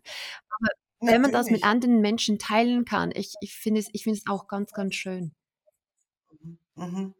Aber 0.48 0.68
Natürlich. 1.00 1.14
wenn 1.14 1.22
man 1.22 1.32
das 1.32 1.50
mit 1.50 1.64
anderen 1.64 2.00
Menschen 2.00 2.38
teilen 2.38 2.84
kann, 2.84 3.12
ich, 3.14 3.34
ich 3.40 3.54
finde 3.54 3.80
es, 3.80 3.88
ich 3.92 4.04
finde 4.04 4.18
es 4.18 4.30
auch 4.30 4.48
ganz, 4.48 4.72
ganz 4.72 4.94
schön. 4.94 5.34
Mhm. 6.40 6.58
mhm. 6.74 7.14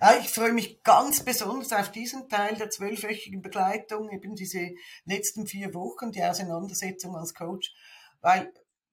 Ja, 0.00 0.18
ich 0.18 0.30
freue 0.30 0.52
mich 0.52 0.82
ganz 0.82 1.22
besonders 1.22 1.74
auf 1.74 1.92
diesen 1.92 2.28
Teil 2.30 2.56
der 2.56 2.70
zwölfwöchigen 2.70 3.42
Begleitung, 3.42 4.10
eben 4.10 4.34
diese 4.34 4.70
letzten 5.04 5.46
vier 5.46 5.74
Wochen, 5.74 6.10
die 6.10 6.22
Auseinandersetzung 6.22 7.14
als 7.16 7.34
Coach, 7.34 7.74
weil 8.22 8.50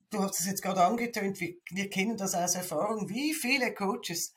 du 0.10 0.22
hast 0.22 0.40
es 0.40 0.48
jetzt 0.48 0.62
gerade 0.62 0.84
angetönt, 0.84 1.40
wir, 1.40 1.56
wir 1.72 1.90
kennen 1.90 2.18
das 2.18 2.36
aus 2.36 2.56
Erfahrung, 2.56 3.10
wie 3.10 3.34
viele 3.34 3.74
Coaches 3.74 4.34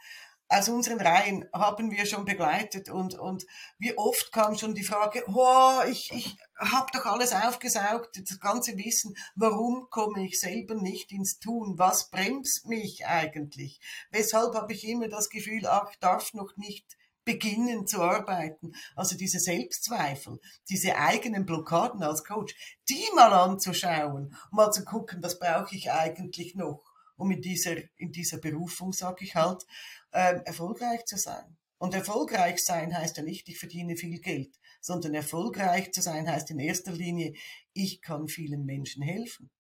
aus 0.49 0.69
unseren 0.69 1.01
Reihen 1.01 1.47
haben 1.53 1.91
wir 1.91 2.07
schon 2.07 2.25
begleitet 2.25 2.89
und, 2.89 3.19
und 3.19 3.45
wie 3.79 3.97
oft 3.97 4.33
kam 4.33 4.57
schon 4.57 4.75
die 4.75 4.83
Frage, 4.83 5.23
oh, 5.29 5.83
ich, 5.89 6.11
ich 6.13 6.37
habe 6.59 6.91
doch 6.93 7.05
alles 7.07 7.33
aufgesaugt, 7.33 8.21
das 8.29 8.41
ganze 8.41 8.77
Wissen, 8.77 9.15
warum 9.35 9.89
komme 9.91 10.27
ich 10.27 10.41
selber 10.41 10.75
nicht 10.75 11.13
ins 11.13 11.39
Tun? 11.39 11.79
Was 11.79 12.11
bremst 12.11 12.67
mich 12.67 13.07
eigentlich? 13.07 13.81
Weshalb 14.11 14.55
habe 14.55 14.73
ich 14.73 14.87
immer 14.89 15.09
das 15.09 15.29
Gefühl, 15.29 15.67
ach, 15.67 15.91
ich 15.91 15.99
darf 15.99 16.33
noch 16.33 16.57
nicht 16.57 16.97
beginnen 17.29 17.87
zu 17.87 18.01
arbeiten. 18.01 18.73
Also 18.97 19.15
diese 19.15 19.39
Selbstzweifel, 19.39 20.41
diese 20.71 20.97
eigenen 20.97 21.45
Blockaden 21.45 22.03
als 22.03 22.25
Coach, 22.25 22.55
die 22.89 23.05
mal 23.15 23.35
anzuschauen, 23.35 24.35
mal 24.51 24.71
zu 24.71 24.83
gucken, 24.87 25.23
was 25.23 25.39
brauche 25.39 25.77
ich 25.77 25.93
eigentlich 25.93 26.55
noch, 26.55 26.83
um 27.19 27.31
in 27.31 27.43
dieser, 27.43 27.77
in 27.99 28.13
dieser 28.13 28.39
Berufung, 28.39 28.95
sage 28.95 29.25
ich 29.25 29.35
halt, 29.35 29.67
äh, 30.13 30.41
erfolgreich 30.45 31.05
zu 31.05 31.17
sein. 31.17 31.57
Und 31.79 31.95
erfolgreich 31.95 32.65
sein 32.65 32.97
heißt 32.97 33.17
ja 33.19 33.23
nicht, 33.23 33.49
ich 33.49 33.59
verdiene 33.59 33.97
viel 33.97 34.21
Geld, 34.21 34.59
sondern 34.81 35.15
erfolgreich 35.15 35.93
zu 35.93 36.03
sein 36.03 36.29
heißt 36.29 36.51
in 36.51 36.59
erster 36.59 36.93
Linie, 36.93 37.35
ich 37.73 38.03
kann 38.03 38.27
vielen 38.27 38.65
Menschen 38.65 39.03
helfen. 39.03 39.51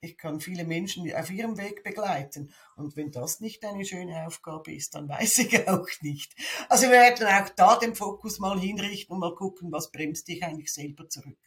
Ich 0.00 0.16
kann 0.16 0.38
viele 0.38 0.64
Menschen 0.64 1.12
auf 1.12 1.28
ihrem 1.28 1.58
Weg 1.58 1.82
begleiten. 1.82 2.52
Und 2.76 2.96
wenn 2.96 3.10
das 3.10 3.40
nicht 3.40 3.64
eine 3.64 3.84
schöne 3.84 4.24
Aufgabe 4.24 4.72
ist, 4.72 4.94
dann 4.94 5.08
weiß 5.08 5.38
ich 5.38 5.68
auch 5.68 5.88
nicht. 6.02 6.36
Also 6.68 6.84
wir 6.84 6.92
werden 6.92 7.26
auch 7.26 7.48
da 7.48 7.76
den 7.76 7.96
Fokus 7.96 8.38
mal 8.38 8.60
hinrichten 8.60 9.14
und 9.14 9.20
mal 9.20 9.34
gucken, 9.34 9.72
was 9.72 9.90
bremst 9.90 10.28
dich 10.28 10.44
eigentlich 10.44 10.72
selber 10.72 11.08
zurück. 11.08 11.38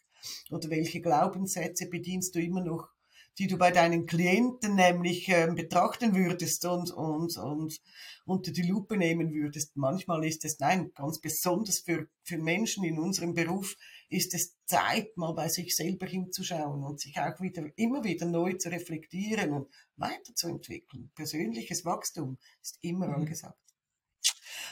Oder 0.50 0.68
welche 0.68 1.00
Glaubenssätze 1.00 1.88
bedienst 1.88 2.34
du 2.34 2.40
immer 2.40 2.62
noch, 2.62 2.91
die 3.38 3.46
du 3.46 3.56
bei 3.56 3.70
deinen 3.70 4.06
Klienten 4.06 4.74
nämlich 4.74 5.28
äh, 5.28 5.48
betrachten 5.54 6.14
würdest 6.14 6.64
und, 6.66 6.90
und, 6.90 7.36
und 7.38 7.80
unter 8.26 8.52
die 8.52 8.62
Lupe 8.62 8.96
nehmen 8.96 9.32
würdest. 9.32 9.76
Manchmal 9.76 10.24
ist 10.24 10.44
es, 10.44 10.58
nein, 10.58 10.92
ganz 10.94 11.20
besonders 11.20 11.80
für, 11.80 12.08
für 12.24 12.38
Menschen 12.38 12.84
in 12.84 12.98
unserem 12.98 13.34
Beruf 13.34 13.76
ist 14.08 14.34
es 14.34 14.56
Zeit, 14.66 15.16
mal 15.16 15.32
bei 15.32 15.48
sich 15.48 15.74
selber 15.74 16.06
hinzuschauen 16.06 16.84
und 16.84 17.00
sich 17.00 17.18
auch 17.18 17.40
wieder, 17.40 17.64
immer 17.76 18.04
wieder 18.04 18.26
neu 18.26 18.52
zu 18.54 18.70
reflektieren 18.70 19.52
und 19.52 19.68
weiterzuentwickeln. 19.96 21.10
Persönliches 21.14 21.84
Wachstum 21.84 22.38
ist 22.60 22.78
immer 22.82 23.08
mhm. 23.08 23.14
angesagt. 23.14 23.58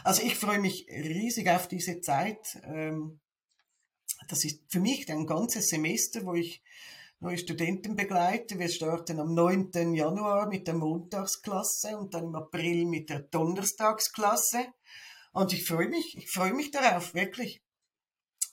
Also 0.05 0.23
ich 0.23 0.35
freue 0.35 0.61
mich 0.61 0.87
riesig 0.89 1.49
auf 1.49 1.69
diese 1.69 2.01
Zeit. 2.01 2.61
Ähm, 2.65 3.21
das 4.29 4.45
ist 4.45 4.61
für 4.69 4.81
mich 4.81 5.11
ein 5.11 5.27
ganzes 5.27 5.69
Semester, 5.69 6.25
wo 6.25 6.35
ich 6.35 6.63
neue 7.21 7.37
Studenten 7.37 7.97
begleite. 7.97 8.59
Wir 8.59 8.69
starten 8.69 9.21
am 9.21 9.35
9. 9.35 9.95
Januar 9.95 10.49
mit 10.49 10.67
der 10.67 10.75
Montagsklasse 10.75 11.97
und 11.97 12.15
dann 12.15 12.25
im 12.25 12.35
April 12.35 12.87
mit 12.87 13.11
der 13.11 13.21
Donnerstagsklasse. 13.21 14.67
Und 15.33 15.53
ich 15.53 15.67
freue 15.67 15.89
mich, 15.89 16.17
ich 16.17 16.31
freue 16.31 16.55
mich 16.55 16.71
darauf, 16.71 17.15
wirklich 17.15 17.63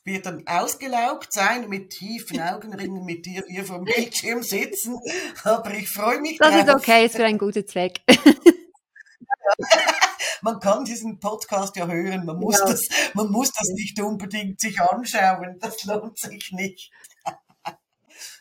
wird 0.04 0.26
dann 0.26 0.46
ausgelaugt 0.48 1.34
sein, 1.34 1.68
mit 1.70 1.90
tiefen 1.90 2.40
Augenringen 2.40 3.04
mit 3.04 3.26
dir 3.26 3.44
hier 3.48 3.66
vom 3.66 3.84
Bildschirm 3.84 4.44
sitzen. 4.44 4.98
Aber 5.44 5.74
ich 5.74 5.90
freue 5.90 6.22
mich 6.22 6.38
Das 6.38 6.52
drauf. 6.52 6.68
ist 6.68 6.76
okay, 6.76 7.06
ist 7.06 7.16
für 7.16 7.26
einen 7.26 7.38
guten 7.38 7.68
Zweck. 7.68 8.02
man 10.42 10.60
kann 10.60 10.86
diesen 10.86 11.20
Podcast 11.20 11.76
ja 11.76 11.88
hören, 11.88 12.26
man 12.26 12.38
muss, 12.38 12.60
ja. 12.60 12.66
Das, 12.66 12.82
man 13.14 13.32
muss 13.32 13.52
das 13.52 13.68
nicht 13.70 14.00
unbedingt 14.02 14.60
sich 14.60 14.80
anschauen, 14.80 15.58
das 15.60 15.84
lohnt 15.86 16.18
sich 16.18 16.52
nicht. 16.52 16.92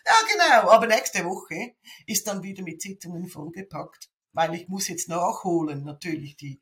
Ja, 0.06 0.14
genau, 0.30 0.70
aber 0.70 0.86
nächste 0.86 1.24
Woche 1.24 1.74
ist 2.06 2.26
dann 2.26 2.42
wieder 2.42 2.62
mit 2.62 2.80
Sitzungen 2.80 3.26
vollgepackt, 3.26 4.08
weil 4.32 4.54
ich 4.54 4.68
muss 4.68 4.88
jetzt 4.88 5.08
nachholen, 5.08 5.84
natürlich 5.84 6.36
die 6.36 6.60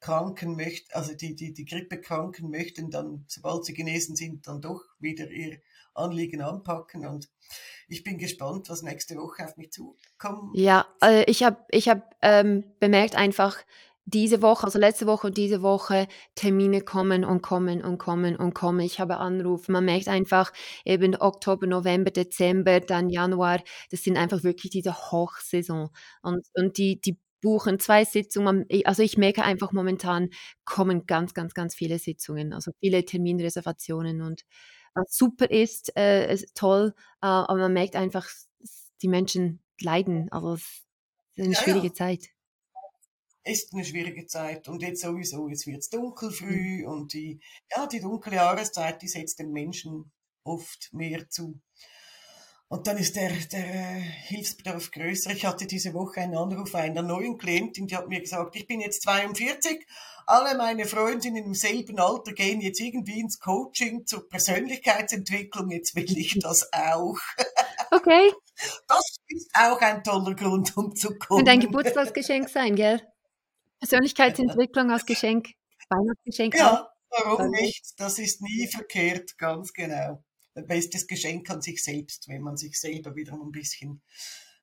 Kranken 0.00 0.56
möchten, 0.56 0.92
also 0.92 1.14
die, 1.14 1.34
die, 1.34 1.52
die 1.52 1.64
Grippekranken 1.64 2.50
möchten 2.50 2.90
dann, 2.90 3.24
sobald 3.28 3.64
sie 3.64 3.74
genesen 3.74 4.14
sind, 4.14 4.46
dann 4.46 4.60
doch 4.60 4.82
wieder 4.98 5.30
ihr 5.30 5.58
Anliegen 5.94 6.42
anpacken 6.42 7.06
und 7.06 7.28
ich 7.88 8.02
bin 8.02 8.18
gespannt, 8.18 8.68
was 8.68 8.82
nächste 8.82 9.16
Woche 9.16 9.44
auf 9.44 9.56
mich 9.56 9.72
zukommt. 9.72 10.56
Ja, 10.56 10.86
äh, 11.02 11.24
ich 11.30 11.42
habe 11.42 11.64
ich 11.70 11.88
hab, 11.88 12.14
ähm, 12.20 12.64
bemerkt 12.80 13.14
einfach, 13.14 13.56
diese 14.06 14.40
Woche, 14.40 14.64
also 14.64 14.78
letzte 14.78 15.06
Woche 15.06 15.26
und 15.26 15.36
diese 15.36 15.62
Woche, 15.62 16.06
Termine 16.36 16.80
kommen 16.80 17.24
und 17.24 17.42
kommen 17.42 17.82
und 17.82 17.98
kommen 17.98 18.36
und 18.36 18.54
kommen. 18.54 18.80
Ich 18.80 19.00
habe 19.00 19.16
Anrufe. 19.18 19.72
Man 19.72 19.84
merkt 19.84 20.08
einfach 20.08 20.52
eben 20.84 21.16
Oktober, 21.16 21.66
November, 21.66 22.12
Dezember, 22.12 22.80
dann 22.80 23.10
Januar. 23.10 23.60
Das 23.90 24.04
sind 24.04 24.16
einfach 24.16 24.44
wirklich 24.44 24.70
diese 24.70 24.94
Hochsaison. 24.94 25.90
Und, 26.22 26.46
und 26.54 26.78
die, 26.78 27.00
die 27.00 27.18
buchen 27.42 27.80
zwei 27.80 28.04
Sitzungen. 28.04 28.66
Also 28.84 29.02
ich 29.02 29.18
merke 29.18 29.42
einfach 29.42 29.72
momentan 29.72 30.30
kommen 30.64 31.06
ganz, 31.06 31.34
ganz, 31.34 31.52
ganz 31.52 31.74
viele 31.74 31.98
Sitzungen, 31.98 32.52
also 32.52 32.72
viele 32.80 33.04
Terminreservationen 33.04 34.22
und 34.22 34.42
was 34.94 35.14
super 35.16 35.50
ist, 35.50 35.94
äh, 35.96 36.32
ist 36.32 36.54
toll, 36.54 36.94
äh, 37.22 37.26
aber 37.26 37.58
man 37.58 37.72
merkt 37.72 37.96
einfach, 37.96 38.26
die 39.02 39.08
Menschen 39.08 39.62
leiden. 39.80 40.28
Also 40.32 40.54
es 40.54 40.62
ist 41.34 41.44
eine 41.44 41.52
ja, 41.52 41.60
schwierige 41.60 41.88
ja. 41.88 41.92
Zeit. 41.92 42.35
Ist 43.46 43.72
eine 43.72 43.84
schwierige 43.84 44.26
Zeit 44.26 44.66
und 44.66 44.82
jetzt 44.82 45.02
sowieso, 45.02 45.48
jetzt 45.48 45.68
wird 45.68 45.78
es 45.78 45.88
dunkel 45.88 46.32
früh 46.32 46.82
mhm. 46.82 46.88
und 46.88 47.12
die, 47.12 47.40
ja, 47.70 47.86
die 47.86 48.00
dunkle 48.00 48.34
Jahreszeit, 48.34 49.00
die 49.02 49.08
setzt 49.08 49.38
den 49.38 49.52
Menschen 49.52 50.10
oft 50.42 50.88
mehr 50.92 51.28
zu. 51.28 51.60
Und 52.68 52.88
dann 52.88 52.96
ist 52.96 53.14
der, 53.14 53.30
der 53.30 53.64
äh, 53.64 54.00
Hilfsbedarf 54.00 54.90
größer. 54.90 55.30
Ich 55.30 55.44
hatte 55.44 55.66
diese 55.66 55.94
Woche 55.94 56.22
einen 56.22 56.36
Anruf 56.36 56.74
einer 56.74 57.02
neuen 57.02 57.38
Klientin, 57.38 57.86
die 57.86 57.96
hat 57.96 58.08
mir 58.08 58.20
gesagt, 58.20 58.56
ich 58.56 58.66
bin 58.66 58.80
jetzt 58.80 59.02
42, 59.02 59.86
alle 60.26 60.58
meine 60.58 60.84
Freundinnen 60.84 61.44
im 61.44 61.54
selben 61.54 62.00
Alter 62.00 62.32
gehen 62.32 62.60
jetzt 62.60 62.80
irgendwie 62.80 63.20
ins 63.20 63.38
Coaching 63.38 64.06
zur 64.06 64.28
Persönlichkeitsentwicklung, 64.28 65.70
jetzt 65.70 65.94
will 65.94 66.18
ich 66.18 66.36
das 66.40 66.68
auch. 66.72 67.16
Okay. 67.90 68.32
Das 68.88 69.16
ist 69.28 69.50
auch 69.52 69.78
ein 69.82 70.02
toller 70.02 70.34
Grund, 70.34 70.74
um 70.78 70.96
zu 70.96 71.14
kommen. 71.18 71.42
Und 71.42 71.48
ein 71.50 71.60
Geburtstagsgeschenk 71.60 72.48
sein, 72.48 72.74
gell? 72.74 73.02
Persönlichkeitsentwicklung 73.78 74.90
als 74.90 75.06
Geschenk, 75.06 75.48
Weihnachtsgeschenk. 75.88 76.54
Ja, 76.56 76.88
warum 77.10 77.50
nicht? 77.50 77.94
Das 77.98 78.18
ist 78.18 78.42
nie 78.42 78.68
verkehrt, 78.68 79.36
ganz 79.38 79.72
genau 79.72 80.22
bestes 80.62 81.06
Geschenk 81.06 81.50
an 81.50 81.60
sich 81.60 81.82
selbst, 81.82 82.28
wenn 82.28 82.42
man 82.42 82.56
sich 82.56 82.78
selber 82.78 83.14
wieder 83.14 83.34
ein 83.34 83.50
bisschen 83.50 84.02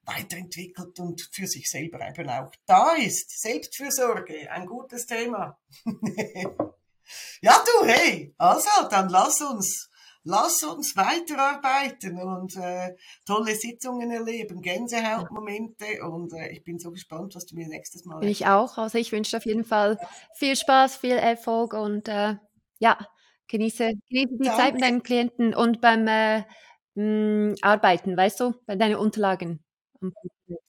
weiterentwickelt 0.03 0.99
und 0.99 1.22
für 1.32 1.47
sich 1.47 1.70
selber 1.70 2.05
eben 2.07 2.30
auch 2.30 2.51
da 2.66 2.95
ist. 2.95 3.39
Selbstfürsorge, 3.39 4.51
ein 4.51 4.66
gutes 4.66 5.05
Thema. 5.05 5.59
ja, 7.41 7.64
du, 7.64 7.86
hey, 7.86 8.34
also, 8.38 8.70
dann 8.89 9.09
lass 9.09 9.39
uns, 9.41 9.89
lass 10.24 10.63
uns 10.63 10.95
weiterarbeiten 10.95 12.21
und 12.21 12.55
äh, 12.55 12.95
tolle 13.26 13.55
Sitzungen 13.55 14.11
erleben, 14.11 14.61
Gänsehautmomente 14.61 16.03
und 16.03 16.34
äh, 16.34 16.49
ich 16.51 16.63
bin 16.63 16.80
so 16.80 16.91
gespannt, 16.91 17.36
was 17.36 17.45
du 17.45 17.55
mir 17.55 17.67
nächstes 17.67 18.05
Mal. 18.05 18.19
Bin 18.19 18.30
ich 18.30 18.47
auch. 18.47 18.78
Also 18.78 18.97
ich 18.97 19.11
wünsche 19.11 19.38
auf 19.38 19.45
jeden 19.45 19.65
Fall 19.65 19.97
viel 20.36 20.55
Spaß, 20.55 20.97
viel 20.97 21.17
Erfolg 21.17 21.74
und 21.74 22.07
äh, 22.07 22.36
ja, 22.80 22.97
Genieße, 23.47 23.93
genieße 24.09 24.38
die 24.39 24.49
Zeit 24.49 24.74
mit 24.74 24.84
deinen 24.84 25.03
Klienten 25.03 25.53
und 25.53 25.82
beim 25.82 26.07
äh, 26.07 26.39
mh, 26.39 26.45
hm, 26.95 27.55
Arbeiten, 27.61 28.17
weißt 28.17 28.39
du, 28.39 28.53
bei 28.65 28.76
deinen 28.76 28.95
Unterlagen. 28.95 29.63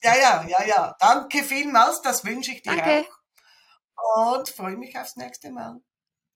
Ja, 0.03 0.15
ja, 0.15 0.45
ja, 0.47 0.65
ja. 0.65 0.95
Danke 0.99 1.43
vielmals, 1.43 2.01
das 2.01 2.23
wünsche 2.23 2.51
ich 2.51 2.61
dir 2.61 2.75
Danke. 2.75 3.05
auch. 3.97 4.37
Und 4.37 4.49
freue 4.49 4.77
mich 4.77 4.97
aufs 4.97 5.15
nächste 5.15 5.51
Mal. 5.51 5.79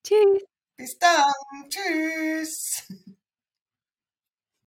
Tschüss. 0.03 0.58
Bis 0.79 0.97
dann. 0.97 1.69
Tschüss. 1.69 2.87